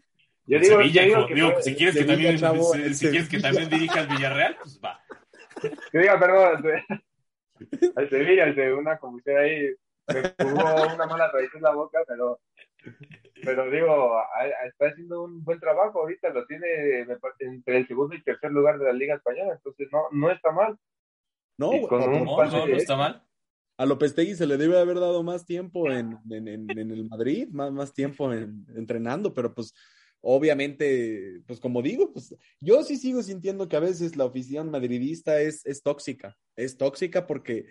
Yo 0.45 0.59
digo, 0.59 0.77
Sevilla, 0.77 1.01
yo 1.01 1.07
digo 1.07 1.19
hijo, 1.19 1.27
que 1.27 1.35
digo, 1.35 1.51
fue- 1.51 1.61
si 1.63 1.75
quieres 1.75 1.95
que 1.95 2.01
Sevilla, 2.01 2.15
también, 2.15 2.37
chavo, 2.39 2.63
si, 2.73 2.81
el 2.81 2.95
si 2.95 3.09
quieres 3.09 3.29
que 3.29 3.39
Sevilla. 3.39 3.49
también 3.61 3.69
dirija 3.69 3.99
al 4.01 4.07
Villarreal, 4.07 4.57
pues 4.61 4.81
va. 4.83 4.99
Que 5.91 5.99
diga, 5.99 6.19
perdón, 6.19 6.63
al- 7.95 8.09
Sevilla, 8.09 8.43
al 8.45 8.55
de 8.55 8.73
una 8.73 8.97
comisión 8.97 9.37
ahí, 9.37 9.69
me 10.07 10.45
jugó 10.49 10.93
una 10.95 11.05
mala 11.05 11.31
raíz 11.31 11.49
en 11.53 11.61
la 11.61 11.71
boca, 11.75 11.99
pero, 12.07 12.39
pero 13.43 13.69
digo, 13.69 14.17
a- 14.17 14.23
a- 14.41 14.67
está 14.67 14.87
haciendo 14.87 15.23
un 15.23 15.43
buen 15.43 15.59
trabajo 15.59 15.99
ahorita, 16.01 16.29
lo 16.29 16.45
tiene 16.47 17.05
entre 17.39 17.77
el 17.77 17.87
segundo 17.87 18.15
y 18.15 18.23
tercer 18.23 18.51
lugar 18.51 18.79
de 18.79 18.85
la 18.85 18.93
Liga 18.93 19.15
Española, 19.15 19.53
entonces 19.53 19.87
no, 19.91 20.03
no 20.11 20.31
está 20.31 20.51
mal. 20.51 20.75
No, 21.57 21.71
No, 21.71 21.87
no, 21.99 22.25
no 22.65 22.75
está 22.75 22.95
mal. 22.97 23.23
a 23.77 23.85
Lopetegui 23.85 24.33
se 24.35 24.47
le 24.47 24.57
debe 24.57 24.79
haber 24.79 24.99
dado 24.99 25.21
más 25.21 25.45
tiempo 25.45 25.91
en, 25.91 26.17
en, 26.31 26.47
en- 26.47 26.71
en 26.77 26.91
el 26.91 27.07
Madrid, 27.07 27.47
más, 27.51 27.71
más 27.71 27.93
tiempo 27.93 28.33
en- 28.33 28.65
entrenando, 28.75 29.33
pero 29.33 29.53
pues 29.53 29.73
obviamente, 30.21 31.41
pues 31.47 31.59
como 31.59 31.81
digo, 31.81 32.11
pues 32.13 32.35
yo 32.59 32.83
sí 32.83 32.97
sigo 32.97 33.21
sintiendo 33.23 33.67
que 33.67 33.75
a 33.75 33.81
veces 33.81 34.15
la 34.15 34.25
afición 34.25 34.71
madridista 34.71 35.41
es, 35.41 35.65
es 35.65 35.81
tóxica, 35.81 36.37
es 36.55 36.77
tóxica 36.77 37.27
porque 37.27 37.65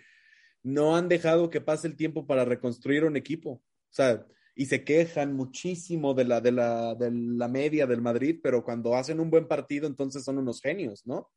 no 0.63 0.95
han 0.95 1.07
dejado 1.07 1.49
que 1.49 1.61
pase 1.61 1.87
el 1.87 1.95
tiempo 1.95 2.27
para 2.27 2.45
reconstruir 2.45 3.03
un 3.05 3.15
equipo, 3.15 3.51
o 3.51 3.63
sea, 3.93 4.25
y 4.53 4.65
se 4.65 4.83
quejan 4.83 5.33
muchísimo 5.33 6.13
de 6.13 6.25
la, 6.25 6.41
de 6.41 6.51
la, 6.51 6.93
de 6.95 7.09
la 7.11 7.47
media 7.47 7.87
del 7.87 8.01
Madrid, 8.01 8.39
pero 8.43 8.63
cuando 8.63 8.95
hacen 8.95 9.19
un 9.19 9.29
buen 9.29 9.47
partido, 9.47 9.87
entonces 9.87 10.23
son 10.23 10.37
unos 10.37 10.61
genios, 10.61 11.05
¿no? 11.05 11.31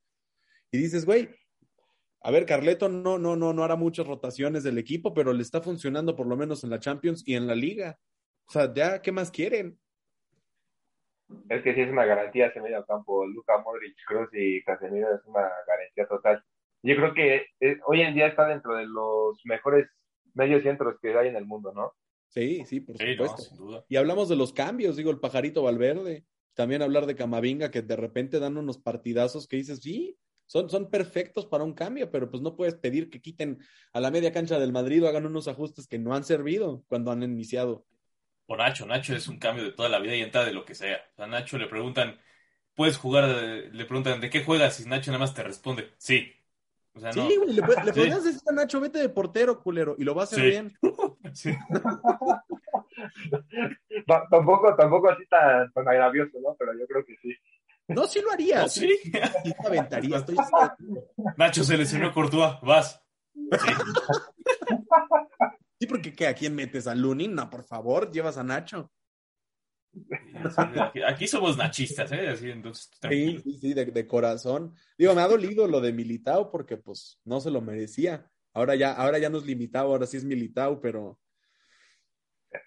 Y 0.73 0.79
dices, 0.79 1.07
güey, 1.07 1.29
a 2.21 2.31
ver, 2.31 2.47
Carleto 2.47 2.89
no, 2.89 3.19
no, 3.19 3.37
no, 3.37 3.53
no 3.53 3.63
hará 3.63 3.77
muchas 3.77 4.07
rotaciones 4.07 4.65
del 4.65 4.79
equipo, 4.79 5.15
pero 5.15 5.33
le 5.33 5.43
está 5.43 5.61
funcionando 5.61 6.17
por 6.17 6.27
lo 6.27 6.37
menos 6.37 6.65
en 6.65 6.71
la 6.71 6.81
Champions 6.81 7.23
y 7.25 7.35
en 7.35 7.47
la 7.47 7.55
Liga. 7.55 7.99
O 8.47 8.53
sea, 8.53 8.73
ya, 8.75 9.01
¿qué 9.01 9.13
más 9.13 9.31
quieren? 9.31 9.79
Es 11.49 11.63
que 11.63 11.75
sí 11.75 11.81
es 11.81 11.91
una 11.91 12.05
garantía 12.05 12.47
ese 12.47 12.61
medio 12.61 12.85
campo, 12.85 13.27
Luca 13.27 13.59
Modric, 13.59 13.97
Kroos 14.07 14.29
y 14.33 14.63
Casemiro 14.63 15.15
es 15.15 15.25
una 15.27 15.51
garantía 15.67 16.07
total. 16.07 16.43
Yo 16.83 16.97
creo 16.97 17.15
que 17.15 17.47
eh, 17.61 17.79
hoy 17.87 18.03
en 18.03 18.15
día 18.15 18.27
está 18.27 18.47
dentro 18.47 18.75
de 18.77 18.87
los 18.87 19.41
mejores 19.45 19.87
medios 20.35 20.63
centros 20.63 20.97
que 21.01 21.17
hay 21.17 21.29
en 21.29 21.37
el 21.37 21.47
mundo, 21.47 21.73
¿no? 21.73 21.93
Sí, 22.29 22.65
sí, 22.67 22.81
por 22.81 22.99
Sí, 22.99 23.13
supuesto. 23.13 23.37
no, 23.37 23.43
sin 23.43 23.57
duda. 23.57 23.85
Y 23.89 23.97
hablamos 23.97 24.29
de 24.29 24.37
los 24.37 24.53
cambios, 24.53 24.97
digo, 24.97 25.11
el 25.11 25.21
pajarito 25.21 25.63
Valverde. 25.63 26.25
También 26.55 26.83
hablar 26.83 27.07
de 27.07 27.17
Camavinga, 27.17 27.71
que 27.71 27.83
de 27.83 27.97
repente 27.97 28.39
dan 28.39 28.57
unos 28.57 28.79
partidazos 28.79 29.49
que 29.49 29.57
dices, 29.57 29.81
sí, 29.81 30.19
son, 30.47 30.69
son 30.69 30.91
perfectos 30.91 31.47
para 31.47 31.65
un 31.65 31.73
cambio, 31.73 32.11
pero 32.11 32.31
pues 32.31 32.43
no 32.43 32.55
puedes 32.55 32.75
pedir 32.75 33.09
que 33.09 33.21
quiten 33.21 33.59
a 33.93 34.01
la 34.01 34.11
media 34.11 34.33
cancha 34.33 34.59
del 34.59 34.73
Madrid 34.73 35.03
o 35.03 35.09
hagan 35.09 35.27
unos 35.27 35.49
ajustes 35.49 35.87
que 35.89 35.99
no 35.99 36.15
han 36.15 36.23
servido 36.25 36.85
cuando 36.89 37.11
han 37.11 37.23
iniciado. 37.23 37.87
Por 38.47 38.59
Nacho, 38.59 38.87
Nacho 38.87 39.17
es 39.17 39.27
un 39.29 39.39
cambio 39.39 39.65
de 39.65 39.73
toda 39.73 39.89
la 39.89 39.99
vida 39.99 40.15
y 40.15 40.23
entra 40.23 40.45
de 40.45 40.53
lo 40.53 40.65
que 40.65 40.75
sea. 40.75 40.99
O 41.13 41.17
sea, 41.17 41.25
a 41.25 41.29
Nacho 41.29 41.59
le 41.59 41.67
preguntan, 41.67 42.19
¿puedes 42.75 42.97
jugar? 42.99 43.25
Le 43.29 43.85
preguntan, 43.87 44.21
¿de 44.21 44.31
qué 44.31 44.45
juegas? 44.45 44.79
Y 44.81 44.89
Nacho 44.89 45.11
nada 45.11 45.21
más 45.21 45.35
te 45.35 45.43
responde, 45.43 45.93
sí. 45.99 46.31
O 46.95 47.01
sea, 47.01 47.13
Sí, 47.13 47.19
no. 47.21 47.27
güey, 47.27 47.49
le, 47.57 47.63
Sí. 47.63 47.63
podrías 47.63 48.25
decir 48.25 48.41
a 48.49 48.53
Nacho, 48.53 48.81
vete 48.81 48.99
de 49.01 49.09
portero, 49.09 49.61
culero, 49.61 49.97
y 49.99 50.05
lo 50.05 50.15
va 50.15 50.23
a 50.23 50.25
hacer 50.25 50.39
Sí. 50.41 50.47
bien. 50.47 50.79
Sí. 51.33 51.53
Ta- 54.07 54.27
Tampoco, 54.31 54.75
tampoco 54.77 55.11
así 55.11 55.27
tan, 55.27 55.73
tan 55.73 55.89
agravioso, 55.89 56.39
¿no? 56.41 56.55
Pero 56.59 56.73
yo 56.79 56.87
creo 56.87 57.05
que 57.05 57.17
sí. 57.21 57.35
No, 57.89 58.07
sí 58.07 58.21
lo 58.23 58.31
haría. 58.31 58.61
No, 58.63 58.69
sí, 58.69 58.89
sí. 59.03 59.11
sí 59.45 59.53
te 59.61 59.67
aventaría, 59.67 60.19
estoy. 60.19 60.37
Nacho 61.37 61.65
se 61.65 61.77
lesionó 61.77 62.13
Courtois, 62.13 62.55
vas. 62.63 63.03
Sí. 65.85 65.89
Porque 65.89 66.13
¿qué? 66.13 66.27
¿A 66.27 66.35
quién 66.35 66.55
metes? 66.55 66.87
¿A 66.87 66.95
Lunin? 66.95 67.35
No, 67.35 67.49
por 67.51 67.65
favor, 67.65 68.11
llevas 68.11 68.39
a 68.39 68.45
Nacho. 68.45 68.91
Aquí, 71.07 71.27
somos 71.27 71.57
nachistas, 71.57 72.11
¿eh? 72.13 72.29
Así, 72.29 72.51
entonces, 72.51 72.91
Sí, 73.09 73.41
sí, 73.43 73.59
sí, 73.59 73.75
de, 73.75 73.87
de 73.87 74.07
corazón. 74.07 74.75
Digo, 74.99 75.15
me 75.15 75.23
ha 75.23 75.29
dolido 75.29 75.69
lo 75.69 75.81
de 75.81 75.93
Militao 75.93 76.51
porque 76.51 76.77
pues 76.77 77.21
no 77.25 77.41
se 77.41 77.51
lo 77.51 77.61
merecía. 77.61 78.29
Ahora 78.53 78.75
ya, 78.75 78.93
ahora 78.93 79.19
ya 79.19 79.31
no 79.31 79.39
es 79.39 79.47
limitado, 79.47 79.89
ahora 79.89 80.07
sí 80.07 80.17
es 80.17 80.25
Militao, 80.25 80.81
pero, 80.81 81.19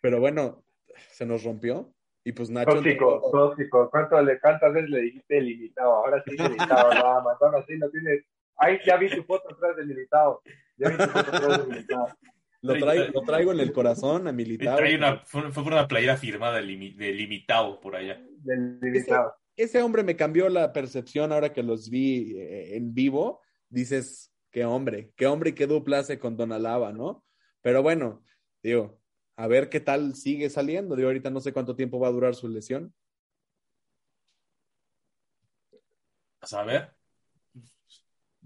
pero 0.01 0.19
bueno, 0.19 0.65
se 1.11 1.25
nos 1.25 1.43
rompió. 1.43 1.93
Y 2.23 2.33
pues 2.33 2.49
Nacho. 2.49 2.73
Tóxico, 2.73 3.29
tóxico. 3.31 3.89
¿Cuánto 3.89 4.21
le, 4.21 4.39
¿Cuántas 4.39 4.73
veces 4.73 4.89
le 4.89 5.01
dijiste 5.01 5.39
limitado? 5.39 5.93
Ahora 5.93 6.21
sí 6.25 6.31
limitado, 6.31 6.89
nada 6.93 7.21
más. 7.21 7.41
Ahora 7.41 7.65
sí 7.65 7.77
no 7.77 7.89
tienes. 7.89 8.25
Ay, 8.57 8.79
ya 8.85 8.97
vi 8.97 9.09
tu 9.09 9.23
foto 9.23 9.53
atrás 9.53 9.77
de 9.77 9.85
limitado. 9.85 10.41
Ya 10.77 10.89
vi 10.89 10.97
tu 10.97 11.03
foto 11.03 11.35
atrás 11.35 11.65
de 11.65 11.73
limitado. 11.73 12.07
Lo 12.61 12.73
traigo, 12.77 13.05
lo 13.13 13.21
traigo 13.21 13.51
en 13.51 13.59
el 13.59 13.71
corazón 13.71 14.27
a 14.27 14.31
Militao. 14.31 14.77
trae 14.77 14.95
una, 14.95 15.19
fue, 15.25 15.51
por 15.51 15.63
una 15.63 15.87
playera 15.87 16.17
firmada 16.17 16.57
de, 16.57 16.63
limi- 16.63 16.95
de 16.95 17.13
limitado 17.13 17.79
por 17.79 17.95
allá. 17.95 18.19
Del 18.39 18.79
limitado. 18.79 19.33
Ese 19.55 19.81
hombre 19.81 20.03
me 20.03 20.15
cambió 20.15 20.49
la 20.49 20.73
percepción 20.73 21.31
ahora 21.31 21.53
que 21.53 21.63
los 21.63 21.89
vi 21.89 22.35
eh, 22.37 22.75
en 22.75 22.93
vivo. 22.93 23.41
Dices, 23.69 24.33
qué 24.51 24.65
hombre, 24.65 25.11
qué 25.15 25.27
hombre 25.27 25.51
y 25.51 25.53
qué 25.53 25.67
dupla 25.67 25.99
hace 25.99 26.19
con 26.19 26.35
Don 26.37 26.51
Alaba, 26.51 26.93
¿no? 26.93 27.23
Pero 27.61 27.81
bueno, 27.83 28.23
digo, 28.63 28.99
a 29.35 29.47
ver 29.47 29.69
qué 29.69 29.79
tal 29.79 30.15
sigue 30.15 30.49
saliendo. 30.49 30.95
Digo, 30.95 31.09
ahorita 31.09 31.29
no 31.29 31.41
sé 31.41 31.53
cuánto 31.53 31.75
tiempo 31.75 31.99
va 31.99 32.07
a 32.07 32.11
durar 32.11 32.33
su 32.35 32.47
lesión. 32.47 32.93
A 36.41 36.47
saber. 36.47 36.96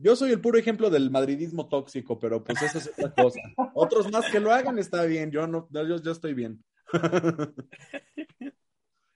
Yo 0.01 0.15
soy 0.15 0.31
el 0.31 0.41
puro 0.41 0.57
ejemplo 0.57 0.89
del 0.89 1.11
madridismo 1.11 1.69
tóxico, 1.69 2.19
pero 2.19 2.43
pues 2.43 2.61
eso 2.61 2.77
es 2.79 2.91
otra 2.97 3.13
cosa. 3.23 3.39
Otros 3.73 4.11
más 4.11 4.29
que 4.31 4.39
lo 4.39 4.51
hagan 4.51 4.79
está 4.79 5.05
bien, 5.05 5.31
yo 5.31 5.45
no, 5.47 5.67
yo, 5.71 5.97
yo 5.97 6.11
estoy 6.11 6.33
bien. 6.33 6.63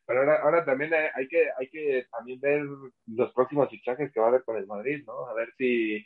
Pero 0.08 0.20
ahora, 0.20 0.42
ahora 0.44 0.66
también 0.66 0.94
hay, 0.94 1.28
que, 1.28 1.48
hay 1.58 1.68
que 1.68 2.06
también 2.12 2.40
ver 2.40 2.64
los 3.08 3.34
próximos 3.34 3.70
fichajes 3.70 4.12
que 4.12 4.20
va 4.20 4.28
a 4.28 4.30
haber 4.30 4.44
con 4.44 4.56
el 4.56 4.68
Madrid, 4.68 5.04
¿no? 5.08 5.26
A 5.26 5.34
ver 5.34 5.52
si 5.58 6.06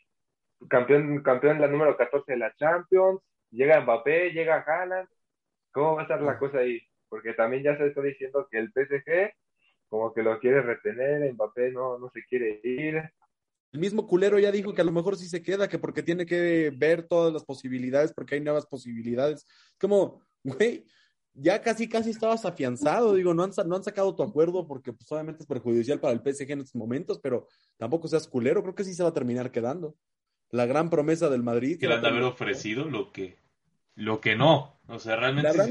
campeón, 0.69 1.21
campeón 1.21 1.59
la 1.59 1.67
número 1.67 1.97
14 1.97 2.32
de 2.32 2.38
la 2.38 2.55
Champions, 2.55 3.19
llega 3.51 3.82
Mbappé, 3.82 4.32
llega 4.32 4.63
Haaland, 4.65 5.09
¿cómo 5.73 5.95
va 5.95 6.01
a 6.01 6.03
estar 6.03 6.21
la 6.21 6.39
cosa 6.39 6.59
ahí? 6.59 6.82
Porque 7.09 7.34
también 7.34 7.63
ya 7.63 7.77
se 7.77 7.88
está 7.88 8.01
diciendo 8.01 8.47
que 8.49 8.59
el 8.59 8.71
PSG 8.71 9.34
como 9.89 10.13
que 10.13 10.23
lo 10.23 10.39
quiere 10.39 10.61
retener, 10.61 11.34
Mbappé 11.34 11.71
no, 11.71 11.97
no 11.97 12.09
se 12.11 12.23
quiere 12.23 12.61
ir. 12.63 13.03
El 13.72 13.80
mismo 13.80 14.07
culero 14.07 14.39
ya 14.39 14.51
dijo 14.51 14.74
que 14.74 14.82
a 14.82 14.86
lo 14.86 14.91
mejor 14.91 15.15
sí 15.15 15.28
se 15.28 15.43
queda, 15.43 15.67
que 15.67 15.78
porque 15.78 16.01
tiene 16.01 16.26
que 16.26 16.72
ver 16.76 17.07
todas 17.07 17.32
las 17.32 17.43
posibilidades, 17.43 18.13
porque 18.13 18.36
hay 18.36 18.41
nuevas 18.41 18.65
posibilidades. 18.65 19.45
Como, 19.80 20.22
güey, 20.43 20.86
ya 21.34 21.61
casi, 21.61 21.88
casi 21.88 22.09
estabas 22.09 22.45
afianzado. 22.45 23.13
Digo, 23.13 23.34
no 23.34 23.43
han, 23.43 23.51
no 23.67 23.76
han 23.76 23.84
sacado 23.84 24.15
tu 24.15 24.24
acuerdo 24.24 24.67
porque 24.67 24.91
pues, 24.93 25.11
obviamente 25.11 25.43
es 25.43 25.47
perjudicial 25.47 25.99
para 25.99 26.13
el 26.13 26.20
PSG 26.22 26.51
en 26.51 26.59
estos 26.59 26.76
momentos, 26.76 27.20
pero 27.20 27.47
tampoco 27.78 28.07
seas 28.07 28.28
culero. 28.28 28.61
Creo 28.63 28.76
que 28.76 28.84
sí 28.84 28.93
se 28.93 29.03
va 29.03 29.09
a 29.09 29.13
terminar 29.13 29.51
quedando. 29.51 29.95
La 30.51 30.65
gran 30.65 30.89
promesa 30.89 31.30
del 31.30 31.43
Madrid. 31.43 31.80
Que 31.80 31.88
le 31.88 31.95
han 31.95 32.01
de 32.01 32.07
haber 32.07 32.24
ofrecido 32.24 32.86
lo 32.86 33.11
que, 33.11 33.38
lo 33.95 34.20
que 34.20 34.36
no. 34.36 34.80
O 34.88 34.97
sea, 34.97 35.15
realmente. 35.15 35.55
La 35.55 35.67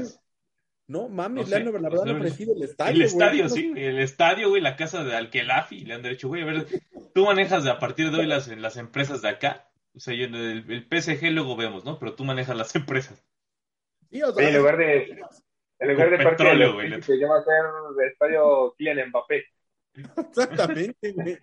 No 0.89 1.07
mames, 1.07 1.43
No 1.43 1.49
le 1.49 1.55
han, 1.55 1.65
sé, 1.65 1.71
la 1.79 1.89
verdad 1.89 2.15
ofrecido 2.15 2.55
el 2.55 2.63
estadio. 2.63 2.91
El 2.91 2.97
güey. 2.97 3.05
estadio, 3.05 3.49
sí, 3.49 3.73
el 3.75 3.99
estadio, 3.99 4.49
güey, 4.49 4.59
la 4.59 4.75
casa 4.75 5.03
de 5.03 5.15
Alquelafi, 5.15 5.85
le 5.85 5.93
han 5.93 6.01
dicho, 6.01 6.27
güey, 6.27 6.41
a 6.41 6.45
ver, 6.45 6.65
tú 7.13 7.25
manejas 7.25 7.63
de 7.63 7.69
a 7.69 7.77
partir 7.77 8.09
de 8.09 8.17
hoy 8.17 8.25
las, 8.25 8.47
las 8.47 8.75
empresas 8.75 9.21
de 9.21 9.29
acá, 9.29 9.69
o 9.95 9.99
sea, 9.99 10.15
el, 10.15 10.33
el 10.33 10.87
PSG 10.89 11.31
luego 11.31 11.55
vemos, 11.55 11.85
¿no? 11.85 11.99
Pero 11.99 12.15
tú 12.15 12.25
manejas 12.25 12.57
las 12.57 12.75
empresas. 12.75 13.23
Sí, 14.09 14.23
o 14.23 14.33
sea, 14.33 14.43
Oye, 14.43 14.47
en 14.47 14.57
lugar 14.57 14.77
de, 14.77 15.19
en 15.77 15.91
lugar 15.91 16.09
de 16.09 16.17
Parque 16.17 16.43
petróleo, 16.43 16.73
güey. 16.73 16.89
Ya 16.89 17.27
va 17.27 17.37
a 17.37 17.43
ser 17.43 17.95
de 17.95 18.07
estadio 18.07 18.73
Kylian 18.75 19.09
Mbappé. 19.09 19.45
Exactamente, 20.17 21.11
güey. 21.11 21.37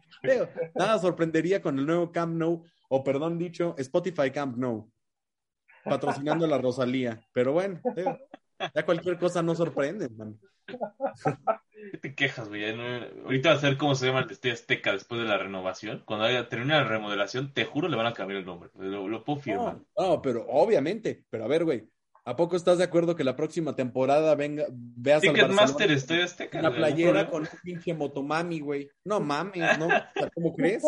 Nada 0.74 0.98
sorprendería 0.98 1.62
con 1.62 1.78
el 1.78 1.86
nuevo 1.86 2.10
Camp 2.10 2.34
Nou, 2.34 2.64
o 2.88 3.04
perdón 3.04 3.38
dicho, 3.38 3.76
Spotify 3.78 4.32
Camp 4.32 4.56
Nou, 4.56 4.90
patrocinando 5.84 6.46
a 6.46 6.48
la 6.48 6.58
Rosalía. 6.58 7.20
Pero 7.32 7.52
bueno, 7.52 7.80
digo, 7.94 8.18
ya 8.74 8.84
cualquier 8.84 9.18
cosa 9.18 9.42
no 9.42 9.54
sorprende, 9.54 10.08
man. 10.08 10.38
¿Qué 11.92 11.98
te 11.98 12.14
quejas, 12.14 12.48
güey? 12.48 12.64
Ahorita 13.24 13.50
va 13.50 13.54
a 13.54 13.60
ser 13.60 13.76
cómo 13.76 13.94
se 13.94 14.06
llama 14.06 14.20
el 14.20 14.30
Estadio 14.30 14.54
Azteca 14.54 14.92
después 14.92 15.20
de 15.20 15.28
la 15.28 15.38
renovación. 15.38 16.02
Cuando 16.04 16.24
haya 16.24 16.48
termine 16.48 16.74
la 16.74 16.84
remodelación, 16.84 17.52
te 17.52 17.64
juro, 17.64 17.88
le 17.88 17.96
van 17.96 18.06
a 18.06 18.12
cambiar 18.12 18.40
el 18.40 18.46
nombre. 18.46 18.70
Lo, 18.74 19.08
lo 19.08 19.24
puedo 19.24 19.40
firmar. 19.40 19.78
No, 19.96 20.08
no, 20.08 20.22
pero 20.22 20.46
obviamente, 20.48 21.24
pero 21.30 21.44
a 21.44 21.48
ver, 21.48 21.64
güey, 21.64 21.88
¿a 22.24 22.34
poco 22.34 22.56
estás 22.56 22.78
de 22.78 22.84
acuerdo 22.84 23.14
que 23.14 23.24
la 23.24 23.36
próxima 23.36 23.76
temporada 23.76 24.34
venga, 24.34 24.66
veas 24.70 25.22
al 25.22 25.34
Ticketmaster 25.34 25.88
Barcelona 25.88 25.94
Estadio 25.94 26.24
Azteca. 26.24 26.58
algún 26.58 26.76
playera 26.76 27.30
con 27.30 27.42
un 27.42 27.48
pinche 27.62 27.94
motomami, 27.94 28.60
güey? 28.60 28.90
No 29.04 29.20
mames, 29.20 29.78
¿no? 29.78 29.88
¿Cómo 30.34 30.54
crees? 30.54 30.82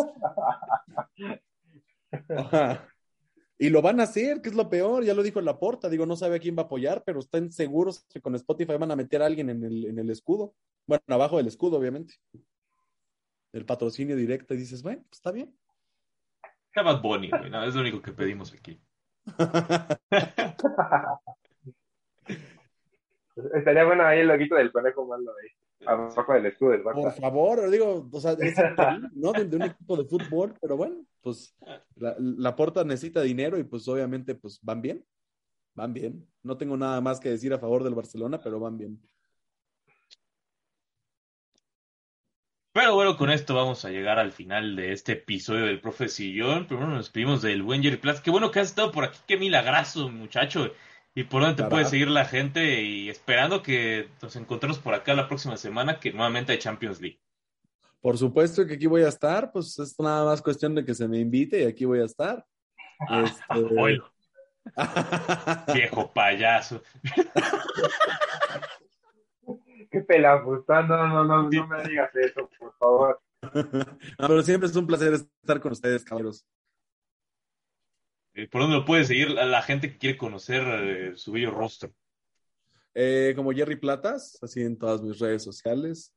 Ajá. 2.37 2.89
Y 3.59 3.71
lo 3.71 3.83
van 3.83 3.99
a 3.99 4.05
hacer, 4.05 4.41
que 4.41 4.51
es 4.51 4.55
lo 4.55 4.71
peor, 4.71 5.05
ya 5.05 5.15
lo 5.15 5.25
dijo 5.25 5.41
Laporta, 5.41 5.89
digo, 5.89 6.07
no 6.07 6.15
sabe 6.15 6.37
a 6.37 6.39
quién 6.39 6.57
va 6.57 6.63
a 6.63 6.67
apoyar, 6.67 7.03
pero 7.05 7.19
están 7.19 7.51
seguros 7.51 8.07
que 8.09 8.21
con 8.21 8.37
Spotify 8.37 8.77
van 8.79 8.93
a 8.93 8.97
meter 8.97 9.21
a 9.21 9.27
alguien 9.27 9.51
en 9.51 9.65
el, 9.65 9.87
en 9.87 9.99
el 9.99 10.11
escudo. 10.11 10.55
Bueno, 10.87 11.03
abajo 11.09 11.39
del 11.39 11.49
escudo, 11.49 11.79
obviamente. 11.79 12.15
El 13.53 13.67
patrocinio 13.67 14.15
directo, 14.15 14.55
y 14.55 14.59
dices, 14.59 14.83
bueno, 14.83 15.03
pues 15.09 15.19
está 15.19 15.33
bien. 15.33 15.53
Bad 16.83 17.03
Bunny, 17.03 17.31
güey, 17.31 17.51
no, 17.51 17.65
es 17.65 17.75
lo 17.75 17.81
único 17.81 18.01
que 18.01 18.13
pedimos 18.13 18.53
aquí. 18.53 18.81
Estaría 23.55 23.85
bueno 23.85 24.05
ahí 24.05 24.21
el 24.21 24.29
loguito 24.29 24.55
del 24.57 24.73
conejo 24.73 25.07
malo 25.07 25.33
ahí, 25.43 25.51
abajo 25.87 26.33
del 26.35 26.47
escudo 26.47 26.71
del 26.71 26.83
Por 26.83 26.95
Barça. 26.95 27.21
favor, 27.21 27.71
digo, 27.71 28.09
o 28.11 28.21
sea, 28.21 28.33
es 28.33 28.59
increíble, 28.59 29.09
¿no? 29.15 29.33
De, 29.33 29.45
de 29.45 29.57
un 29.57 29.63
equipo 29.63 29.97
de 29.97 30.05
fútbol, 30.05 30.55
pero 30.61 30.77
bueno, 30.77 31.05
pues 31.23 31.55
la, 31.97 32.17
la 32.19 32.57
Porta 32.57 32.85
necesita 32.85 33.23
dinero 33.23 33.59
y 33.59 33.65
pues 33.65 33.87
obviamente 33.89 34.35
pues 34.35 34.59
van 34.63 34.83
bien, 34.83 35.05
van 35.75 35.93
bien. 35.95 36.27
No 36.43 36.57
tengo 36.57 36.77
nada 36.77 37.01
más 37.01 37.21
que 37.21 37.31
decir 37.31 37.53
a 37.53 37.59
favor 37.59 37.85
del 37.85 37.95
Barcelona, 37.95 38.41
pero 38.43 38.61
van 38.61 38.77
bien. 38.79 39.01
Pero 42.73 42.95
bueno, 42.95 43.17
con 43.17 43.31
esto 43.31 43.55
vamos 43.57 43.85
a 43.85 43.91
llegar 43.91 44.19
al 44.21 44.31
final 44.31 44.77
de 44.77 44.93
este 44.93 45.13
episodio 45.13 45.65
del 45.67 45.81
Profe 45.81 46.09
Sillón. 46.09 46.67
Primero 46.67 46.87
nos 46.89 46.99
despedimos 47.07 47.43
del 47.43 47.63
buen 47.63 47.83
Jerry 47.83 47.97
Platz. 47.97 48.21
Qué 48.21 48.31
bueno 48.31 48.51
que 48.53 48.61
has 48.61 48.69
estado 48.69 48.93
por 48.93 49.05
aquí, 49.05 49.19
qué 49.27 49.37
milagroso, 49.37 50.09
muchacho. 50.11 50.71
Y 51.19 51.25
por 51.25 51.43
dónde 51.43 51.61
te 51.61 51.69
puede 51.69 51.85
seguir 51.85 52.07
la 52.07 52.25
gente 52.25 52.81
y 52.81 53.11
esperando 53.11 53.61
que 53.61 54.09
nos 54.23 54.37
encontremos 54.37 54.79
por 54.79 54.95
acá 54.95 55.15
la 55.15 55.27
próxima 55.27 55.57
semana, 55.57 55.99
que 55.99 56.13
nuevamente 56.13 56.53
hay 56.53 56.59
Champions 56.59 57.01
League. 57.01 57.19
Por 58.01 58.17
supuesto 58.17 58.65
que 58.65 58.75
aquí 58.75 58.87
voy 58.87 59.03
a 59.03 59.09
estar, 59.09 59.51
pues 59.51 59.77
es 59.81 59.99
nada 59.99 60.25
más 60.25 60.41
cuestión 60.41 60.77
de 60.77 60.85
que 60.85 60.95
se 60.95 61.09
me 61.09 61.19
invite 61.19 61.61
y 61.61 61.67
aquí 61.67 61.87
voy 61.87 62.03
a 62.03 62.05
estar. 62.05 62.47
Este... 63.11 64.01
Viejo 65.75 66.13
payaso. 66.13 66.85
Qué 69.91 70.03
pelafustán, 70.03 70.87
no, 70.87 71.09
no, 71.09 71.25
no, 71.25 71.51
no 71.51 71.67
me 71.67 71.83
digas 71.83 72.15
eso, 72.15 72.49
por 72.61 72.79
favor. 72.79 73.21
No, 73.43 74.29
pero 74.29 74.43
siempre 74.43 74.69
es 74.69 74.77
un 74.77 74.87
placer 74.87 75.15
estar 75.15 75.61
con 75.61 75.73
ustedes, 75.73 76.05
caballeros. 76.05 76.47
Eh, 78.39 78.47
¿Por 78.47 78.61
dónde 78.63 78.77
lo 78.77 78.85
puede 78.85 79.03
seguir 79.05 79.31
la, 79.31 79.45
la 79.47 79.63
gente 79.63 79.91
que 79.91 79.99
quiere 79.99 80.17
conocer 80.17 80.63
eh, 80.65 81.13
su 81.17 81.33
bello 81.33 81.51
rostro? 81.51 81.91
Eh, 82.95 83.33
como 83.35 83.51
Jerry 83.53 83.75
Platas, 83.75 84.39
así 84.41 84.63
en 84.63 84.79
todas 84.79 85.03
mis 85.03 85.19
redes 85.19 85.43
sociales. 85.43 86.15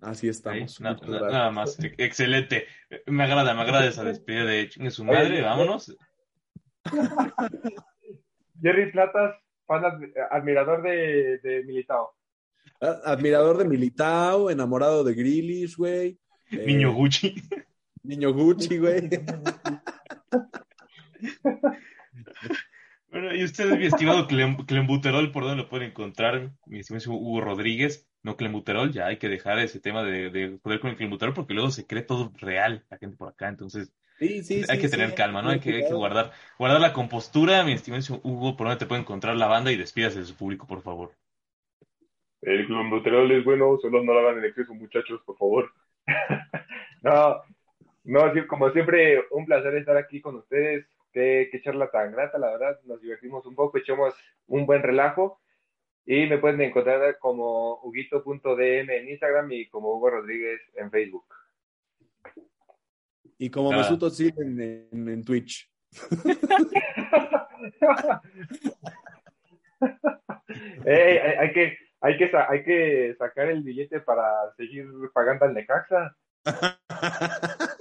Así 0.00 0.28
estamos. 0.28 0.78
Na- 0.82 0.92
na- 1.06 1.20
nada 1.30 1.50
más. 1.50 1.78
Excelente. 1.96 2.66
Me 3.06 3.24
agrada, 3.24 3.54
me 3.54 3.62
agrada 3.62 3.86
esa 3.86 4.04
despedida 4.04 4.44
de 4.44 4.68
chingue 4.68 4.90
su 4.90 5.02
madre. 5.02 5.32
Oye, 5.32 5.40
Vámonos. 5.40 5.96
Jerry 8.62 8.92
Platas, 8.92 9.34
fan 9.66 9.84
ad- 9.86 10.12
admirador 10.30 10.82
de, 10.82 11.38
de 11.38 11.64
Militao. 11.64 12.12
A- 12.82 13.12
Admirador 13.12 13.56
de 13.56 13.64
Militao, 13.64 14.50
enamorado 14.50 15.04
de 15.04 15.14
Grealish, 15.14 15.74
güey. 15.76 16.18
Eh, 16.50 16.66
Niño 16.66 16.92
Gucci. 16.92 17.34
Niño 18.02 18.32
Gucci, 18.34 18.76
güey. 18.78 19.08
Bueno, 23.10 23.34
y 23.34 23.42
usted, 23.44 23.74
mi 23.78 23.86
estimado 23.86 24.26
Clem- 24.28 24.66
Clembuterol, 24.66 25.32
¿por 25.32 25.44
dónde 25.44 25.62
lo 25.62 25.68
pueden 25.68 25.90
encontrar? 25.90 26.52
Mi 26.66 26.80
estimado 26.80 27.12
Hugo 27.12 27.40
Rodríguez, 27.40 28.06
no 28.22 28.36
Clembuterol, 28.36 28.92
ya 28.92 29.06
hay 29.06 29.18
que 29.18 29.28
dejar 29.28 29.58
ese 29.58 29.80
tema 29.80 30.02
de, 30.02 30.30
de 30.30 30.58
joder 30.62 30.80
con 30.80 30.90
el 30.90 30.96
Clembuterol 30.96 31.32
porque 31.34 31.54
luego 31.54 31.70
se 31.70 31.86
cree 31.86 32.02
todo 32.02 32.32
real 32.36 32.84
la 32.90 32.98
gente 32.98 33.16
por 33.16 33.28
acá, 33.30 33.48
entonces 33.48 33.92
Sí, 34.18 34.42
sí, 34.42 34.64
hay 34.68 34.78
sí, 34.78 34.80
que 34.80 34.88
sí, 34.88 34.90
tener 34.90 35.14
calma, 35.14 35.42
¿no? 35.42 35.50
Hay 35.50 35.60
que, 35.60 35.74
hay 35.76 35.84
que 35.84 35.94
cuidado. 35.94 35.94
guardar, 35.94 36.32
guardar 36.58 36.80
la 36.80 36.92
compostura, 36.94 37.64
mi 37.64 37.72
estimado 37.72 38.20
Hugo, 38.24 38.56
¿por 38.56 38.66
dónde 38.68 38.80
te 38.80 38.86
puede 38.86 39.02
encontrar 39.02 39.36
la 39.36 39.46
banda? 39.48 39.72
Y 39.72 39.76
despídase 39.78 40.20
de 40.20 40.26
su 40.26 40.36
público, 40.36 40.66
por 40.66 40.82
favor. 40.82 41.12
El 42.42 42.66
clombuterol 42.66 43.30
es 43.32 43.44
bueno, 43.44 43.78
solo 43.80 44.02
no 44.02 44.12
lo 44.12 44.20
hagan 44.20 44.38
en 44.38 44.44
exceso, 44.46 44.74
muchachos, 44.74 45.20
por 45.24 45.36
favor. 45.38 45.72
no, 47.02 47.42
no, 48.04 48.32
como 48.48 48.70
siempre, 48.72 49.22
un 49.32 49.46
placer 49.46 49.76
estar 49.76 49.96
aquí 49.96 50.20
con 50.20 50.36
ustedes. 50.36 50.86
Qué, 51.18 51.48
qué 51.50 51.60
charla 51.62 51.90
tan 51.90 52.12
grata, 52.12 52.38
la 52.38 52.50
verdad. 52.52 52.78
Nos 52.84 53.00
divertimos 53.02 53.44
un 53.44 53.56
poco, 53.56 53.76
echamos 53.76 54.14
un 54.46 54.66
buen 54.66 54.84
relajo. 54.84 55.40
Y 56.06 56.26
me 56.28 56.38
pueden 56.38 56.60
encontrar 56.60 57.18
como 57.18 57.80
huguito.dm 57.82 58.96
en 58.96 59.08
Instagram 59.08 59.50
y 59.50 59.68
como 59.68 59.96
Hugo 59.96 60.10
Rodríguez 60.10 60.60
en 60.76 60.92
Facebook. 60.92 61.26
Y 63.36 63.50
como 63.50 63.72
Ah. 63.72 63.78
Mesut 63.78 64.00
Özil 64.04 64.32
en, 64.38 64.60
en, 64.92 65.08
en 65.08 65.24
Twitch. 65.24 65.68
Ey, 70.84 71.18
hay, 71.18 71.34
hay 71.36 71.52
que, 71.52 71.76
hay, 72.00 72.16
que, 72.16 72.30
hay 72.48 72.62
que 72.62 73.16
sacar 73.18 73.48
el 73.48 73.64
billete 73.64 73.98
para 73.98 74.54
seguir 74.56 74.86
pagando 75.12 75.46
al 75.46 75.54
Necaxa. 75.54 76.16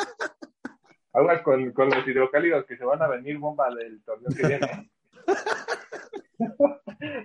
Aguas 1.17 1.41
con, 1.41 1.71
con 1.71 1.89
los 1.89 2.07
hidrocálidos 2.07 2.65
que 2.65 2.77
se 2.77 2.85
van 2.85 3.01
a 3.01 3.07
venir 3.07 3.39
bomba 3.39 3.73
del 3.73 4.03
torneo 4.03 4.29
que 4.35 4.47
viene. 4.47 4.91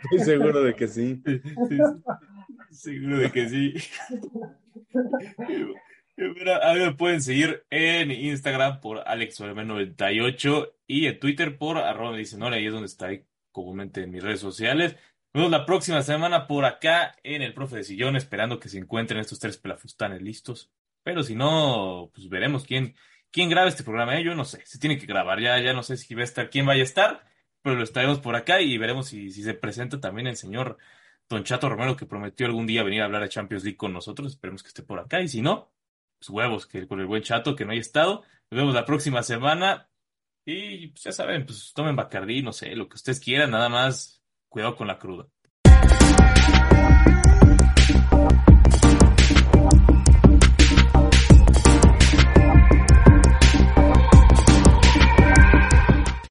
Estoy 0.02 0.18
seguro 0.20 0.62
de 0.62 0.74
que 0.74 0.88
sí. 0.88 1.22
Seguro 2.70 3.18
de 3.18 3.30
que 3.30 3.48
sí. 3.50 3.74
Mira, 6.16 6.70
a 6.70 6.74
mí 6.74 6.80
me 6.80 6.94
pueden 6.94 7.20
seguir 7.20 7.64
en 7.68 8.10
Instagram 8.10 8.80
por 8.80 9.04
AlexOM98 9.04 10.72
y 10.86 11.06
en 11.06 11.18
Twitter 11.18 11.58
por 11.58 11.76
arroba 11.76 12.16
dice 12.16 12.38
ahí 12.42 12.66
es 12.66 12.72
donde 12.72 12.86
estoy 12.86 13.26
comúnmente 13.50 14.04
en 14.04 14.10
mis 14.10 14.22
redes 14.22 14.40
sociales. 14.40 14.96
Nos 15.34 15.44
vemos 15.44 15.50
la 15.50 15.66
próxima 15.66 16.00
semana 16.02 16.46
por 16.46 16.64
acá 16.64 17.14
en 17.22 17.42
el 17.42 17.52
Profe 17.52 17.76
de 17.76 17.84
Sillón, 17.84 18.16
esperando 18.16 18.58
que 18.58 18.70
se 18.70 18.78
encuentren 18.78 19.20
estos 19.20 19.38
tres 19.38 19.58
pelafustanes 19.58 20.22
listos. 20.22 20.70
Pero 21.02 21.22
si 21.22 21.34
no, 21.34 22.10
pues 22.14 22.28
veremos 22.28 22.64
quién, 22.64 22.94
quién 23.32 23.50
graba 23.50 23.68
este 23.68 23.82
programa. 23.82 24.16
¿eh? 24.18 24.24
Yo 24.24 24.34
no 24.34 24.44
sé, 24.44 24.64
se 24.64 24.78
tiene 24.78 24.98
que 24.98 25.06
grabar, 25.06 25.40
ya, 25.40 25.60
ya 25.60 25.72
no 25.72 25.82
sé 25.82 25.96
si 25.96 26.14
va 26.14 26.20
a 26.20 26.24
estar, 26.24 26.50
quién 26.50 26.66
vaya 26.66 26.82
a 26.82 26.84
estar, 26.84 27.24
pero 27.62 27.76
lo 27.76 27.82
estaremos 27.82 28.20
por 28.20 28.36
acá 28.36 28.60
y 28.60 28.78
veremos 28.78 29.08
si, 29.08 29.30
si 29.32 29.42
se 29.42 29.54
presenta 29.54 30.00
también 30.00 30.26
el 30.28 30.36
señor 30.36 30.78
Don 31.28 31.44
Chato 31.44 31.68
Romero, 31.68 31.96
que 31.96 32.06
prometió 32.06 32.46
algún 32.46 32.66
día 32.66 32.82
venir 32.82 33.02
a 33.02 33.06
hablar 33.06 33.22
de 33.22 33.28
Champions 33.28 33.64
League 33.64 33.76
con 33.76 33.92
nosotros. 33.92 34.32
Esperemos 34.32 34.62
que 34.62 34.68
esté 34.68 34.82
por 34.82 35.00
acá. 35.00 35.20
Y 35.20 35.28
si 35.28 35.42
no, 35.42 35.72
pues 36.18 36.28
huevos, 36.30 36.66
que 36.66 36.86
con 36.86 37.00
el 37.00 37.06
buen 37.06 37.22
Chato 37.22 37.56
que 37.56 37.64
no 37.64 37.72
haya 37.72 37.80
estado. 37.80 38.22
Nos 38.50 38.60
vemos 38.60 38.74
la 38.74 38.84
próxima 38.84 39.22
semana. 39.22 39.88
Y 40.44 40.88
pues 40.88 41.04
ya 41.04 41.12
saben, 41.12 41.46
pues 41.46 41.72
tomen 41.74 41.96
Bacardí, 41.96 42.42
no 42.42 42.52
sé, 42.52 42.74
lo 42.76 42.88
que 42.88 42.96
ustedes 42.96 43.20
quieran, 43.20 43.50
nada 43.50 43.68
más 43.68 44.22
cuidado 44.48 44.76
con 44.76 44.88
la 44.88 44.98
cruda. 44.98 45.28